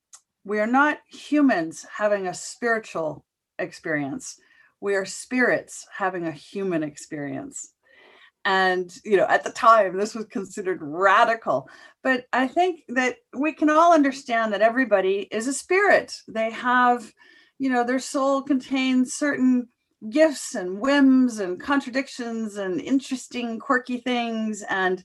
we 0.45 0.59
are 0.59 0.67
not 0.67 0.99
humans 1.07 1.87
having 1.99 2.27
a 2.27 2.35
spiritual 2.35 3.25
experience. 3.61 4.41
We 4.81 4.97
are 4.97 5.05
spirits 5.05 5.87
having 5.99 6.27
a 6.27 6.33
human 6.33 6.83
experience." 6.83 7.75
And 8.47 8.97
you 9.05 9.17
know 9.17 9.27
at 9.27 9.45
the 9.45 9.51
time 9.51 9.99
this 9.99 10.15
was 10.15 10.25
considered 10.27 10.79
radical. 10.81 11.69
But 12.03 12.27
i 12.33 12.47
think 12.47 12.85
that 12.89 13.17
we 13.37 13.53
can 13.53 13.69
all 13.69 13.93
understand 13.93 14.53
that 14.53 14.63
everybody 14.63 15.29
is 15.31 15.47
a 15.47 15.53
spirit. 15.53 16.15
They 16.27 16.51
have 16.51 17.13
you 17.59 17.69
know 17.69 17.85
their 17.85 17.99
soul 17.99 18.43
contains 18.43 19.13
certain 19.13 19.69
gifts 20.09 20.55
and 20.55 20.81
whims 20.81 21.41
and 21.41 21.61
contradictions 21.61 22.57
and 22.57 22.81
interesting 22.81 23.59
quirky 23.59 23.99
things 23.99 24.63
and 24.69 25.03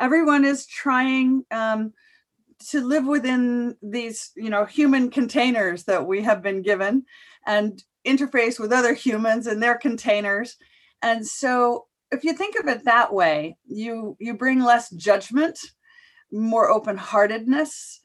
everyone 0.00 0.44
is 0.44 0.66
trying 0.66 1.44
um, 1.52 1.92
to 2.58 2.80
live 2.80 3.06
within 3.06 3.76
these 3.82 4.32
you 4.36 4.50
know 4.50 4.64
human 4.64 5.10
containers 5.10 5.84
that 5.84 6.06
we 6.06 6.22
have 6.22 6.42
been 6.42 6.62
given 6.62 7.04
and 7.46 7.82
interface 8.06 8.58
with 8.58 8.72
other 8.72 8.94
humans 8.94 9.46
and 9.46 9.62
their 9.62 9.76
containers. 9.76 10.56
And 11.02 11.26
so 11.26 11.86
if 12.12 12.24
you 12.24 12.34
think 12.34 12.56
of 12.58 12.68
it 12.68 12.84
that 12.84 13.12
way, 13.12 13.56
you 13.66 14.16
you 14.20 14.34
bring 14.34 14.60
less 14.60 14.90
judgment, 14.90 15.58
more 16.30 16.70
open-heartedness, 16.70 18.00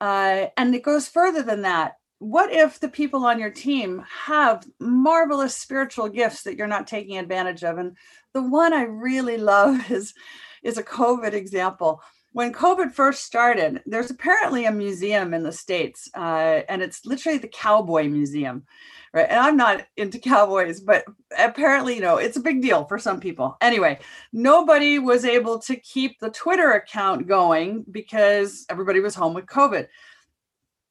uh, 0.00 0.46
and 0.56 0.74
it 0.74 0.82
goes 0.82 1.08
further 1.08 1.42
than 1.42 1.62
that. 1.62 1.94
What 2.20 2.52
if 2.52 2.80
the 2.80 2.88
people 2.88 3.26
on 3.26 3.38
your 3.38 3.50
team 3.50 4.04
have 4.26 4.66
marvelous 4.80 5.56
spiritual 5.56 6.08
gifts 6.08 6.42
that 6.42 6.56
you're 6.56 6.66
not 6.66 6.86
taking 6.86 7.18
advantage 7.18 7.64
of? 7.64 7.78
And 7.78 7.96
the 8.32 8.42
one 8.42 8.72
I 8.72 8.84
really 8.84 9.38
love 9.38 9.90
is 9.90 10.14
is 10.62 10.78
a 10.78 10.82
COVID 10.82 11.32
example. 11.32 12.00
When 12.38 12.52
COVID 12.52 12.92
first 12.92 13.24
started, 13.24 13.82
there's 13.84 14.12
apparently 14.12 14.66
a 14.66 14.70
museum 14.70 15.34
in 15.34 15.42
the 15.42 15.50
states, 15.50 16.08
uh, 16.14 16.60
and 16.68 16.82
it's 16.82 17.04
literally 17.04 17.38
the 17.38 17.48
Cowboy 17.48 18.06
Museum 18.06 18.64
right? 19.12 19.26
And 19.28 19.40
I'm 19.40 19.56
not 19.56 19.86
into 19.96 20.20
cowboys, 20.20 20.80
but 20.80 21.04
apparently, 21.36 21.96
you 21.96 22.00
know, 22.00 22.18
it's 22.18 22.36
a 22.36 22.40
big 22.40 22.62
deal 22.62 22.84
for 22.84 22.96
some 22.96 23.18
people. 23.18 23.56
Anyway, 23.60 23.98
nobody 24.32 25.00
was 25.00 25.24
able 25.24 25.58
to 25.60 25.74
keep 25.74 26.20
the 26.20 26.30
Twitter 26.30 26.74
account 26.74 27.26
going 27.26 27.84
because 27.90 28.66
everybody 28.70 29.00
was 29.00 29.16
home 29.16 29.34
with 29.34 29.46
COVID. 29.46 29.88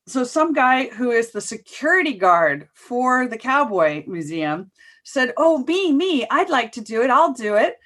So 0.06 0.26
some 0.26 0.52
guy 0.52 0.90
who 0.90 1.12
is 1.12 1.32
the 1.32 1.40
security 1.40 2.16
guard 2.16 2.68
for 2.74 3.26
the 3.26 3.38
Cowboy 3.38 4.04
Museum 4.06 4.70
said, 5.06 5.34
"Oh, 5.38 5.60
me, 5.60 5.94
me, 5.94 6.28
I'd 6.30 6.50
like 6.50 6.74
to 6.74 6.82
do 6.82 7.04
it. 7.04 7.10
I'll 7.10 7.32
do 7.32 7.56
it." 7.56 7.78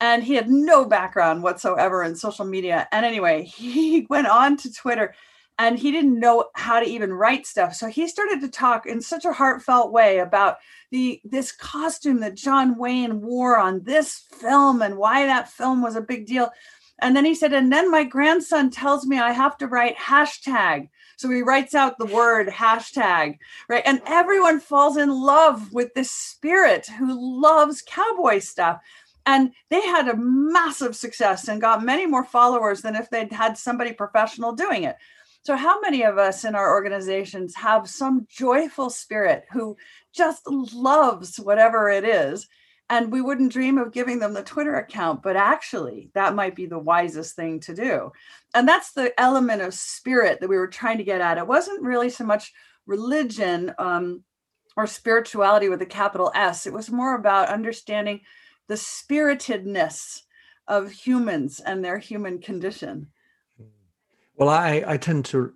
And 0.00 0.22
he 0.22 0.34
had 0.34 0.48
no 0.48 0.84
background 0.84 1.42
whatsoever 1.42 2.04
in 2.04 2.14
social 2.14 2.44
media. 2.44 2.88
And 2.92 3.04
anyway, 3.04 3.44
he 3.44 4.06
went 4.08 4.28
on 4.28 4.56
to 4.58 4.72
Twitter 4.72 5.14
and 5.58 5.76
he 5.78 5.90
didn't 5.90 6.20
know 6.20 6.46
how 6.54 6.78
to 6.78 6.86
even 6.86 7.12
write 7.12 7.46
stuff. 7.46 7.74
So 7.74 7.88
he 7.88 8.06
started 8.06 8.40
to 8.40 8.48
talk 8.48 8.86
in 8.86 9.00
such 9.00 9.24
a 9.24 9.32
heartfelt 9.32 9.92
way 9.92 10.18
about 10.18 10.58
the 10.90 11.20
this 11.24 11.52
costume 11.52 12.20
that 12.20 12.34
john 12.34 12.78
wayne 12.78 13.20
wore 13.20 13.58
on 13.58 13.82
this 13.82 14.24
film 14.40 14.80
and 14.80 14.96
why 14.96 15.26
that 15.26 15.50
film 15.50 15.82
was 15.82 15.96
a 15.96 16.00
big 16.00 16.26
deal. 16.26 16.50
And 17.00 17.14
then 17.14 17.24
he 17.24 17.34
said 17.34 17.52
and 17.52 17.72
then 17.72 17.90
my 17.90 18.04
grandson 18.04 18.70
tells 18.70 19.06
me 19.06 19.18
i 19.18 19.32
have 19.32 19.58
to 19.58 19.66
write 19.66 19.96
hashtag. 19.96 20.88
So 21.16 21.28
he 21.28 21.42
writes 21.42 21.74
out 21.74 21.98
the 21.98 22.06
word 22.06 22.48
hashtag 22.48 23.38
right? 23.68 23.82
And 23.84 24.00
everyone 24.06 24.60
falls 24.60 24.96
in 24.96 25.10
love 25.10 25.72
with 25.72 25.92
this 25.94 26.12
spirit 26.12 26.86
who 26.86 27.40
loves 27.40 27.82
cowboy 27.82 28.38
stuff 28.38 28.80
and 29.26 29.52
they 29.70 29.80
had 29.80 30.08
a 30.08 30.16
massive 30.16 30.96
success 30.96 31.48
and 31.48 31.60
got 31.60 31.84
many 31.84 32.06
more 32.06 32.24
followers 32.24 32.82
than 32.82 32.96
if 32.96 33.10
they'd 33.10 33.32
had 33.32 33.58
somebody 33.58 33.92
professional 33.92 34.52
doing 34.52 34.84
it 34.84 34.96
so, 35.48 35.56
how 35.56 35.80
many 35.80 36.02
of 36.02 36.18
us 36.18 36.44
in 36.44 36.54
our 36.54 36.74
organizations 36.74 37.54
have 37.54 37.88
some 37.88 38.26
joyful 38.28 38.90
spirit 38.90 39.46
who 39.50 39.78
just 40.12 40.46
loves 40.46 41.38
whatever 41.38 41.88
it 41.88 42.04
is? 42.04 42.46
And 42.90 43.10
we 43.10 43.22
wouldn't 43.22 43.52
dream 43.52 43.78
of 43.78 43.92
giving 43.92 44.18
them 44.18 44.34
the 44.34 44.42
Twitter 44.42 44.76
account, 44.76 45.22
but 45.22 45.36
actually, 45.36 46.10
that 46.12 46.34
might 46.34 46.54
be 46.54 46.66
the 46.66 46.78
wisest 46.78 47.34
thing 47.34 47.60
to 47.60 47.74
do. 47.74 48.12
And 48.54 48.68
that's 48.68 48.92
the 48.92 49.18
element 49.18 49.62
of 49.62 49.72
spirit 49.72 50.40
that 50.40 50.48
we 50.48 50.56
were 50.56 50.68
trying 50.68 50.98
to 50.98 51.04
get 51.04 51.22
at. 51.22 51.38
It 51.38 51.46
wasn't 51.46 51.82
really 51.82 52.10
so 52.10 52.24
much 52.24 52.52
religion 52.86 53.74
um, 53.78 54.24
or 54.76 54.86
spirituality 54.86 55.70
with 55.70 55.80
a 55.80 55.86
capital 55.86 56.30
S, 56.34 56.66
it 56.66 56.74
was 56.74 56.90
more 56.90 57.14
about 57.14 57.48
understanding 57.48 58.20
the 58.68 58.76
spiritedness 58.76 60.22
of 60.66 60.92
humans 60.92 61.60
and 61.60 61.84
their 61.84 61.98
human 61.98 62.38
condition. 62.40 63.08
Well, 64.36 64.48
I, 64.48 64.84
I 64.86 64.96
tend 64.98 65.24
to 65.26 65.52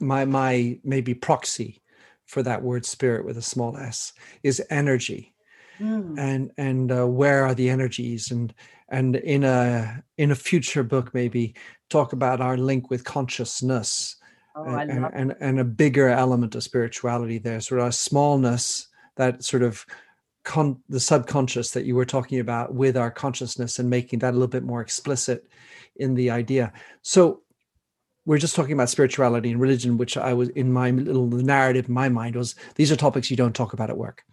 my 0.00 0.24
my 0.24 0.78
maybe 0.84 1.14
proxy 1.14 1.82
for 2.26 2.42
that 2.42 2.62
word 2.62 2.84
spirit 2.84 3.24
with 3.24 3.38
a 3.38 3.42
small 3.42 3.76
s 3.76 4.12
is 4.42 4.62
energy, 4.68 5.34
mm. 5.78 6.18
and 6.18 6.50
and 6.58 6.92
uh, 6.92 7.06
where 7.06 7.46
are 7.46 7.54
the 7.54 7.70
energies 7.70 8.30
and 8.30 8.52
and 8.88 9.16
in 9.16 9.44
a 9.44 10.02
in 10.18 10.30
a 10.30 10.34
future 10.34 10.82
book 10.82 11.14
maybe 11.14 11.54
talk 11.88 12.12
about 12.12 12.40
our 12.40 12.56
link 12.56 12.90
with 12.90 13.04
consciousness 13.04 14.16
oh, 14.54 14.64
and, 14.64 15.06
and, 15.12 15.34
and 15.40 15.60
a 15.60 15.64
bigger 15.64 16.08
element 16.08 16.54
of 16.54 16.62
spirituality 16.62 17.38
there 17.38 17.60
sort 17.60 17.80
of 17.80 17.88
a 17.88 17.92
smallness 17.92 18.88
that 19.16 19.42
sort 19.42 19.62
of 19.62 19.84
con- 20.46 20.80
the 20.88 21.00
subconscious 21.00 21.72
that 21.72 21.84
you 21.84 21.94
were 21.94 22.06
talking 22.06 22.40
about 22.40 22.74
with 22.74 22.96
our 22.96 23.10
consciousness 23.10 23.78
and 23.78 23.90
making 23.90 24.20
that 24.20 24.30
a 24.30 24.36
little 24.38 24.48
bit 24.48 24.62
more 24.62 24.80
explicit 24.80 25.46
in 25.96 26.14
the 26.14 26.30
idea 26.30 26.72
so 27.02 27.42
we're 28.26 28.38
just 28.38 28.56
talking 28.56 28.72
about 28.72 28.90
spirituality 28.90 29.52
and 29.52 29.60
religion, 29.60 29.96
which 29.96 30.16
I 30.16 30.34
was 30.34 30.48
in 30.50 30.72
my 30.72 30.90
little 30.90 31.28
narrative, 31.28 31.86
in 31.86 31.94
my 31.94 32.08
mind 32.08 32.34
was 32.34 32.56
these 32.74 32.90
are 32.90 32.96
topics 32.96 33.30
you 33.30 33.36
don't 33.36 33.54
talk 33.54 33.72
about 33.72 33.88
at 33.88 33.96
work. 33.96 34.22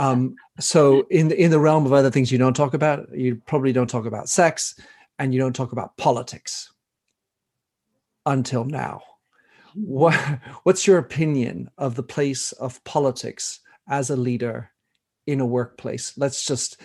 Um, 0.00 0.34
so 0.58 1.06
in 1.10 1.28
the, 1.28 1.40
in 1.40 1.52
the 1.52 1.60
realm 1.60 1.86
of 1.86 1.92
other 1.92 2.10
things 2.10 2.32
you 2.32 2.38
don't 2.38 2.56
talk 2.56 2.74
about, 2.74 3.06
you 3.16 3.40
probably 3.46 3.72
don't 3.72 3.88
talk 3.88 4.04
about 4.04 4.28
sex, 4.28 4.74
and 5.20 5.32
you 5.32 5.38
don't 5.38 5.54
talk 5.54 5.70
about 5.70 5.96
politics 5.96 6.72
until 8.26 8.64
now. 8.64 9.00
What, 9.74 10.14
what's 10.64 10.88
your 10.88 10.98
opinion 10.98 11.70
of 11.78 11.94
the 11.94 12.02
place 12.02 12.50
of 12.50 12.82
politics 12.82 13.60
as 13.88 14.10
a 14.10 14.16
leader 14.16 14.72
in 15.26 15.40
a 15.40 15.46
workplace? 15.46 16.12
Let's 16.16 16.44
just 16.44 16.80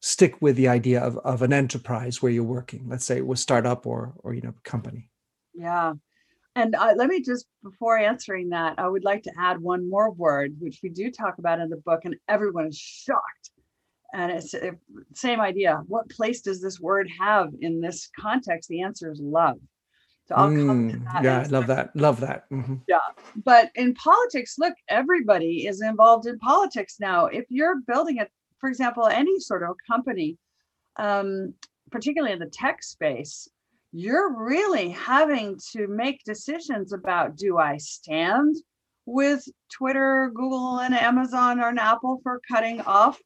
stick 0.00 0.40
with 0.40 0.56
the 0.56 0.68
idea 0.68 1.00
of, 1.00 1.16
of 1.18 1.42
an 1.42 1.52
enterprise 1.52 2.20
where 2.20 2.32
you're 2.32 2.44
working. 2.44 2.86
Let's 2.88 3.04
say 3.04 3.16
it 3.16 3.26
was 3.26 3.40
startup 3.40 3.86
or 3.86 4.14
or 4.18 4.34
you 4.34 4.42
know 4.42 4.54
company. 4.62 5.10
Yeah. 5.54 5.94
And 6.56 6.76
uh, 6.76 6.94
let 6.96 7.08
me 7.08 7.20
just, 7.20 7.46
before 7.64 7.98
answering 7.98 8.50
that, 8.50 8.74
I 8.78 8.86
would 8.86 9.02
like 9.02 9.24
to 9.24 9.32
add 9.36 9.58
one 9.60 9.90
more 9.90 10.12
word, 10.12 10.54
which 10.60 10.80
we 10.84 10.88
do 10.88 11.10
talk 11.10 11.38
about 11.38 11.60
in 11.60 11.68
the 11.68 11.78
book, 11.78 12.04
and 12.04 12.14
everyone 12.28 12.66
is 12.66 12.78
shocked. 12.78 13.50
And 14.12 14.30
it's 14.30 14.52
the 14.52 14.78
same 15.14 15.40
idea. 15.40 15.82
What 15.88 16.08
place 16.08 16.42
does 16.42 16.62
this 16.62 16.78
word 16.78 17.10
have 17.18 17.48
in 17.60 17.80
this 17.80 18.08
context? 18.16 18.68
The 18.68 18.82
answer 18.82 19.10
is 19.10 19.18
love. 19.20 19.58
So 20.26 20.34
I'll 20.36 20.48
come 20.48 20.88
to 20.88 20.96
mm, 20.96 21.12
that. 21.12 21.22
Yeah, 21.22 21.40
I 21.40 21.46
love 21.48 21.66
that. 21.66 21.94
Love 21.94 22.20
that. 22.20 22.48
Mm-hmm. 22.50 22.76
Yeah. 22.88 22.98
But 23.44 23.70
in 23.74 23.94
politics, 23.94 24.56
look, 24.58 24.74
everybody 24.88 25.66
is 25.66 25.82
involved 25.82 26.26
in 26.26 26.38
politics 26.38 26.96
now. 26.98 27.26
If 27.26 27.44
you're 27.50 27.80
building 27.86 28.20
a, 28.20 28.26
for 28.58 28.70
example, 28.70 29.06
any 29.06 29.38
sort 29.38 29.62
of 29.62 29.76
company, 29.86 30.38
um, 30.96 31.52
particularly 31.90 32.32
in 32.32 32.38
the 32.38 32.46
tech 32.46 32.82
space, 32.82 33.48
you're 33.92 34.34
really 34.34 34.88
having 34.88 35.58
to 35.72 35.86
make 35.88 36.24
decisions 36.24 36.92
about 36.92 37.36
do 37.36 37.58
I 37.58 37.76
stand 37.76 38.56
with 39.06 39.44
Twitter, 39.70 40.32
Google, 40.34 40.80
and 40.80 40.94
Amazon 40.94 41.60
or 41.60 41.68
Apple 41.78 42.20
for 42.22 42.40
cutting 42.50 42.80
off 42.80 43.20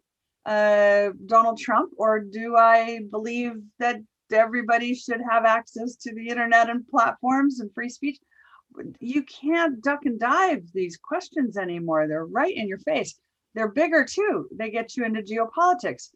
uh, 0.47 1.11
Donald 1.27 1.59
Trump, 1.59 1.93
or 1.97 2.21
do 2.21 2.57
I 2.57 3.01
believe 3.11 3.53
that 3.79 3.97
everybody 4.33 4.95
should 4.95 5.21
have 5.31 5.45
access 5.45 5.97
to 5.97 6.15
the 6.15 6.29
internet 6.29 6.71
and 6.71 6.87
platforms 6.89 7.61
and 7.61 7.73
free 7.75 7.89
speech? 7.89 8.19
you 9.01 9.23
can't 9.25 9.83
duck 9.83 10.05
and 10.05 10.21
dive 10.21 10.63
these 10.73 10.97
questions 10.97 11.57
anymore. 11.57 12.07
They're 12.07 12.27
right 12.27 12.55
in 12.55 12.69
your 12.69 12.79
face. 12.79 13.19
They're 13.55 13.73
bigger 13.73 14.05
too. 14.05 14.49
They 14.53 14.71
get 14.71 14.97
you 14.97 15.05
into 15.05 15.23
geopolitics. 15.23 16.11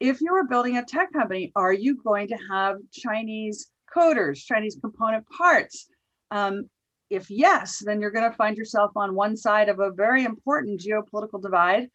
If 0.00 0.20
you 0.20 0.32
were 0.32 0.44
building 0.44 0.76
a 0.76 0.84
tech 0.84 1.12
company, 1.12 1.52
are 1.54 1.72
you 1.72 2.02
going 2.02 2.28
to 2.28 2.38
have 2.50 2.78
Chinese 2.92 3.70
coders, 3.94 4.44
Chinese 4.44 4.76
component 4.80 5.24
parts? 5.28 5.86
Um, 6.30 6.68
if 7.08 7.30
yes, 7.30 7.82
then 7.84 8.00
you're 8.00 8.10
going 8.10 8.28
to 8.28 8.36
find 8.36 8.56
yourself 8.56 8.92
on 8.96 9.14
one 9.14 9.36
side 9.36 9.68
of 9.68 9.78
a 9.78 9.92
very 9.92 10.24
important 10.24 10.80
geopolitical 10.80 11.40
divide. 11.40 11.88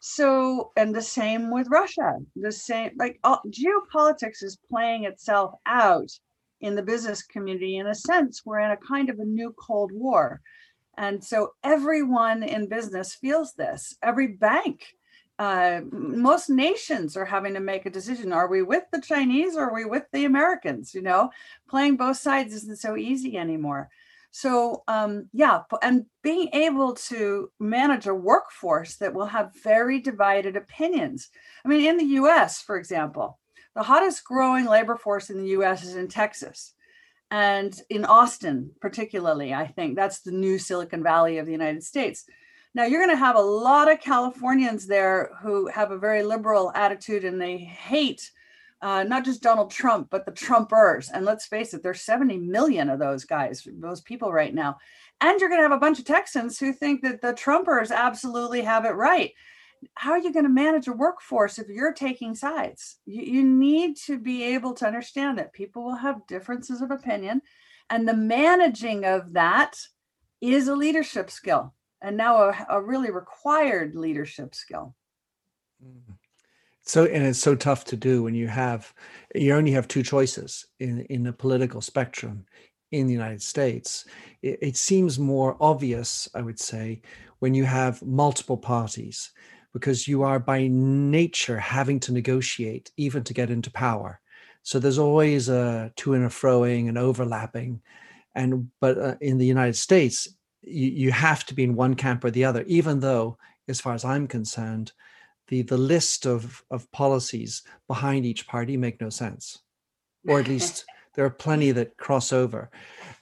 So, 0.00 0.72
and 0.76 0.94
the 0.94 1.02
same 1.02 1.50
with 1.50 1.68
Russia, 1.70 2.18
the 2.36 2.52
same, 2.52 2.92
like 2.96 3.18
all, 3.24 3.42
geopolitics 3.48 4.42
is 4.42 4.58
playing 4.70 5.04
itself 5.04 5.54
out 5.66 6.10
in 6.60 6.74
the 6.74 6.82
business 6.82 7.22
community. 7.22 7.78
In 7.78 7.86
a 7.88 7.94
sense, 7.94 8.42
we're 8.44 8.60
in 8.60 8.70
a 8.70 8.76
kind 8.76 9.10
of 9.10 9.18
a 9.18 9.24
new 9.24 9.54
Cold 9.58 9.90
War. 9.92 10.40
And 10.96 11.22
so 11.22 11.54
everyone 11.62 12.42
in 12.42 12.68
business 12.68 13.14
feels 13.14 13.54
this. 13.54 13.96
Every 14.02 14.28
bank, 14.28 14.84
uh, 15.38 15.80
most 15.90 16.50
nations 16.50 17.16
are 17.16 17.24
having 17.24 17.54
to 17.54 17.60
make 17.60 17.86
a 17.86 17.90
decision. 17.90 18.32
Are 18.32 18.48
we 18.48 18.62
with 18.62 18.84
the 18.92 19.00
Chinese 19.00 19.56
or 19.56 19.68
are 19.68 19.74
we 19.74 19.84
with 19.84 20.04
the 20.12 20.24
Americans? 20.24 20.94
You 20.94 21.02
know, 21.02 21.30
playing 21.68 21.96
both 21.96 22.16
sides 22.16 22.54
isn't 22.54 22.78
so 22.78 22.96
easy 22.96 23.36
anymore. 23.36 23.88
So, 24.30 24.82
um, 24.88 25.28
yeah, 25.32 25.62
and 25.82 26.04
being 26.22 26.50
able 26.52 26.94
to 26.94 27.50
manage 27.58 28.06
a 28.06 28.14
workforce 28.14 28.96
that 28.96 29.14
will 29.14 29.26
have 29.26 29.54
very 29.62 30.00
divided 30.00 30.56
opinions. 30.56 31.28
I 31.64 31.68
mean, 31.68 31.84
in 31.84 31.96
the 31.96 32.20
US, 32.22 32.60
for 32.60 32.76
example, 32.76 33.38
the 33.74 33.82
hottest 33.82 34.24
growing 34.24 34.66
labor 34.66 34.96
force 34.96 35.30
in 35.30 35.38
the 35.38 35.50
US 35.50 35.84
is 35.84 35.96
in 35.96 36.08
Texas 36.08 36.74
and 37.30 37.78
in 37.90 38.04
Austin, 38.04 38.70
particularly. 38.80 39.54
I 39.54 39.66
think 39.66 39.96
that's 39.96 40.20
the 40.20 40.32
new 40.32 40.58
Silicon 40.58 41.02
Valley 41.02 41.38
of 41.38 41.46
the 41.46 41.52
United 41.52 41.82
States. 41.82 42.24
Now, 42.74 42.84
you're 42.84 43.04
going 43.04 43.16
to 43.16 43.24
have 43.24 43.36
a 43.36 43.40
lot 43.40 43.90
of 43.90 44.00
Californians 44.00 44.86
there 44.86 45.32
who 45.42 45.68
have 45.68 45.90
a 45.90 45.98
very 45.98 46.22
liberal 46.22 46.70
attitude 46.74 47.24
and 47.24 47.40
they 47.40 47.56
hate 47.56 48.30
uh, 48.80 49.04
not 49.04 49.24
just 49.24 49.42
Donald 49.42 49.70
Trump, 49.70 50.08
but 50.10 50.24
the 50.24 50.32
Trumpers. 50.32 51.10
And 51.12 51.24
let's 51.24 51.46
face 51.46 51.74
it, 51.74 51.82
there's 51.82 52.02
70 52.02 52.38
million 52.38 52.88
of 52.88 52.98
those 52.98 53.24
guys, 53.24 53.66
those 53.78 54.00
people 54.00 54.32
right 54.32 54.54
now. 54.54 54.78
And 55.20 55.40
you're 55.40 55.48
going 55.48 55.58
to 55.60 55.68
have 55.68 55.76
a 55.76 55.80
bunch 55.80 55.98
of 55.98 56.04
Texans 56.04 56.58
who 56.58 56.72
think 56.72 57.02
that 57.02 57.20
the 57.20 57.32
Trumpers 57.32 57.90
absolutely 57.90 58.62
have 58.62 58.84
it 58.84 58.90
right. 58.90 59.32
How 59.94 60.12
are 60.12 60.18
you 60.18 60.32
going 60.32 60.44
to 60.44 60.50
manage 60.50 60.88
a 60.88 60.92
workforce 60.92 61.58
if 61.58 61.68
you're 61.68 61.92
taking 61.92 62.34
sides? 62.34 62.96
You, 63.04 63.22
you 63.22 63.44
need 63.44 63.96
to 64.06 64.18
be 64.18 64.54
able 64.54 64.74
to 64.74 64.86
understand 64.86 65.38
that 65.38 65.52
people 65.52 65.84
will 65.84 65.96
have 65.96 66.26
differences 66.26 66.80
of 66.80 66.90
opinion. 66.90 67.42
And 67.90 68.06
the 68.06 68.14
managing 68.14 69.04
of 69.04 69.32
that 69.32 69.76
is 70.40 70.68
a 70.68 70.76
leadership 70.76 71.30
skill 71.30 71.74
and 72.00 72.16
now 72.16 72.50
a, 72.50 72.66
a 72.70 72.82
really 72.82 73.10
required 73.10 73.96
leadership 73.96 74.54
skill. 74.54 74.94
Mm-hmm 75.84 76.12
so 76.88 77.04
and 77.04 77.24
it's 77.24 77.38
so 77.38 77.54
tough 77.54 77.84
to 77.84 77.96
do 77.96 78.22
when 78.22 78.34
you 78.34 78.48
have 78.48 78.92
you 79.34 79.54
only 79.54 79.70
have 79.70 79.86
two 79.86 80.02
choices 80.02 80.66
in 80.80 81.00
in 81.10 81.22
the 81.22 81.32
political 81.32 81.80
spectrum 81.80 82.44
in 82.90 83.06
the 83.06 83.12
united 83.12 83.42
states. 83.42 84.06
It, 84.42 84.58
it, 84.62 84.76
seems 84.76 85.18
more 85.18 85.56
obvious 85.60 86.28
i 86.34 86.40
would 86.40 86.58
say 86.58 87.02
when 87.40 87.54
you 87.54 87.64
have 87.64 88.02
multiple 88.02 88.56
parties 88.56 89.30
because 89.72 90.08
you 90.08 90.22
are 90.22 90.38
by 90.38 90.66
nature 90.68 91.58
having 91.58 92.00
to 92.00 92.12
negotiate 92.12 92.90
even 92.96 93.22
to 93.24 93.34
get 93.34 93.50
into 93.50 93.70
power. 93.70 94.18
So 94.62 94.78
there's 94.78 94.98
always 94.98 95.48
a 95.48 95.92
to 95.96 96.14
and 96.14 96.24
a 96.24 96.28
froing 96.28 96.88
and 96.88 96.98
overlapping. 96.98 97.82
And 98.34 98.70
but 98.80 98.98
uh, 98.98 99.16
in 99.20 99.38
the 99.38 99.46
united 99.46 99.76
states 99.76 100.28
you, 100.62 100.88
you 100.88 101.12
have 101.12 101.44
to 101.46 101.54
be 101.54 101.64
in 101.64 101.74
one 101.74 101.94
camp 101.94 102.24
or 102.24 102.30
the 102.30 102.44
other 102.44 102.62
even 102.66 103.00
though 103.00 103.38
as 103.68 103.80
far 103.80 103.94
as 103.94 104.04
i'm 104.04 104.26
concerned 104.26 104.92
the 105.48 105.62
the 105.62 105.78
list 105.78 106.26
of 106.26 106.62
of 106.70 106.90
policies 106.92 107.62
behind 107.86 108.24
each 108.24 108.46
party 108.46 108.76
make 108.76 109.00
no 109.00 109.10
sense. 109.10 109.58
Or 110.26 110.40
at 110.40 110.48
least 110.48 110.84
there 111.14 111.24
are 111.24 111.30
plenty 111.30 111.72
that 111.72 111.96
cross 111.96 112.32
over. 112.32 112.70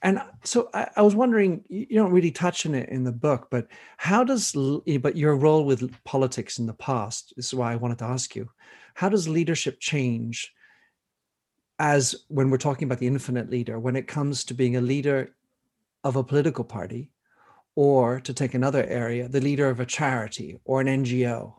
And 0.03 0.21
so 0.45 0.69
I, 0.75 0.89
I, 0.97 1.03
was 1.03 1.15
wondering 1.15 1.65
you 1.69 1.97
don't 1.97 2.13
really 2.13 2.31
touch 2.31 2.67
on 2.67 2.75
it 2.75 2.89
in 2.91 3.05
the 3.05 3.13
book 3.13 3.49
but 3.51 3.67
how 3.97 4.23
does 4.23 4.55
eh, 4.87 4.99
but 4.99 5.17
your 5.17 5.35
role 5.37 5.65
with 5.65 5.93
politics 6.05 6.59
in 6.59 6.67
the 6.67 6.75
past 6.75 7.33
is 7.37 7.55
why 7.55 7.73
i 7.73 7.77
wanted 7.77 7.99
to 7.99 8.05
ask 8.05 8.37
you 8.37 8.49
how 8.95 9.09
does 9.09 9.29
leadership 9.29 9.79
change 9.81 10.53
as 11.79 12.15
when 12.29 12.51
we're 12.51 12.59
talking 12.59 12.87
about 12.87 12.99
the 12.99 13.07
infinite 13.07 13.51
leader 13.51 13.79
when 13.81 13.97
it 13.97 14.07
comes 14.07 14.45
to 14.45 14.55
being 14.55 14.77
a 14.77 14.81
leader 14.81 15.35
of 16.05 16.17
a 16.17 16.25
political 16.25 16.65
party 16.65 17.11
or 17.75 18.21
to 18.21 18.33
take 18.33 18.55
another 18.55 18.85
area 18.85 19.29
the 19.29 19.41
leader 19.41 19.69
of 19.69 19.81
a 19.81 19.87
charity 19.87 20.61
or 20.65 20.81
an 20.81 20.87
ngo 20.87 21.55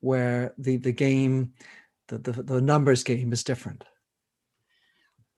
where 0.00 0.54
the 0.58 0.76
the 0.76 0.92
game 0.92 1.52
the, 2.08 2.18
the, 2.18 2.42
the 2.42 2.60
numbers 2.60 3.04
game 3.04 3.32
is 3.32 3.44
different. 3.44 3.84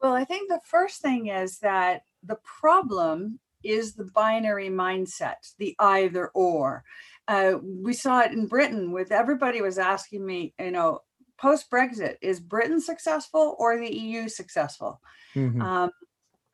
Well 0.00 0.12
i 0.12 0.24
think 0.24 0.48
the 0.48 0.60
first 0.64 1.02
thing 1.02 1.26
is 1.26 1.58
that 1.58 2.02
the 2.22 2.38
problem 2.60 3.38
is 3.62 3.94
the 3.94 4.04
binary 4.04 4.70
mindset 4.70 5.54
the 5.58 5.76
either 5.78 6.28
or. 6.28 6.84
Uh, 7.28 7.54
we 7.62 7.92
saw 7.92 8.20
it 8.20 8.32
in 8.32 8.46
britain 8.46 8.92
with 8.92 9.12
everybody 9.12 9.60
was 9.60 9.78
asking 9.78 10.24
me 10.24 10.54
you 10.58 10.70
know 10.70 11.00
post 11.38 11.70
brexit 11.70 12.16
is 12.22 12.40
britain 12.40 12.80
successful 12.80 13.56
or 13.58 13.78
the 13.78 13.94
eu 13.94 14.28
successful? 14.28 15.00
Mm-hmm. 15.34 15.60
um, 15.60 15.90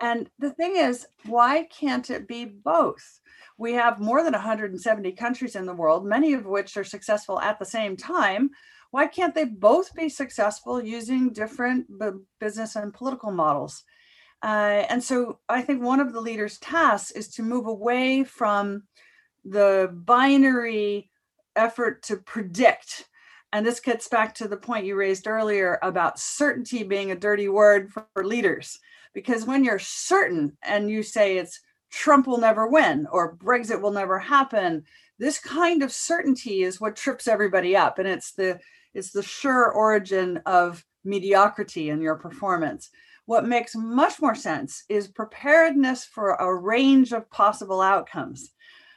and 0.01 0.29
the 0.39 0.51
thing 0.51 0.77
is 0.77 1.07
why 1.25 1.65
can't 1.65 2.11
it 2.11 2.29
be 2.29 2.45
both 2.45 3.21
we 3.59 3.73
have 3.73 4.01
more 4.01 4.23
than 4.23 4.33
170 4.33 5.13
countries 5.13 5.57
in 5.57 5.67
the 5.67 5.75
world, 5.75 6.05
many 6.05 6.35
of 6.35 6.45
which 6.45 6.77
are 6.77 6.85
successful 6.85 7.41
at 7.41 7.59
the 7.59 7.65
same 7.65 7.97
time. 7.97 8.51
Why 8.91 9.07
can't 9.07 9.35
they 9.35 9.45
both 9.45 9.95
be 9.95 10.09
successful 10.09 10.83
using 10.83 11.33
different 11.33 11.87
business 12.39 12.77
and 12.77 12.93
political 12.93 13.31
models? 13.31 13.83
Uh, 14.43 14.85
and 14.91 15.03
so 15.03 15.39
I 15.49 15.63
think 15.63 15.83
one 15.83 16.01
of 16.01 16.13
the 16.13 16.21
leaders' 16.21 16.59
tasks 16.59 17.11
is 17.13 17.29
to 17.35 17.43
move 17.43 17.67
away 17.67 18.25
from 18.25 18.83
the 19.45 19.91
binary 19.93 21.11
effort 21.57 22.03
to 22.05 22.19
predict. 22.19 23.09
And 23.53 23.65
this 23.65 23.81
gets 23.81 24.09
back 24.09 24.35
to 24.35 24.49
the 24.49 24.57
point 24.57 24.85
you 24.85 24.97
raised 24.97 25.27
earlier 25.27 25.79
about 25.83 26.19
certainty 26.19 26.83
being 26.83 27.11
a 27.11 27.17
dirty 27.17 27.49
word 27.49 27.91
for, 27.91 28.07
for 28.13 28.27
leaders. 28.27 28.79
Because 29.17 29.47
when 29.47 29.65
you're 29.65 29.79
certain 29.79 30.59
and 30.63 30.91
you 30.91 31.03
say 31.03 31.39
it's 31.39 31.59
Trump 31.91 32.27
will 32.27 32.37
never 32.37 32.69
win 32.69 33.07
or 33.11 33.35
Brexit 33.39 33.81
will 33.81 33.91
never 33.91 34.19
happen. 34.19 34.85
This 35.19 35.39
kind 35.39 35.83
of 35.83 35.91
certainty 35.91 36.65
is 36.65 36.83
what 36.83 36.97
trips 36.97 37.27
everybody 37.27 37.75
up. 37.75 37.99
And 37.99 38.07
it's 38.07 38.33
the 38.33 38.61
it's 38.93 39.13
the 39.13 39.23
sure 39.23 39.73
origin 39.73 40.43
of 40.45 40.85
mediocrity 41.03 41.89
in 41.89 42.03
your 42.03 42.17
performance. 42.17 42.91
What 43.25 43.47
makes 43.47 43.75
much 43.75 44.21
more 44.21 44.35
sense 44.35 44.85
is 44.91 45.09
preparedness 45.09 46.05
for 46.05 46.35
a 46.35 46.55
range 46.55 47.15
of 47.15 47.31
possible 47.31 47.81
outcomes. 47.81 48.53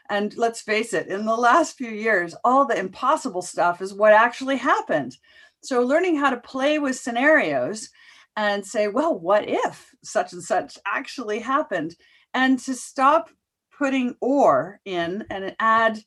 And 0.10 0.36
let's 0.36 0.60
face 0.60 0.94
it, 0.94 1.08
in 1.08 1.24
the 1.24 1.34
last 1.34 1.78
few 1.78 1.92
years, 1.92 2.36
all 2.44 2.66
the 2.66 2.78
impossible 2.78 3.42
stuff 3.42 3.82
is 3.82 3.94
what 3.94 4.12
actually 4.12 4.58
happened. 4.58 5.16
So, 5.62 5.82
learning 5.82 6.18
how 6.18 6.30
to 6.30 6.38
play 6.38 6.78
with 6.78 7.00
scenarios 7.00 7.90
and 8.36 8.66
say, 8.66 8.88
well, 8.88 9.18
what 9.18 9.48
if 9.48 9.94
such 10.04 10.34
and 10.34 10.44
such 10.44 10.78
actually 10.86 11.40
happened? 11.40 11.96
and 12.34 12.60
to 12.60 12.74
stop 12.74 13.30
putting 13.78 14.16
or 14.22 14.80
in 14.86 15.26
and 15.30 15.56
add 15.60 16.00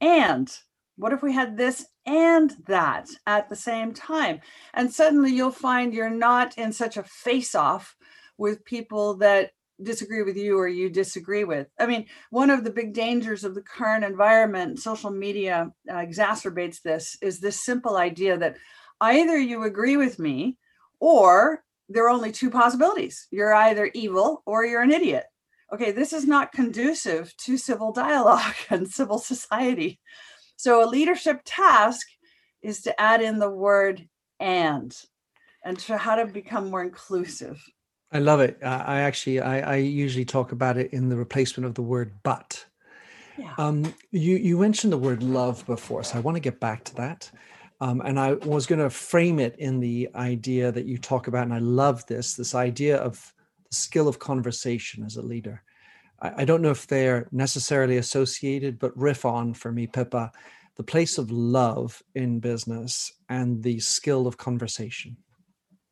and. 0.00 0.50
What 0.96 1.12
if 1.12 1.22
we 1.22 1.32
had 1.32 1.56
this 1.56 1.86
and 2.06 2.52
that 2.66 3.08
at 3.26 3.48
the 3.48 3.56
same 3.56 3.92
time? 3.92 4.40
And 4.74 4.92
suddenly 4.92 5.32
you'll 5.32 5.50
find 5.52 5.94
you're 5.94 6.10
not 6.10 6.58
in 6.58 6.72
such 6.72 6.96
a 6.96 7.04
face 7.04 7.54
off 7.54 7.94
with 8.36 8.64
people 8.64 9.16
that 9.18 9.50
disagree 9.80 10.24
with 10.24 10.36
you 10.36 10.58
or 10.58 10.66
you 10.66 10.90
disagree 10.90 11.44
with. 11.44 11.68
I 11.78 11.86
mean, 11.86 12.06
one 12.30 12.50
of 12.50 12.64
the 12.64 12.70
big 12.70 12.94
dangers 12.94 13.44
of 13.44 13.54
the 13.54 13.62
current 13.62 14.04
environment, 14.04 14.80
social 14.80 15.10
media 15.10 15.70
uh, 15.88 15.94
exacerbates 15.94 16.82
this, 16.82 17.16
is 17.22 17.38
this 17.38 17.60
simple 17.60 17.96
idea 17.96 18.36
that 18.38 18.56
either 19.00 19.38
you 19.38 19.62
agree 19.62 19.96
with 19.96 20.18
me 20.18 20.56
or 20.98 21.62
there 21.88 22.04
are 22.04 22.10
only 22.10 22.32
two 22.32 22.50
possibilities. 22.50 23.26
You're 23.30 23.54
either 23.54 23.90
evil 23.94 24.42
or 24.46 24.64
you're 24.64 24.82
an 24.82 24.90
idiot 24.92 25.24
okay, 25.72 25.92
this 25.92 26.12
is 26.12 26.26
not 26.26 26.52
conducive 26.52 27.36
to 27.38 27.56
civil 27.56 27.92
dialogue 27.92 28.54
and 28.70 28.88
civil 28.88 29.18
society. 29.18 30.00
So 30.56 30.84
a 30.84 30.88
leadership 30.88 31.42
task 31.44 32.06
is 32.62 32.82
to 32.82 33.00
add 33.00 33.22
in 33.22 33.38
the 33.38 33.50
word 33.50 34.08
and 34.40 34.96
and 35.64 35.78
to 35.78 35.98
how 35.98 36.14
to 36.14 36.26
become 36.26 36.70
more 36.70 36.82
inclusive. 36.82 37.62
I 38.12 38.20
love 38.20 38.40
it. 38.40 38.58
I 38.62 39.00
actually 39.00 39.40
I, 39.40 39.74
I 39.74 39.76
usually 39.76 40.24
talk 40.24 40.52
about 40.52 40.78
it 40.78 40.92
in 40.92 41.08
the 41.08 41.16
replacement 41.16 41.66
of 41.66 41.74
the 41.74 41.82
word 41.82 42.14
but. 42.22 42.64
Yeah. 43.36 43.54
Um, 43.58 43.94
you 44.10 44.36
you 44.36 44.58
mentioned 44.58 44.92
the 44.92 44.98
word 44.98 45.22
love 45.22 45.64
before, 45.66 46.02
so 46.02 46.16
I 46.16 46.20
want 46.20 46.36
to 46.36 46.40
get 46.40 46.58
back 46.58 46.82
to 46.84 46.94
that. 46.96 47.30
Um, 47.80 48.02
and 48.04 48.18
I 48.18 48.32
was 48.34 48.66
going 48.66 48.80
to 48.80 48.90
frame 48.90 49.38
it 49.38 49.56
in 49.58 49.78
the 49.78 50.08
idea 50.14 50.72
that 50.72 50.86
you 50.86 50.98
talk 50.98 51.28
about, 51.28 51.44
and 51.44 51.54
I 51.54 51.60
love 51.60 52.04
this 52.06 52.34
this 52.34 52.54
idea 52.54 52.96
of 52.96 53.32
the 53.68 53.76
skill 53.76 54.08
of 54.08 54.18
conversation 54.18 55.04
as 55.04 55.16
a 55.16 55.22
leader. 55.22 55.62
I, 56.20 56.42
I 56.42 56.44
don't 56.44 56.62
know 56.62 56.70
if 56.70 56.86
they're 56.86 57.28
necessarily 57.30 57.98
associated, 57.98 58.78
but 58.78 58.96
riff 58.96 59.24
on 59.24 59.54
for 59.54 59.70
me, 59.70 59.86
Pippa, 59.86 60.32
the 60.76 60.82
place 60.82 61.18
of 61.18 61.30
love 61.30 62.02
in 62.14 62.40
business 62.40 63.12
and 63.28 63.62
the 63.62 63.78
skill 63.80 64.26
of 64.26 64.36
conversation. 64.36 65.16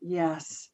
Yes. 0.01 0.71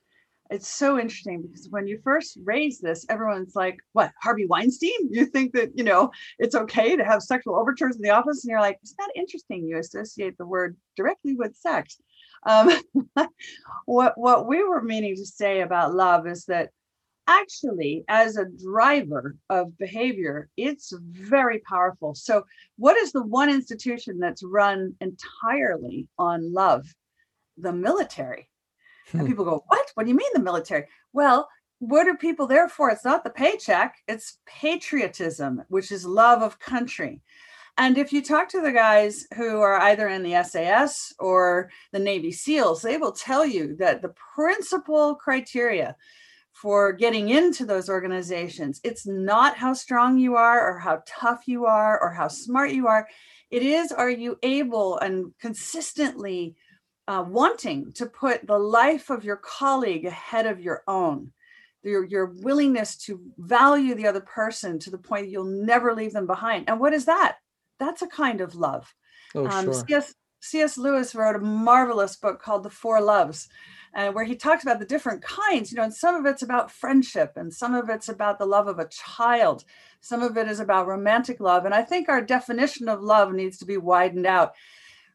It's 0.52 0.68
so 0.68 0.98
interesting 0.98 1.42
because 1.42 1.68
when 1.70 1.86
you 1.86 1.98
first 2.04 2.38
raise 2.44 2.78
this, 2.78 3.06
everyone's 3.08 3.56
like, 3.56 3.78
what, 3.92 4.12
Harvey 4.20 4.46
Weinstein? 4.46 5.08
You 5.10 5.26
think 5.26 5.52
that, 5.54 5.70
you 5.76 5.84
know, 5.84 6.10
it's 6.38 6.54
okay 6.54 6.96
to 6.96 7.04
have 7.04 7.22
sexual 7.22 7.56
overtures 7.56 7.96
in 7.96 8.02
the 8.02 8.10
office? 8.10 8.44
And 8.44 8.50
you're 8.50 8.60
like, 8.60 8.78
it's 8.82 8.94
not 8.98 9.10
interesting. 9.14 9.66
You 9.66 9.78
associate 9.78 10.36
the 10.38 10.46
word 10.46 10.76
directly 10.96 11.34
with 11.34 11.56
sex. 11.56 12.00
Um, 12.46 12.70
what, 13.86 14.16
what 14.16 14.46
we 14.46 14.62
were 14.62 14.82
meaning 14.82 15.16
to 15.16 15.26
say 15.26 15.60
about 15.60 15.94
love 15.94 16.26
is 16.26 16.44
that 16.46 16.70
actually 17.28 18.04
as 18.08 18.36
a 18.36 18.46
driver 18.64 19.36
of 19.48 19.78
behavior 19.78 20.48
it's 20.56 20.92
very 20.98 21.60
powerful 21.60 22.16
so 22.16 22.42
what 22.78 22.96
is 22.96 23.12
the 23.12 23.22
one 23.22 23.48
institution 23.48 24.18
that's 24.18 24.42
run 24.42 24.92
entirely 25.00 26.08
on 26.18 26.52
love 26.52 26.84
the 27.56 27.72
military. 27.72 28.48
And 29.12 29.22
hmm. 29.22 29.26
people 29.26 29.44
go 29.44 29.64
what 29.68 29.90
what 29.94 30.04
do 30.04 30.10
you 30.10 30.16
mean 30.16 30.30
the 30.34 30.40
military 30.40 30.86
well 31.12 31.48
what 31.78 32.06
are 32.06 32.16
people 32.16 32.46
there 32.46 32.68
for 32.68 32.90
it's 32.90 33.04
not 33.04 33.24
the 33.24 33.30
paycheck 33.30 33.96
it's 34.08 34.38
patriotism 34.46 35.62
which 35.68 35.90
is 35.90 36.04
love 36.04 36.42
of 36.42 36.58
country 36.58 37.20
and 37.78 37.96
if 37.96 38.12
you 38.12 38.22
talk 38.22 38.48
to 38.50 38.60
the 38.60 38.72
guys 38.72 39.26
who 39.34 39.60
are 39.60 39.80
either 39.80 40.08
in 40.08 40.22
the 40.22 40.42
SAS 40.44 41.12
or 41.18 41.70
the 41.90 41.98
Navy 41.98 42.30
SEALs, 42.30 42.82
they 42.82 42.98
will 42.98 43.12
tell 43.12 43.46
you 43.46 43.74
that 43.76 44.02
the 44.02 44.14
principal 44.34 45.14
criteria 45.14 45.96
for 46.52 46.92
getting 46.92 47.30
into 47.30 47.64
those 47.64 47.88
organizations. 47.88 48.80
It's 48.84 49.06
not 49.06 49.56
how 49.56 49.72
strong 49.72 50.18
you 50.18 50.36
are 50.36 50.68
or 50.68 50.78
how 50.78 51.02
tough 51.06 51.44
you 51.46 51.64
are 51.64 52.00
or 52.00 52.10
how 52.12 52.28
smart 52.28 52.72
you 52.72 52.88
are. 52.88 53.08
It 53.50 53.62
is, 53.62 53.90
are 53.90 54.10
you 54.10 54.38
able 54.42 54.98
and 54.98 55.32
consistently 55.40 56.56
uh, 57.12 57.22
wanting 57.22 57.92
to 57.92 58.06
put 58.06 58.46
the 58.46 58.58
life 58.58 59.10
of 59.10 59.24
your 59.24 59.36
colleague 59.36 60.04
ahead 60.04 60.46
of 60.46 60.60
your 60.60 60.82
own? 60.86 61.32
Your, 61.82 62.04
your 62.04 62.26
willingness 62.26 62.96
to 63.06 63.20
value 63.38 63.94
the 63.96 64.06
other 64.06 64.20
person 64.20 64.78
to 64.80 64.90
the 64.90 64.98
point 64.98 65.28
you'll 65.28 65.44
never 65.44 65.94
leave 65.94 66.12
them 66.12 66.28
behind. 66.28 66.68
And 66.68 66.78
what 66.78 66.92
is 66.92 67.06
that? 67.06 67.38
That's 67.80 68.02
a 68.02 68.06
kind 68.06 68.40
of 68.40 68.54
love. 68.54 68.94
Oh, 69.34 69.46
um, 69.46 69.64
sure. 69.64 69.74
C.S. 69.74 70.14
C.S. 70.40 70.78
Lewis 70.78 71.14
wrote 71.14 71.36
a 71.36 71.40
marvelous 71.40 72.14
book 72.16 72.40
called 72.40 72.62
The 72.62 72.70
Four 72.70 73.00
Loves 73.00 73.48
uh, 73.94 74.10
where 74.10 74.24
he 74.24 74.34
talks 74.34 74.62
about 74.62 74.78
the 74.78 74.86
different 74.86 75.22
kinds, 75.22 75.70
you 75.70 75.76
know, 75.76 75.84
and 75.84 75.94
some 75.94 76.14
of 76.14 76.24
it's 76.24 76.42
about 76.42 76.70
friendship 76.70 77.32
and 77.36 77.52
some 77.52 77.74
of 77.74 77.88
it's 77.90 78.08
about 78.08 78.38
the 78.38 78.46
love 78.46 78.66
of 78.66 78.78
a 78.78 78.88
child. 78.88 79.64
Some 80.00 80.22
of 80.22 80.36
it 80.36 80.48
is 80.48 80.60
about 80.60 80.86
romantic 80.86 81.40
love. 81.40 81.64
And 81.64 81.74
I 81.74 81.82
think 81.82 82.08
our 82.08 82.22
definition 82.22 82.88
of 82.88 83.02
love 83.02 83.32
needs 83.32 83.58
to 83.58 83.66
be 83.66 83.76
widened 83.76 84.26
out. 84.26 84.54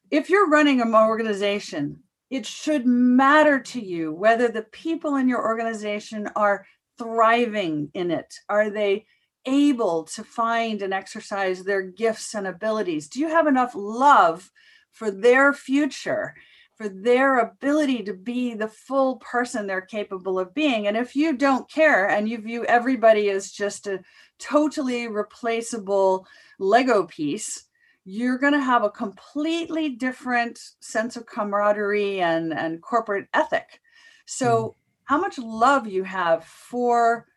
If 0.09 0.29
you're 0.29 0.49
running 0.49 0.81
an 0.81 0.93
organization, 0.95 2.03
it 2.29 2.45
should 2.45 2.85
matter 2.85 3.59
to 3.59 3.81
you 3.83 4.13
whether 4.13 4.47
the 4.47 4.63
people 4.63 5.15
in 5.15 5.27
your 5.27 5.45
organization 5.45 6.29
are 6.35 6.65
thriving 6.97 7.89
in 7.93 8.11
it. 8.11 8.33
Are 8.49 8.69
they 8.69 9.05
able 9.45 10.03
to 10.03 10.23
find 10.23 10.81
and 10.81 10.93
exercise 10.93 11.63
their 11.63 11.81
gifts 11.81 12.33
and 12.35 12.47
abilities? 12.47 13.07
Do 13.07 13.19
you 13.19 13.29
have 13.29 13.47
enough 13.47 13.71
love 13.75 14.49
for 14.91 15.11
their 15.11 15.53
future 15.53 16.35
for 16.77 16.87
their 16.87 17.39
ability 17.39 18.03
to 18.03 18.13
be 18.13 18.53
the 18.53 18.67
full 18.67 19.17
person 19.17 19.65
they're 19.65 19.81
capable 19.81 20.37
of 20.37 20.53
being. 20.53 20.87
And 20.87 20.95
if 20.95 21.15
you 21.15 21.35
don't 21.35 21.69
care 21.69 22.07
and 22.07 22.29
you 22.29 22.37
view 22.37 22.65
everybody 22.65 23.31
as 23.31 23.51
just 23.51 23.87
a 23.87 24.01
totally 24.39 25.07
replaceable 25.07 26.27
Lego 26.59 27.07
piece, 27.07 27.66
you're 28.07 28.37
going 28.37 28.53
to 28.53 28.59
have 28.59 28.83
a 28.83 28.89
completely 28.89 29.89
different 29.89 30.57
sense 30.79 31.17
of 31.17 31.25
camaraderie 31.25 32.21
and, 32.21 32.53
and 32.53 32.81
corporate 32.81 33.27
ethic. 33.33 33.81
So, 34.25 34.69
mm. 34.69 34.73
how 35.03 35.17
much 35.17 35.37
love 35.37 35.87
you 35.87 36.03
have 36.05 36.45
for 36.45 37.27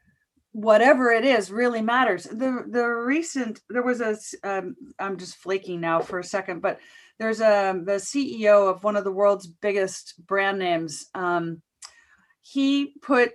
whatever 0.53 1.11
it 1.11 1.25
is 1.25 1.51
really 1.51 1.83
matters. 1.83 2.25
The 2.25 2.65
the 2.69 2.87
recent 2.87 3.61
there 3.69 3.83
was 3.83 4.01
a 4.01 4.17
um, 4.43 4.77
I'm 4.99 5.17
just 5.17 5.37
flaking 5.37 5.81
now 5.81 6.01
for 6.01 6.19
a 6.19 6.25
second, 6.25 6.61
but 6.61 6.81
there's 7.19 7.41
a 7.41 7.81
the 7.85 7.93
CEO 7.93 8.71
of 8.71 8.83
one 8.83 8.97
of 8.97 9.05
the 9.05 9.13
world's 9.13 9.47
biggest 9.47 10.15
brand 10.27 10.59
names. 10.59 11.07
Um, 11.15 11.63
he 12.41 12.95
put 13.03 13.33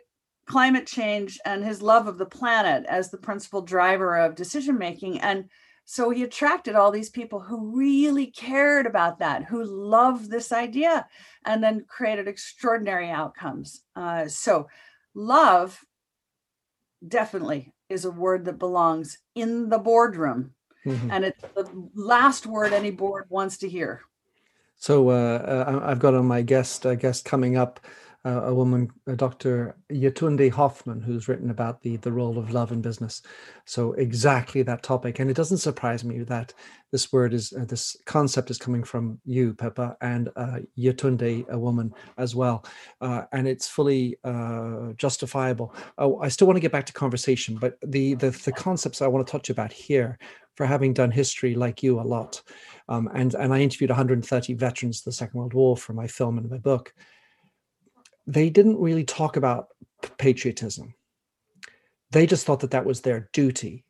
climate 0.47 0.87
change 0.87 1.39
and 1.45 1.63
his 1.63 1.81
love 1.81 2.07
of 2.07 2.17
the 2.17 2.25
planet 2.25 2.85
as 2.87 3.09
the 3.09 3.17
principal 3.17 3.61
driver 3.61 4.17
of 4.17 4.35
decision 4.35 4.77
making 4.77 5.19
and 5.19 5.45
so 5.85 6.09
he 6.09 6.23
attracted 6.23 6.75
all 6.75 6.91
these 6.91 7.09
people 7.09 7.39
who 7.39 7.77
really 7.77 8.27
cared 8.27 8.85
about 8.85 9.19
that 9.19 9.43
who 9.43 9.63
loved 9.63 10.29
this 10.29 10.51
idea 10.51 11.07
and 11.45 11.63
then 11.63 11.85
created 11.87 12.27
extraordinary 12.27 13.09
outcomes 13.09 13.81
uh, 13.95 14.27
so 14.27 14.67
love 15.13 15.79
definitely 17.07 17.73
is 17.89 18.05
a 18.05 18.11
word 18.11 18.45
that 18.45 18.59
belongs 18.59 19.19
in 19.35 19.69
the 19.69 19.77
boardroom 19.77 20.53
mm-hmm. 20.85 21.11
and 21.11 21.25
it's 21.25 21.43
the 21.55 21.89
last 21.95 22.45
word 22.45 22.73
any 22.73 22.91
board 22.91 23.25
wants 23.29 23.57
to 23.57 23.69
hear. 23.69 24.01
So 24.77 25.09
uh, 25.09 25.13
uh 25.13 25.79
I've 25.83 25.99
got 25.99 26.13
on 26.13 26.25
my 26.25 26.41
guest 26.41 26.85
uh, 26.85 26.95
guest 26.95 27.25
coming 27.25 27.57
up 27.57 27.79
uh, 28.25 28.45
a 28.45 28.53
woman, 28.53 28.89
Dr. 29.15 29.77
Yetunde 29.91 30.51
Hofmann, 30.51 31.01
who's 31.01 31.27
written 31.27 31.51
about 31.51 31.81
the 31.81 31.97
the 31.97 32.11
role 32.11 32.37
of 32.39 32.51
love 32.51 32.71
in 32.71 32.81
business. 32.81 33.21
So 33.65 33.93
exactly 33.93 34.63
that 34.63 34.81
topic, 34.81 35.19
and 35.19 35.29
it 35.29 35.35
doesn't 35.35 35.59
surprise 35.59 36.03
me 36.03 36.19
that 36.23 36.53
this 36.91 37.13
word 37.13 37.33
is 37.33 37.53
uh, 37.53 37.65
this 37.65 37.95
concept 38.05 38.49
is 38.49 38.57
coming 38.57 38.83
from 38.83 39.19
you, 39.25 39.53
Pippa, 39.53 39.95
and 40.01 40.29
uh, 40.35 40.59
a 40.77 41.59
woman 41.59 41.93
as 42.17 42.35
well, 42.35 42.65
uh, 43.01 43.23
and 43.31 43.47
it's 43.47 43.67
fully 43.67 44.17
uh, 44.23 44.93
justifiable. 44.97 45.75
Oh, 45.97 46.19
I 46.19 46.29
still 46.29 46.47
want 46.47 46.57
to 46.57 46.61
get 46.61 46.71
back 46.71 46.87
to 46.87 46.93
conversation, 46.93 47.57
but 47.57 47.77
the 47.85 48.15
the 48.15 48.31
the 48.31 48.51
concepts 48.51 49.01
I 49.01 49.07
want 49.07 49.25
to 49.27 49.31
touch 49.31 49.49
about 49.51 49.71
here 49.71 50.17
for 50.55 50.65
having 50.65 50.93
done 50.93 51.11
history 51.11 51.53
like 51.53 51.83
you 51.83 51.99
a 51.99 52.01
lot. 52.01 52.41
Um, 52.87 53.09
and, 53.13 53.33
and 53.35 53.53
I 53.53 53.59
interviewed 53.59 53.89
130 53.89 54.53
veterans 54.53 54.99
of 54.99 55.05
the 55.05 55.11
Second 55.11 55.37
World 55.37 55.53
War 55.53 55.75
for 55.75 55.91
my 55.93 56.07
film 56.07 56.37
and 56.37 56.49
my 56.49 56.57
book. 56.57 56.93
They 58.27 58.49
didn't 58.49 58.79
really 58.79 59.03
talk 59.03 59.37
about 59.37 59.67
patriotism. 60.17 60.93
They 62.11 62.25
just 62.25 62.45
thought 62.45 62.61
that 62.61 62.71
that 62.71 62.85
was 62.85 63.01
their 63.01 63.29
duty. 63.33 63.83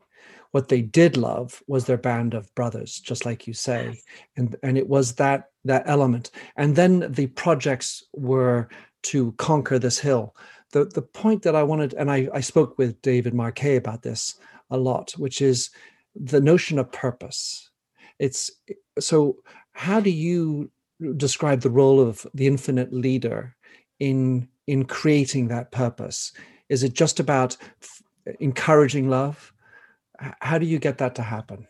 What 0.52 0.69
they 0.69 0.82
did 0.82 1.17
love 1.17 1.62
was 1.67 1.86
their 1.86 1.98
band 1.98 2.34
of 2.34 2.54
brothers, 2.56 3.00
just 3.00 3.26
like 3.26 3.45
you 3.45 3.54
say, 3.54 4.00
and 4.38 4.56
and 4.63 4.78
it 4.78 4.88
was 4.88 5.15
that 5.15 5.50
that 5.65 5.84
element. 5.86 6.32
And 6.56 6.76
then 6.76 7.12
the 7.12 7.28
projects 7.28 8.04
were 8.13 8.69
to 9.04 9.34
conquer 9.34 9.78
this 9.80 10.00
hill. 10.00 10.36
The 10.71 10.86
the 10.86 11.02
point 11.02 11.43
that 11.43 11.56
I 11.56 11.63
wanted, 11.63 11.93
and 11.93 12.10
I, 12.10 12.30
I 12.34 12.39
spoke 12.39 12.78
with 12.78 13.02
David 13.02 13.34
Marquet 13.34 13.76
about 13.76 14.02
this 14.02 14.39
a 14.69 14.78
lot, 14.78 15.12
which 15.17 15.41
is 15.41 15.71
the 16.15 16.41
notion 16.41 16.80
of 16.80 16.91
purpose. 16.91 17.69
It's 18.17 18.50
so 18.98 19.38
how 19.74 20.00
do 20.00 20.10
you 20.10 20.71
describe 21.17 21.62
the 21.62 21.69
role 21.69 22.00
of 22.00 22.26
the 22.34 22.48
infinite 22.48 22.93
leader 22.93 23.56
in 23.99 24.47
in 24.67 24.86
creating 24.86 25.47
that 25.49 25.71
purpose? 25.71 26.34
Is 26.69 26.84
it 26.84 26.93
just 26.93 27.19
about 27.19 27.58
f- 27.81 28.01
encouraging 28.39 29.10
love? 29.10 29.53
How 30.17 30.58
do 30.58 30.65
you 30.65 30.79
get 30.79 30.97
that 30.99 31.15
to 31.15 31.21
happen? 31.21 31.67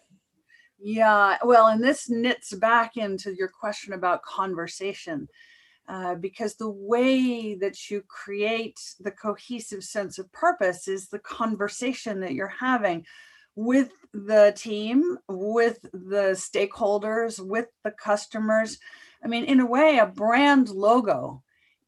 Yeah, 0.80 1.38
well, 1.44 1.68
and 1.68 1.84
this 1.84 2.10
knits 2.10 2.54
back 2.54 2.96
into 2.96 3.34
your 3.34 3.48
question 3.48 3.94
about 3.94 4.22
conversation. 4.24 5.28
Uh, 5.88 6.16
because 6.16 6.56
the 6.56 6.70
way 6.70 7.54
that 7.54 7.92
you 7.92 8.02
create 8.08 8.80
the 9.00 9.12
cohesive 9.12 9.84
sense 9.84 10.18
of 10.18 10.32
purpose 10.32 10.88
is 10.88 11.08
the 11.08 11.20
conversation 11.20 12.20
that 12.20 12.34
you're 12.34 12.48
having 12.48 13.06
with 13.56 13.92
the 14.12 14.52
team, 14.58 15.18
with 15.28 15.80
the 15.94 16.34
stakeholders, 16.34 17.40
with 17.40 17.68
the 17.84 17.92
customers. 17.92 18.80
I 19.24 19.28
mean, 19.28 19.46
in 19.46 19.60
a 19.60 19.66
way, 19.66 20.00
a 20.00 20.08
brand 20.08 20.70
logo 20.70 21.44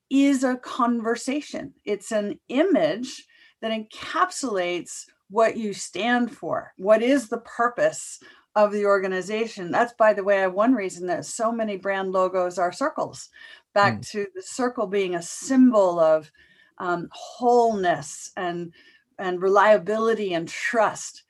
is 0.10 0.44
a 0.44 0.58
conversation, 0.58 1.74
it's 1.86 2.12
an 2.12 2.40
image 2.50 3.26
that 3.62 3.72
encapsulates 3.72 5.06
what 5.30 5.58
you 5.58 5.74
stand 5.74 6.32
for. 6.32 6.74
What 6.78 7.02
is 7.02 7.28
the 7.28 7.40
purpose 7.40 8.20
of 8.56 8.72
the 8.72 8.86
organization? 8.86 9.72
That's, 9.72 9.94
by 9.94 10.14
the 10.14 10.24
way, 10.24 10.48
one 10.48 10.74
reason 10.74 11.08
that 11.08 11.26
so 11.26 11.52
many 11.52 11.78
brand 11.78 12.12
logos 12.12 12.58
are 12.58 12.72
circles, 12.72 13.30
back 13.74 14.00
mm. 14.00 14.10
to 14.12 14.28
the 14.36 14.42
circle 14.42 14.88
being 14.88 15.16
a 15.16 15.22
symbol 15.22 16.00
of 16.00 16.32
um, 16.78 17.10
wholeness 17.12 18.32
and 18.38 18.74
and 19.20 19.42
reliability 19.42 20.36
and 20.36 20.48
trust 20.48 21.24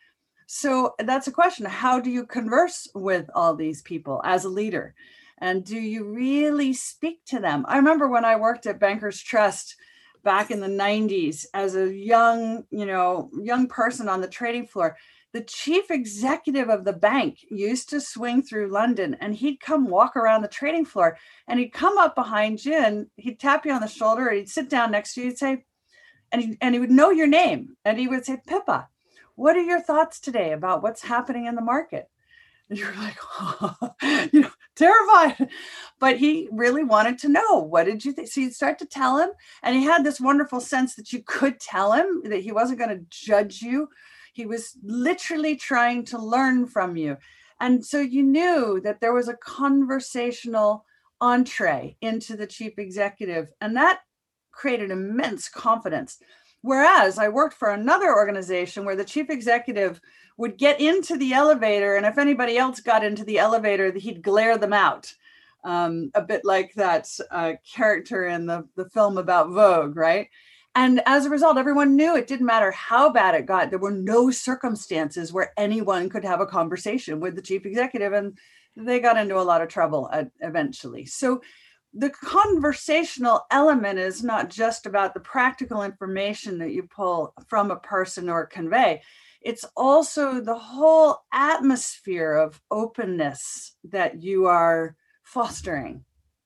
so 0.47 0.95
that's 0.99 1.27
a 1.27 1.31
question. 1.31 1.65
How 1.65 1.99
do 1.99 2.09
you 2.09 2.25
converse 2.25 2.87
with 2.95 3.29
all 3.35 3.53
these 3.53 3.81
people 3.81 4.21
as 4.23 4.45
a 4.45 4.49
leader? 4.49 4.95
And 5.39 5.63
do 5.63 5.77
you 5.77 6.03
really 6.03 6.73
speak 6.73 7.23
to 7.25 7.39
them? 7.39 7.65
I 7.67 7.77
remember 7.77 8.07
when 8.07 8.25
I 8.25 8.35
worked 8.35 8.65
at 8.65 8.79
Bankers 8.79 9.21
Trust 9.21 9.75
back 10.23 10.51
in 10.51 10.59
the 10.59 10.67
90s 10.67 11.45
as 11.53 11.75
a 11.75 11.93
young, 11.93 12.65
you 12.69 12.85
know, 12.85 13.29
young 13.39 13.67
person 13.67 14.09
on 14.09 14.21
the 14.21 14.27
trading 14.27 14.67
floor. 14.67 14.97
The 15.33 15.41
chief 15.41 15.91
executive 15.91 16.69
of 16.69 16.83
the 16.83 16.93
bank 16.93 17.39
used 17.49 17.89
to 17.89 18.01
swing 18.01 18.41
through 18.41 18.71
London 18.71 19.15
and 19.21 19.35
he'd 19.35 19.59
come 19.59 19.87
walk 19.87 20.15
around 20.15 20.41
the 20.41 20.47
trading 20.47 20.85
floor 20.85 21.17
and 21.47 21.59
he'd 21.59 21.73
come 21.73 21.97
up 21.97 22.15
behind 22.15 22.65
you 22.65 22.73
and 22.73 23.07
he'd 23.15 23.39
tap 23.39 23.65
you 23.65 23.71
on 23.71 23.81
the 23.81 23.87
shoulder 23.87 24.27
and 24.27 24.39
he'd 24.39 24.49
sit 24.49 24.69
down 24.69 24.91
next 24.91 25.13
to 25.13 25.21
you 25.21 25.27
and 25.27 25.37
say, 25.37 25.65
and 26.31 26.41
he, 26.41 26.57
and 26.59 26.73
he 26.73 26.79
would 26.79 26.91
know 26.91 27.11
your 27.11 27.27
name 27.27 27.77
and 27.85 27.99
he 27.99 28.07
would 28.07 28.25
say, 28.25 28.41
Pippa, 28.47 28.87
what 29.35 29.55
are 29.55 29.61
your 29.61 29.81
thoughts 29.81 30.19
today 30.19 30.51
about 30.53 30.81
what's 30.81 31.03
happening 31.03 31.45
in 31.45 31.55
the 31.55 31.61
market? 31.61 32.09
You're 32.69 32.95
like, 32.95 33.17
oh, 33.39 33.75
you 34.33 34.41
know, 34.41 34.51
terrified. 34.75 35.49
But 35.99 36.17
he 36.17 36.49
really 36.51 36.83
wanted 36.83 37.17
to 37.19 37.29
know 37.29 37.59
what 37.59 37.85
did 37.85 38.03
you 38.03 38.11
think? 38.11 38.27
So 38.27 38.41
you'd 38.41 38.53
start 38.53 38.77
to 38.79 38.85
tell 38.85 39.17
him, 39.19 39.29
and 39.63 39.75
he 39.75 39.83
had 39.83 40.03
this 40.03 40.19
wonderful 40.19 40.59
sense 40.59 40.95
that 40.95 41.13
you 41.13 41.23
could 41.25 41.59
tell 41.61 41.93
him 41.93 42.23
that 42.25 42.41
he 42.41 42.51
wasn't 42.51 42.79
going 42.79 42.97
to 42.97 43.05
judge 43.09 43.61
you. 43.61 43.87
He 44.33 44.45
was 44.45 44.77
literally 44.83 45.55
trying 45.55 46.03
to 46.05 46.17
learn 46.17 46.67
from 46.67 46.97
you. 46.97 47.17
And 47.59 47.85
so 47.85 47.99
you 48.01 48.21
knew 48.21 48.81
that 48.83 48.99
there 48.99 49.13
was 49.13 49.29
a 49.29 49.37
conversational 49.37 50.85
entree 51.21 51.95
into 52.01 52.35
the 52.35 52.45
chief 52.45 52.77
executive, 52.77 53.47
and 53.61 53.75
that 53.77 54.01
created 54.51 54.91
immense 54.91 55.47
confidence. 55.47 56.19
Whereas 56.67 57.17
I 57.17 57.29
worked 57.29 57.55
for 57.55 57.69
another 57.69 58.13
organization 58.13 58.83
where 58.83 58.97
the 58.97 59.05
chief 59.05 59.29
executive 59.29 60.01
would 60.35 60.57
get 60.57 60.81
into 60.81 61.17
the 61.17 61.31
elevator, 61.31 61.95
and 61.95 62.05
if 62.05 62.17
anybody 62.17 62.57
else 62.57 62.81
got 62.81 63.05
into 63.05 63.23
the 63.23 63.39
elevator, 63.39 63.89
he'd 63.93 64.21
glare 64.21 64.57
them 64.57 64.73
out. 64.73 65.13
Um, 65.63 66.11
a 66.13 66.21
bit 66.21 66.41
like 66.43 66.73
that 66.73 67.07
uh, 67.31 67.53
character 67.63 68.27
in 68.27 68.47
the, 68.47 68.67
the 68.75 68.89
film 68.89 69.17
about 69.17 69.51
Vogue, 69.51 69.95
right? 69.95 70.27
And 70.75 71.01
as 71.05 71.25
a 71.25 71.29
result, 71.29 71.57
everyone 71.57 71.95
knew 71.95 72.17
it 72.17 72.27
didn't 72.27 72.45
matter 72.45 72.71
how 72.71 73.13
bad 73.13 73.33
it 73.33 73.45
got. 73.45 73.69
There 73.69 73.79
were 73.79 73.91
no 73.91 74.29
circumstances 74.29 75.31
where 75.31 75.53
anyone 75.55 76.09
could 76.09 76.25
have 76.25 76.41
a 76.41 76.45
conversation 76.45 77.21
with 77.21 77.37
the 77.37 77.41
chief 77.41 77.65
executive, 77.65 78.11
and 78.11 78.37
they 78.75 78.99
got 78.99 79.17
into 79.17 79.39
a 79.39 79.49
lot 79.51 79.61
of 79.61 79.69
trouble 79.69 80.11
eventually. 80.41 81.05
So 81.05 81.41
the 81.93 82.09
conversational 82.09 83.45
element 83.51 83.99
is 83.99 84.23
not 84.23 84.49
just 84.49 84.85
about 84.85 85.13
the 85.13 85.19
practical 85.19 85.83
information 85.83 86.57
that 86.59 86.71
you 86.71 86.83
pull 86.83 87.33
from 87.47 87.71
a 87.71 87.79
person 87.79 88.29
or 88.29 88.45
convey. 88.45 89.01
It's 89.41 89.65
also 89.75 90.41
the 90.41 90.57
whole 90.57 91.19
atmosphere 91.33 92.33
of 92.33 92.61
openness 92.69 93.75
that 93.85 94.21
you 94.21 94.47
are 94.47 94.95
fostering. 95.23 96.03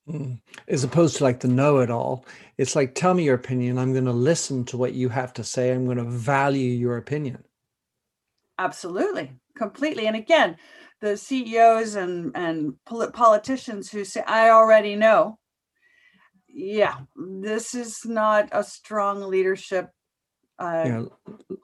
Mm. 0.09 0.41
as 0.67 0.83
opposed 0.83 1.17
to 1.17 1.23
like 1.23 1.39
the 1.39 1.47
know-it-all 1.47 2.25
it's 2.61 2.75
like 2.75 2.93
tell 2.93 3.15
me 3.15 3.23
your 3.23 3.35
opinion. 3.35 3.79
I'm 3.79 3.91
going 3.91 4.05
to 4.05 4.11
listen 4.11 4.65
to 4.65 4.77
what 4.77 4.93
you 4.93 5.09
have 5.09 5.33
to 5.33 5.43
say. 5.43 5.71
I'm 5.71 5.85
going 5.85 5.97
to 5.97 6.03
value 6.03 6.71
your 6.71 6.97
opinion. 6.97 7.43
Absolutely. 8.59 9.31
Completely. 9.57 10.05
And 10.05 10.15
again 10.15 10.57
the 11.01 11.17
ceos 11.17 11.95
and 11.95 12.31
and 12.35 12.75
politicians 12.85 13.91
who 13.91 14.05
say 14.05 14.23
i 14.27 14.49
already 14.49 14.95
know. 14.95 15.37
Yeah 16.47 16.97
this 17.15 17.75
is 17.75 18.05
not 18.05 18.49
a 18.51 18.63
strong 18.63 19.21
leadership 19.21 19.89
uh, 20.59 20.83
you 20.85 20.91
know, 20.91 21.11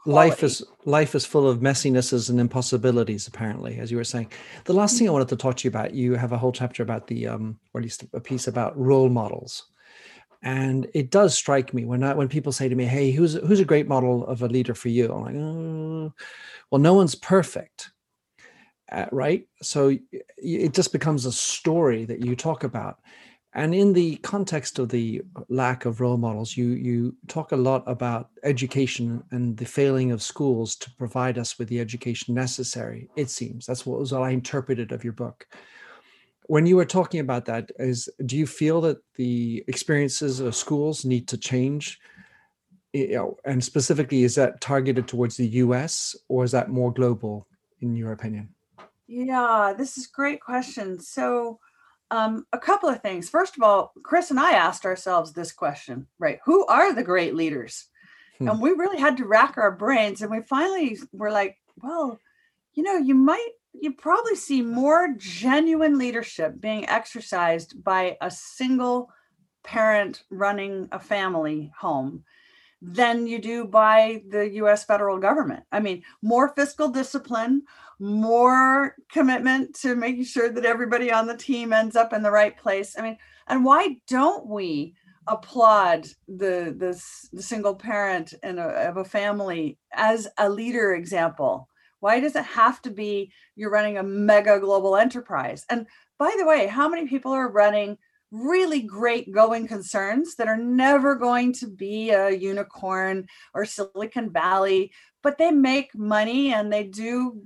life 0.07 0.43
is 0.43 0.63
life 0.85 1.13
is 1.13 1.23
full 1.23 1.47
of 1.47 1.61
messinesses 1.61 2.29
and 2.29 2.39
impossibilities 2.39 3.27
apparently 3.27 3.77
as 3.77 3.91
you 3.91 3.97
were 3.97 4.03
saying. 4.03 4.31
The 4.65 4.73
last 4.73 4.97
thing 4.97 5.07
i 5.07 5.11
wanted 5.11 5.27
to 5.27 5.35
talk 5.35 5.55
to 5.57 5.63
you 5.65 5.69
about 5.69 5.93
you 5.93 6.15
have 6.15 6.31
a 6.31 6.37
whole 6.37 6.51
chapter 6.51 6.81
about 6.81 7.05
the 7.05 7.27
um 7.27 7.59
or 7.73 7.81
at 7.81 7.83
least 7.83 8.05
a 8.13 8.19
piece 8.19 8.47
about 8.47 8.77
role 8.77 9.09
models. 9.09 9.67
And 10.41 10.87
it 10.93 11.11
does 11.11 11.35
strike 11.35 11.73
me 11.73 11.83
when 11.85 12.03
I, 12.03 12.13
when 12.13 12.27
people 12.27 12.51
say 12.51 12.69
to 12.69 12.75
me 12.75 12.85
hey 12.85 13.11
who's 13.11 13.35
who's 13.35 13.59
a 13.59 13.65
great 13.65 13.87
model 13.87 14.25
of 14.25 14.41
a 14.41 14.47
leader 14.47 14.73
for 14.73 14.89
you? 14.89 15.13
I'm 15.13 15.21
like 15.21 15.35
oh, 15.35 16.13
well 16.71 16.81
no 16.81 16.95
one's 16.95 17.13
perfect 17.13 17.91
right 19.11 19.47
so 19.61 19.95
it 20.37 20.73
just 20.73 20.91
becomes 20.91 21.25
a 21.25 21.31
story 21.31 22.05
that 22.05 22.23
you 22.23 22.35
talk 22.35 22.63
about 22.63 22.99
and 23.57 23.73
in 23.73 23.91
the 23.91 24.17
context 24.17 24.77
of 24.77 24.89
the 24.89 25.23
lack 25.49 25.85
of 25.85 25.99
role 25.99 26.17
models, 26.17 26.55
you 26.55 26.67
you 26.67 27.15
talk 27.27 27.53
a 27.53 27.55
lot 27.55 27.83
about 27.87 28.29
education 28.43 29.23
and 29.31 29.57
the 29.57 29.65
failing 29.65 30.11
of 30.11 30.21
schools 30.21 30.75
to 30.75 30.91
provide 30.91 31.39
us 31.39 31.57
with 31.57 31.67
the 31.67 31.79
education 31.79 32.35
necessary. 32.35 33.09
It 33.15 33.31
seems 33.31 33.65
that's 33.65 33.83
what 33.83 33.99
was 33.99 34.13
all 34.13 34.23
I 34.23 34.29
interpreted 34.29 34.91
of 34.91 35.03
your 35.03 35.13
book. 35.13 35.47
When 36.45 36.67
you 36.67 36.75
were 36.75 36.85
talking 36.85 37.19
about 37.19 37.45
that, 37.45 37.71
is 37.79 38.07
do 38.27 38.37
you 38.37 38.45
feel 38.45 38.79
that 38.81 38.99
the 39.15 39.63
experiences 39.67 40.39
of 40.39 40.55
schools 40.55 41.03
need 41.03 41.27
to 41.29 41.37
change? 41.37 41.99
You 42.93 43.15
know, 43.15 43.37
and 43.43 43.63
specifically, 43.63 44.23
is 44.23 44.35
that 44.35 44.61
targeted 44.61 45.07
towards 45.07 45.35
the 45.35 45.47
U.S. 45.65 46.15
or 46.29 46.43
is 46.43 46.51
that 46.51 46.69
more 46.69 46.93
global, 46.93 47.47
in 47.81 47.95
your 47.95 48.11
opinion? 48.11 48.53
Yeah, 49.07 49.73
this 49.77 49.97
is 49.97 50.07
great 50.07 50.41
question. 50.41 50.99
So 50.99 51.59
um, 52.11 52.45
a 52.53 52.57
couple 52.57 52.89
of 52.89 53.01
things. 53.01 53.29
First 53.29 53.57
of 53.57 53.63
all, 53.63 53.93
Chris 54.03 54.31
and 54.31 54.39
I 54.39 54.51
asked 54.53 54.85
ourselves 54.85 55.33
this 55.33 55.51
question, 55.51 56.07
right? 56.19 56.39
Who 56.45 56.65
are 56.67 56.93
the 56.93 57.03
great 57.03 57.35
leaders? 57.35 57.85
Hmm. 58.37 58.49
And 58.49 58.61
we 58.61 58.71
really 58.71 58.99
had 58.99 59.17
to 59.17 59.25
rack 59.25 59.57
our 59.57 59.71
brains. 59.71 60.21
And 60.21 60.31
we 60.31 60.41
finally 60.41 60.97
were 61.11 61.31
like, 61.31 61.57
well, 61.81 62.19
you 62.73 62.83
know, 62.83 62.97
you 62.97 63.15
might, 63.15 63.49
you 63.73 63.93
probably 63.93 64.35
see 64.35 64.61
more 64.61 65.13
genuine 65.17 65.97
leadership 65.97 66.59
being 66.59 66.87
exercised 66.87 67.83
by 67.83 68.17
a 68.21 68.31
single 68.31 69.09
parent 69.63 70.23
running 70.29 70.87
a 70.91 70.99
family 70.99 71.71
home 71.77 72.23
than 72.81 73.27
you 73.27 73.39
do 73.39 73.65
by 73.65 74.21
the 74.29 74.49
US 74.61 74.85
federal 74.85 75.17
government. 75.19 75.63
I 75.71 75.79
mean, 75.79 76.03
more 76.21 76.49
fiscal 76.49 76.89
discipline, 76.89 77.63
more 77.99 78.95
commitment 79.11 79.75
to 79.75 79.95
making 79.95 80.25
sure 80.25 80.49
that 80.49 80.65
everybody 80.65 81.11
on 81.11 81.27
the 81.27 81.37
team 81.37 81.73
ends 81.73 81.95
up 81.95 82.13
in 82.13 82.21
the 82.21 82.31
right 82.31 82.55
place. 82.57 82.95
I 82.97 83.01
mean, 83.01 83.17
and 83.47 83.65
why 83.65 83.97
don't 84.07 84.47
we 84.47 84.93
applaud 85.27 86.07
the 86.27 86.73
the, 86.77 87.01
the 87.33 87.41
single 87.41 87.75
parent 87.75 88.33
in 88.43 88.59
a, 88.59 88.67
uh, 88.67 88.85
of 88.89 88.97
a 88.97 89.05
family 89.05 89.77
as 89.93 90.27
a 90.37 90.49
leader 90.49 90.93
example? 90.93 91.67
Why 91.99 92.19
does 92.19 92.35
it 92.35 92.45
have 92.45 92.81
to 92.83 92.91
be 92.91 93.31
you're 93.55 93.71
running 93.71 93.97
a 93.97 94.03
mega 94.03 94.59
global 94.59 94.95
enterprise? 94.95 95.65
And 95.69 95.87
by 96.19 96.33
the 96.37 96.45
way, 96.45 96.67
how 96.67 96.87
many 96.87 97.07
people 97.07 97.31
are 97.31 97.49
running 97.49 97.97
really 98.31 98.81
great 98.81 99.31
going 99.31 99.67
concerns 99.67 100.35
that 100.35 100.47
are 100.47 100.57
never 100.57 101.15
going 101.15 101.53
to 101.53 101.67
be 101.67 102.11
a 102.11 102.31
unicorn 102.31 103.27
or 103.53 103.65
Silicon 103.65 104.29
Valley, 104.29 104.91
but 105.23 105.37
they 105.37 105.51
make 105.51 105.95
money 105.95 106.53
and 106.53 106.71
they 106.71 106.83
do 106.83 107.41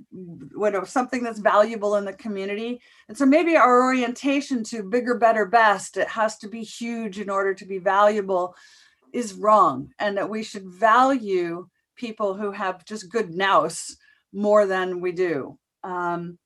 what 0.54 0.88
something 0.88 1.22
that's 1.22 1.38
valuable 1.38 1.96
in 1.96 2.04
the 2.04 2.12
community. 2.12 2.80
And 3.08 3.16
so 3.16 3.26
maybe 3.26 3.56
our 3.56 3.82
orientation 3.82 4.62
to 4.64 4.82
bigger, 4.82 5.18
better, 5.18 5.46
best, 5.46 5.96
it 5.96 6.08
has 6.08 6.38
to 6.38 6.48
be 6.48 6.62
huge 6.62 7.18
in 7.18 7.30
order 7.30 7.54
to 7.54 7.64
be 7.64 7.78
valuable 7.78 8.54
is 9.12 9.34
wrong. 9.34 9.90
And 9.98 10.16
that 10.16 10.28
we 10.28 10.42
should 10.42 10.66
value 10.66 11.68
people 11.96 12.34
who 12.34 12.52
have 12.52 12.84
just 12.84 13.10
good 13.10 13.34
nous 13.34 13.96
more 14.32 14.66
than 14.66 15.00
we 15.00 15.12
do. 15.12 15.58
Um, 15.82 16.38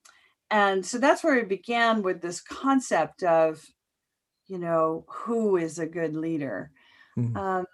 and 0.51 0.85
so 0.85 0.99
that's 0.99 1.25
where 1.25 1.35
we 1.35 1.43
began 1.43 2.03
with 2.03 2.21
this 2.21 2.41
concept 2.41 3.23
of 3.23 3.65
you 4.47 4.59
know 4.59 5.05
who 5.09 5.57
is 5.57 5.79
a 5.79 5.87
good 5.87 6.15
leader 6.15 6.71
mm-hmm. 7.19 7.37
um, 7.37 7.67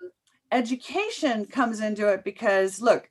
education 0.51 1.45
comes 1.45 1.81
into 1.81 2.09
it 2.09 2.25
because 2.25 2.81
look 2.81 3.09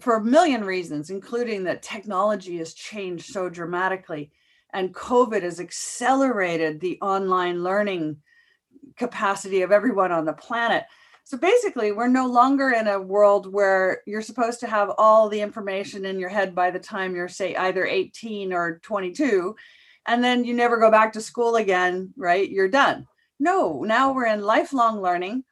for 0.00 0.16
a 0.16 0.24
million 0.24 0.64
reasons 0.64 1.10
including 1.10 1.64
that 1.64 1.82
technology 1.82 2.58
has 2.58 2.74
changed 2.74 3.26
so 3.26 3.48
dramatically 3.48 4.30
and 4.72 4.94
covid 4.94 5.42
has 5.42 5.60
accelerated 5.60 6.80
the 6.80 6.98
online 7.00 7.62
learning 7.62 8.16
capacity 8.96 9.62
of 9.62 9.72
everyone 9.72 10.12
on 10.12 10.24
the 10.24 10.32
planet 10.32 10.84
so 11.24 11.36
basically 11.36 11.92
we're 11.92 12.08
no 12.08 12.26
longer 12.26 12.70
in 12.70 12.88
a 12.88 13.00
world 13.00 13.52
where 13.52 14.02
you're 14.06 14.22
supposed 14.22 14.60
to 14.60 14.66
have 14.66 14.90
all 14.98 15.28
the 15.28 15.40
information 15.40 16.04
in 16.04 16.18
your 16.18 16.28
head 16.28 16.54
by 16.54 16.70
the 16.70 16.78
time 16.78 17.14
you're 17.14 17.28
say 17.28 17.54
either 17.54 17.86
18 17.86 18.52
or 18.52 18.80
22 18.82 19.54
and 20.06 20.22
then 20.22 20.44
you 20.44 20.54
never 20.54 20.78
go 20.78 20.90
back 20.90 21.12
to 21.12 21.20
school 21.20 21.56
again, 21.56 22.12
right? 22.16 22.48
You're 22.48 22.68
done. 22.68 23.06
No, 23.38 23.82
now 23.82 24.12
we're 24.12 24.26
in 24.26 24.42
lifelong 24.42 25.00
learning. 25.00 25.44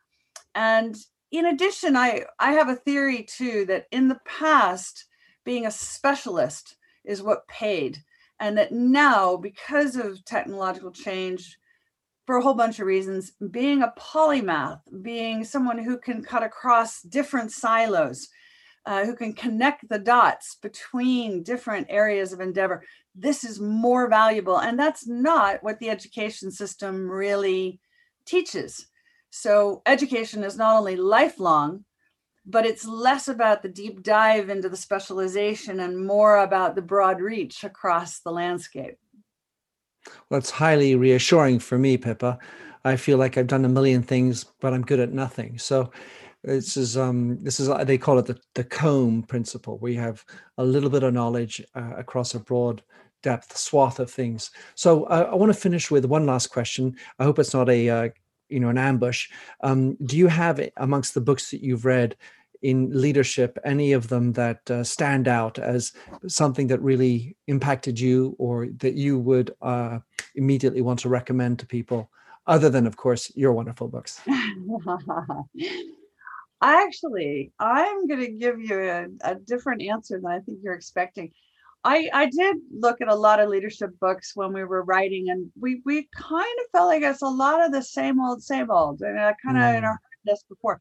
And 0.54 0.96
in 1.30 1.46
addition, 1.46 1.96
I, 1.96 2.24
I 2.38 2.52
have 2.52 2.68
a 2.68 2.76
theory 2.76 3.22
too 3.22 3.64
that 3.66 3.86
in 3.90 4.08
the 4.08 4.20
past, 4.24 5.04
being 5.44 5.66
a 5.66 5.70
specialist 5.70 6.76
is 7.04 7.22
what 7.22 7.48
paid. 7.48 7.98
And 8.38 8.56
that 8.58 8.72
now, 8.72 9.36
because 9.36 9.96
of 9.96 10.24
technological 10.24 10.90
change, 10.90 11.58
for 12.26 12.36
a 12.36 12.42
whole 12.42 12.54
bunch 12.54 12.78
of 12.78 12.86
reasons, 12.86 13.32
being 13.50 13.82
a 13.82 13.92
polymath, 13.98 14.80
being 15.02 15.42
someone 15.42 15.78
who 15.78 15.98
can 15.98 16.22
cut 16.22 16.44
across 16.44 17.02
different 17.02 17.50
silos, 17.50 18.28
uh, 18.86 19.04
who 19.04 19.14
can 19.16 19.32
connect 19.32 19.88
the 19.88 19.98
dots 19.98 20.56
between 20.62 21.42
different 21.42 21.86
areas 21.90 22.32
of 22.32 22.40
endeavor, 22.40 22.84
this 23.14 23.42
is 23.42 23.60
more 23.60 24.08
valuable. 24.08 24.58
And 24.58 24.78
that's 24.78 25.06
not 25.06 25.62
what 25.62 25.80
the 25.80 25.90
education 25.90 26.50
system 26.50 27.10
really 27.10 27.80
teaches. 28.24 28.86
So 29.30 29.82
education 29.86 30.44
is 30.44 30.56
not 30.56 30.76
only 30.76 30.96
lifelong, 30.96 31.84
but 32.46 32.66
it's 32.66 32.84
less 32.84 33.28
about 33.28 33.62
the 33.62 33.68
deep 33.68 34.02
dive 34.02 34.50
into 34.50 34.68
the 34.68 34.76
specialization 34.76 35.80
and 35.80 36.04
more 36.04 36.38
about 36.38 36.74
the 36.74 36.82
broad 36.82 37.20
reach 37.20 37.64
across 37.64 38.20
the 38.20 38.32
landscape. 38.32 38.98
Well, 40.28 40.38
it's 40.38 40.50
highly 40.50 40.94
reassuring 40.96 41.60
for 41.60 41.78
me, 41.78 41.96
Pippa. 41.96 42.38
I 42.84 42.96
feel 42.96 43.18
like 43.18 43.36
I've 43.36 43.46
done 43.46 43.64
a 43.64 43.68
million 43.68 44.02
things, 44.02 44.44
but 44.60 44.72
I'm 44.72 44.82
good 44.82 45.00
at 45.00 45.12
nothing. 45.12 45.58
So 45.58 45.92
this 46.42 46.76
is 46.76 46.96
um 46.96 47.38
this 47.42 47.60
is 47.60 47.68
they 47.84 47.98
call 47.98 48.18
it 48.18 48.26
the, 48.26 48.38
the 48.54 48.64
comb 48.64 49.22
principle 49.22 49.78
you 49.86 50.00
have 50.00 50.24
a 50.58 50.64
little 50.64 50.88
bit 50.88 51.02
of 51.02 51.12
knowledge 51.12 51.62
uh, 51.74 51.92
across 51.96 52.34
a 52.34 52.40
broad 52.40 52.82
depth 53.22 53.56
swath 53.56 54.00
of 54.00 54.10
things 54.10 54.50
so 54.74 55.04
uh, 55.04 55.28
i 55.30 55.34
want 55.34 55.52
to 55.52 55.58
finish 55.58 55.90
with 55.90 56.06
one 56.06 56.24
last 56.24 56.46
question 56.46 56.96
i 57.18 57.24
hope 57.24 57.38
it's 57.38 57.52
not 57.52 57.68
a 57.68 57.88
uh, 57.90 58.08
you 58.50 58.60
know 58.60 58.68
an 58.68 58.78
ambush. 58.78 59.28
Um, 59.62 59.96
do 60.04 60.16
you 60.16 60.28
have 60.28 60.60
amongst 60.76 61.14
the 61.14 61.20
books 61.20 61.50
that 61.50 61.62
you've 61.62 61.84
read 61.84 62.16
in 62.62 62.90
leadership 62.92 63.58
any 63.64 63.92
of 63.92 64.08
them 64.08 64.32
that 64.32 64.70
uh, 64.70 64.84
stand 64.84 65.26
out 65.26 65.58
as 65.58 65.92
something 66.26 66.66
that 66.66 66.80
really 66.82 67.36
impacted 67.46 67.98
you 67.98 68.36
or 68.38 68.68
that 68.76 68.94
you 68.94 69.18
would 69.18 69.54
uh, 69.62 69.98
immediately 70.34 70.82
want 70.82 70.98
to 70.98 71.08
recommend 71.08 71.58
to 71.58 71.66
people 71.66 72.10
other 72.46 72.68
than 72.68 72.86
of 72.86 72.96
course 72.96 73.32
your 73.34 73.52
wonderful 73.52 73.88
books? 73.88 74.20
Actually 76.62 77.52
i'm 77.58 78.06
going 78.06 78.20
to 78.20 78.32
give 78.32 78.60
you 78.60 78.78
a, 78.78 79.06
a, 79.24 79.34
different 79.34 79.80
answer 79.80 80.20
than 80.20 80.30
i 80.30 80.38
think 80.40 80.58
you're 80.62 80.74
expecting 80.74 81.32
I, 81.82 82.10
I 82.12 82.26
did 82.26 82.56
look 82.72 83.00
at 83.00 83.08
a 83.08 83.14
lot 83.14 83.40
of 83.40 83.48
leadership 83.48 83.90
books 84.00 84.32
when 84.34 84.52
we 84.52 84.64
were 84.64 84.84
writing 84.84 85.30
and 85.30 85.50
we 85.58 85.80
we 85.84 86.08
kind 86.14 86.58
of 86.60 86.66
felt 86.72 86.88
like 86.88 87.02
it's 87.02 87.22
a 87.22 87.26
lot 87.26 87.64
of 87.64 87.72
the 87.72 87.82
same 87.82 88.20
old 88.20 88.42
same 88.42 88.70
old 88.70 89.00
and 89.00 89.18
i 89.18 89.34
kind 89.42 89.56
of 89.56 89.62
mm. 89.62 89.82
heard 89.82 89.98
this 90.26 90.44
before 90.46 90.80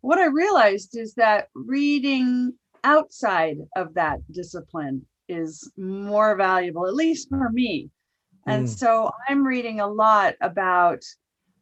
what 0.00 0.18
I 0.18 0.26
realized 0.26 0.96
is 0.96 1.14
that 1.14 1.48
reading 1.54 2.54
outside 2.84 3.58
of 3.76 3.94
that 3.94 4.20
discipline 4.32 5.06
is 5.28 5.70
more 5.76 6.36
valuable, 6.36 6.86
at 6.86 6.94
least 6.94 7.28
for 7.28 7.50
me. 7.50 7.90
And 8.46 8.66
mm. 8.66 8.68
so 8.68 9.10
I'm 9.28 9.46
reading 9.46 9.80
a 9.80 9.86
lot 9.86 10.34
about 10.40 11.02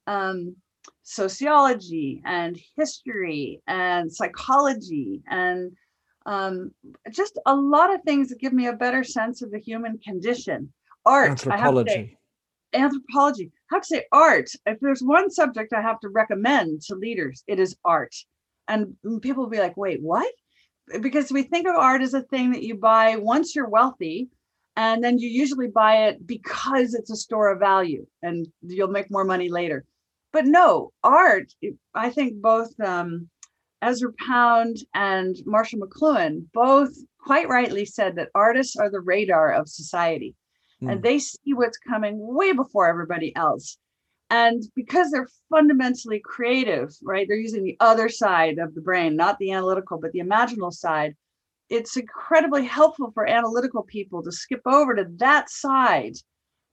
um, 0.07 0.57
sociology 1.03 2.23
and 2.25 2.59
history 2.77 3.61
and 3.67 4.13
psychology 4.13 5.21
and 5.29 5.73
um, 6.29 6.73
just 7.11 7.39
a 7.47 7.57
lot 7.57 7.93
of 7.93 8.03
things 8.03 8.29
that 8.29 8.39
give 8.39 8.53
me 8.53 8.67
a 8.67 8.75
better 8.75 9.03
sense 9.03 9.41
of 9.41 9.51
the 9.51 9.59
human 9.59 9.99
condition. 9.99 10.71
Art, 11.07 11.31
anthropology. 11.31 12.19
anthropology. 12.75 13.51
I 13.73 13.77
have 13.77 13.83
to 13.83 13.89
say 13.89 14.05
art. 14.13 14.51
If 14.67 14.79
there's 14.81 15.03
one 15.03 15.31
subject 15.31 15.73
I 15.73 15.81
have 15.81 15.99
to 16.01 16.11
recommend 16.11 16.83
to 16.83 16.97
leaders, 16.97 17.43
it 17.47 17.59
is 17.59 17.77
art. 17.83 18.15
And 18.69 18.95
people 19.23 19.45
will 19.45 19.51
be 19.51 19.59
like, 19.59 19.79
wait, 19.79 20.03
what? 20.03 20.31
Because 21.01 21.33
we 21.33 21.45
think 21.45 21.67
of 21.67 21.77
art 21.77 22.03
as 22.03 22.13
a 22.13 22.23
thing 22.23 22.53
that 22.53 22.63
you 22.63 22.75
buy 22.75 23.17
once 23.17 23.57
you're 23.57 23.69
wealthy, 23.69 24.29
and 24.77 25.03
then 25.03 25.19
you 25.19 25.31
usually 25.31 25.69
buy 25.69 26.09
it 26.09 26.27
because 26.27 26.93
it's 26.93 27.11
a 27.11 27.17
store 27.17 27.51
of 27.51 27.59
value 27.59 28.07
and 28.23 28.47
you'll 28.61 28.89
make 28.89 29.11
more 29.11 29.25
money 29.25 29.49
later. 29.49 29.87
But 30.31 30.45
no, 30.45 30.93
art, 31.03 31.55
I 31.95 32.11
think 32.11 32.43
both 32.43 32.79
um, 32.81 33.31
Ezra 33.83 34.13
Pound 34.27 34.79
and 34.95 35.37
Marshall 35.47 35.81
McLuhan 35.81 36.47
both 36.53 36.93
quite 37.19 37.49
rightly 37.49 37.85
said 37.85 38.17
that 38.17 38.31
artists 38.35 38.77
are 38.77 38.91
the 38.91 39.01
radar 39.01 39.53
of 39.53 39.69
society 39.69 40.35
mm. 40.83 40.91
and 40.91 41.03
they 41.03 41.19
see 41.19 41.53
what's 41.53 41.79
coming 41.79 42.17
way 42.19 42.53
before 42.53 42.89
everybody 42.89 43.35
else. 43.37 43.79
And 44.31 44.63
because 44.75 45.11
they're 45.11 45.29
fundamentally 45.49 46.21
creative, 46.21 46.95
right? 47.03 47.27
They're 47.27 47.37
using 47.37 47.65
the 47.65 47.79
other 47.81 48.09
side 48.09 48.59
of 48.59 48.75
the 48.75 48.83
brain, 48.83 49.17
not 49.17 49.39
the 49.39 49.53
analytical, 49.53 49.99
but 49.99 50.13
the 50.13 50.21
imaginal 50.21 50.73
side. 50.73 51.17
It's 51.71 51.97
incredibly 51.97 52.65
helpful 52.65 53.11
for 53.13 53.27
analytical 53.27 53.83
people 53.83 54.23
to 54.23 54.33
skip 54.33 54.63
over 54.67 54.95
to 54.95 55.07
that 55.17 55.51
side 55.51 56.17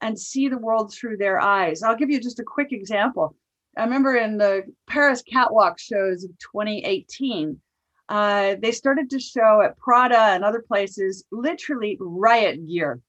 and 0.02 0.20
see 0.20 0.50
the 0.50 0.58
world 0.58 0.94
through 0.94 1.18
their 1.18 1.40
eyes. 1.40 1.82
I'll 1.82 1.96
give 1.96 2.10
you 2.10 2.20
just 2.20 2.40
a 2.40 2.44
quick 2.44 2.72
example. 2.74 3.36
I 3.78 3.84
remember 3.84 4.16
in 4.16 4.38
the 4.38 4.64
Paris 4.88 5.22
catwalk 5.22 5.80
shows 5.80 6.24
of 6.24 6.32
2018, 6.40 7.60
uh, 8.08 8.56
they 8.62 8.72
started 8.72 9.10
to 9.10 9.20
show 9.20 9.62
at 9.62 9.78
Prada 9.78 10.18
and 10.18 10.44
other 10.44 10.62
places 10.62 11.26
literally 11.32 11.98
riot 12.00 12.68
gear 12.68 13.02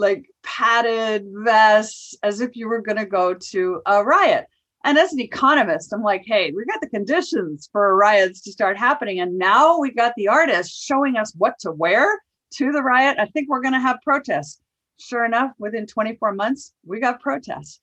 like 0.00 0.26
padded 0.42 1.26
vests 1.44 2.16
as 2.22 2.40
if 2.40 2.56
you 2.56 2.68
were 2.68 2.80
going 2.80 2.96
to 2.96 3.06
go 3.06 3.34
to 3.34 3.82
a 3.86 4.02
riot. 4.02 4.46
And 4.82 4.96
as 4.96 5.12
an 5.12 5.20
economist, 5.20 5.92
I'm 5.92 6.02
like, 6.02 6.22
hey, 6.24 6.52
we've 6.56 6.66
got 6.66 6.80
the 6.80 6.88
conditions 6.88 7.68
for 7.70 7.94
riots 7.94 8.40
to 8.42 8.52
start 8.52 8.78
happening. 8.78 9.20
And 9.20 9.38
now 9.38 9.78
we've 9.78 9.96
got 9.96 10.14
the 10.16 10.28
artists 10.28 10.82
showing 10.82 11.16
us 11.16 11.34
what 11.36 11.58
to 11.60 11.70
wear 11.70 12.18
to 12.54 12.72
the 12.72 12.82
riot. 12.82 13.18
I 13.20 13.26
think 13.26 13.48
we're 13.48 13.60
going 13.60 13.74
to 13.74 13.80
have 13.80 13.98
protests. 14.02 14.58
Sure 14.98 15.24
enough, 15.24 15.52
within 15.58 15.86
24 15.86 16.32
months, 16.32 16.72
we 16.84 16.98
got 16.98 17.20
protests. 17.20 17.80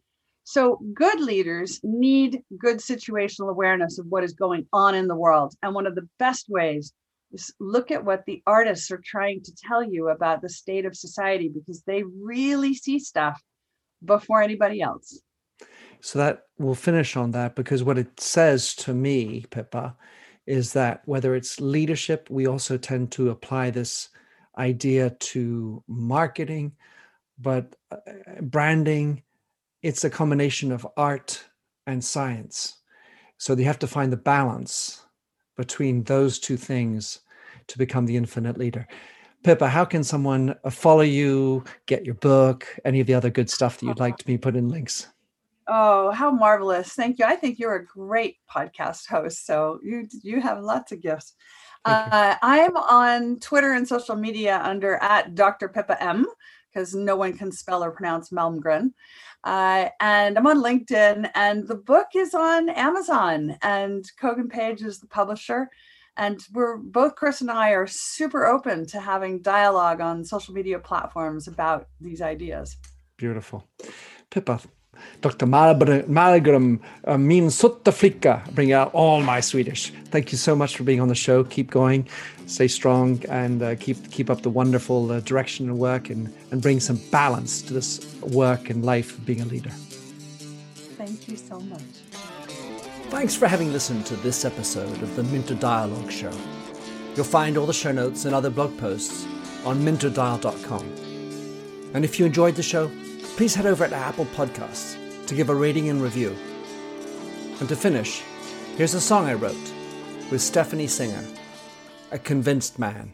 So, 0.49 0.79
good 0.93 1.19
leaders 1.19 1.81
need 1.83 2.41
good 2.57 2.77
situational 2.77 3.49
awareness 3.49 3.99
of 3.99 4.05
what 4.07 4.23
is 4.23 4.31
going 4.31 4.65
on 4.71 4.95
in 4.95 5.09
the 5.09 5.15
world. 5.15 5.53
And 5.61 5.75
one 5.75 5.85
of 5.85 5.93
the 5.93 6.07
best 6.19 6.45
ways 6.47 6.93
is 7.33 7.53
look 7.59 7.91
at 7.91 8.05
what 8.05 8.23
the 8.25 8.41
artists 8.47 8.89
are 8.89 9.01
trying 9.03 9.43
to 9.43 9.51
tell 9.67 9.83
you 9.83 10.07
about 10.07 10.41
the 10.41 10.47
state 10.47 10.85
of 10.85 10.95
society 10.95 11.49
because 11.49 11.83
they 11.85 12.03
really 12.03 12.73
see 12.73 12.97
stuff 12.97 13.43
before 14.05 14.41
anybody 14.41 14.81
else. 14.81 15.19
So 15.99 16.17
that 16.19 16.43
we'll 16.57 16.75
finish 16.75 17.17
on 17.17 17.31
that 17.31 17.53
because 17.53 17.83
what 17.83 17.97
it 17.97 18.17
says 18.17 18.73
to 18.75 18.93
me, 18.93 19.47
Pippa, 19.49 19.97
is 20.45 20.71
that 20.71 21.01
whether 21.03 21.35
it's 21.35 21.59
leadership, 21.59 22.29
we 22.29 22.47
also 22.47 22.77
tend 22.77 23.11
to 23.11 23.31
apply 23.31 23.71
this 23.71 24.07
idea 24.57 25.09
to 25.09 25.83
marketing, 25.89 26.71
but 27.37 27.75
uh, 27.91 27.97
branding, 28.39 29.23
it's 29.87 30.03
a 30.03 30.09
combination 30.09 30.73
of 30.73 30.85
art 30.97 31.41
and 31.85 32.03
science. 32.03 32.81
So 33.37 33.55
you 33.55 33.63
have 33.63 33.79
to 33.79 33.87
find 33.87 34.11
the 34.11 34.17
balance 34.17 35.05
between 35.55 36.03
those 36.03 36.39
two 36.39 36.57
things 36.57 37.21
to 37.67 37.77
become 37.77 38.05
the 38.05 38.17
infinite 38.17 38.57
leader. 38.57 38.85
Pippa, 39.43 39.69
how 39.69 39.85
can 39.85 40.03
someone 40.03 40.53
uh, 40.65 40.69
follow 40.69 41.03
you, 41.03 41.63
get 41.85 42.05
your 42.05 42.15
book, 42.15 42.67
any 42.83 42.99
of 42.99 43.07
the 43.07 43.13
other 43.13 43.29
good 43.29 43.49
stuff 43.49 43.77
that 43.77 43.85
you'd 43.85 43.99
like 43.99 44.17
to 44.17 44.25
be 44.25 44.37
put 44.37 44.57
in 44.57 44.67
links? 44.67 45.07
Oh, 45.69 46.11
how 46.11 46.31
marvelous. 46.31 46.89
Thank 46.89 47.17
you. 47.19 47.25
I 47.25 47.37
think 47.37 47.57
you're 47.57 47.75
a 47.75 47.85
great 47.85 48.35
podcast 48.53 49.07
host. 49.07 49.45
So 49.45 49.79
you 49.81 50.05
you 50.21 50.41
have 50.41 50.61
lots 50.61 50.91
of 50.91 51.01
gifts. 51.01 51.33
Uh, 51.87 52.35
I'm 52.41 52.75
on 52.75 53.39
Twitter 53.39 53.71
and 53.71 53.87
social 53.87 54.17
media 54.17 54.59
under 54.61 54.95
at 54.97 55.35
Dr. 55.35 55.69
Pippa 55.69 56.03
M 56.03 56.25
because 56.69 56.93
no 56.93 57.15
one 57.15 57.37
can 57.37 57.49
spell 57.49 57.81
or 57.81 57.91
pronounce 57.91 58.29
Malmgren. 58.29 58.91
Uh, 59.45 59.87
and 60.01 60.37
I'm 60.37 60.47
on 60.47 60.61
LinkedIn, 60.61 61.29
and 61.33 61.65
the 61.65 61.75
book 61.75 62.07
is 62.13 62.33
on 62.33 62.67
Amazon, 62.67 63.57
and 63.61 64.03
Kogan 64.21 64.49
Page 64.49 64.81
is 64.81 64.99
the 64.99 65.07
publisher. 65.07 65.69
And 66.17 66.41
we're 66.51 66.75
both 66.75 67.15
Chris 67.15 67.39
and 67.39 67.49
I 67.49 67.69
are 67.69 67.87
super 67.87 68.45
open 68.45 68.85
to 68.87 68.99
having 68.99 69.41
dialogue 69.41 70.01
on 70.01 70.25
social 70.25 70.53
media 70.53 70.79
platforms 70.79 71.47
about 71.47 71.87
these 72.01 72.21
ideas. 72.21 72.75
Beautiful. 73.15 73.65
Pippa, 74.29 74.59
Dr. 75.21 75.45
Malmgren, 75.45 76.79
uh, 77.05 77.17
min 77.17 77.47
sutta 77.47 77.91
flicka, 77.91 78.49
bring 78.53 78.71
out 78.71 78.93
all 78.93 79.21
my 79.21 79.39
Swedish. 79.39 79.91
Thank 80.11 80.31
you 80.31 80.37
so 80.37 80.55
much 80.55 80.75
for 80.77 80.83
being 80.83 81.01
on 81.01 81.07
the 81.07 81.15
show. 81.15 81.43
Keep 81.43 81.71
going, 81.71 82.07
stay 82.45 82.67
strong, 82.67 83.23
and 83.29 83.61
uh, 83.61 83.75
keep 83.75 84.11
keep 84.11 84.29
up 84.29 84.41
the 84.41 84.49
wonderful 84.49 85.11
uh, 85.11 85.19
direction 85.21 85.69
and 85.69 85.77
work, 85.79 86.09
and 86.09 86.33
and 86.51 86.61
bring 86.61 86.79
some 86.79 86.99
balance 87.11 87.61
to 87.63 87.73
this 87.73 88.15
work 88.21 88.69
and 88.69 88.85
life 88.85 89.17
of 89.17 89.25
being 89.25 89.41
a 89.41 89.45
leader. 89.45 89.71
Thank 90.97 91.27
you 91.27 91.37
so 91.37 91.59
much. 91.59 91.81
Thanks 93.09 93.35
for 93.35 93.47
having 93.47 93.71
listened 93.71 94.05
to 94.07 94.15
this 94.17 94.43
episode 94.43 95.01
of 95.01 95.15
the 95.15 95.23
Minter 95.23 95.55
Dialogue 95.55 96.11
Show. 96.11 96.33
You'll 97.15 97.25
find 97.25 97.57
all 97.57 97.65
the 97.65 97.73
show 97.73 97.91
notes 97.91 98.25
and 98.25 98.35
other 98.35 98.49
blog 98.49 98.77
posts 98.77 99.25
on 99.65 99.79
minterdial.com. 99.79 100.85
And 101.93 102.05
if 102.05 102.19
you 102.19 102.25
enjoyed 102.25 102.55
the 102.55 102.63
show, 102.63 102.91
please 103.37 103.53
head 103.53 103.67
over 103.67 103.87
to 103.87 103.95
Apple 103.95 104.25
Podcasts 104.25 104.97
to 105.27 105.35
give 105.35 105.49
a 105.49 105.55
rating 105.55 105.89
and 105.89 106.01
review. 106.01 106.35
And 107.59 107.69
to 107.69 107.75
finish, 107.75 108.23
here's 108.75 108.95
a 108.95 108.99
song 108.99 109.27
I 109.27 109.35
wrote 109.35 109.53
with 110.31 110.41
Stephanie 110.41 110.87
Singer, 110.87 111.23
A 112.11 112.17
Convinced 112.17 112.79
Man. 112.79 113.13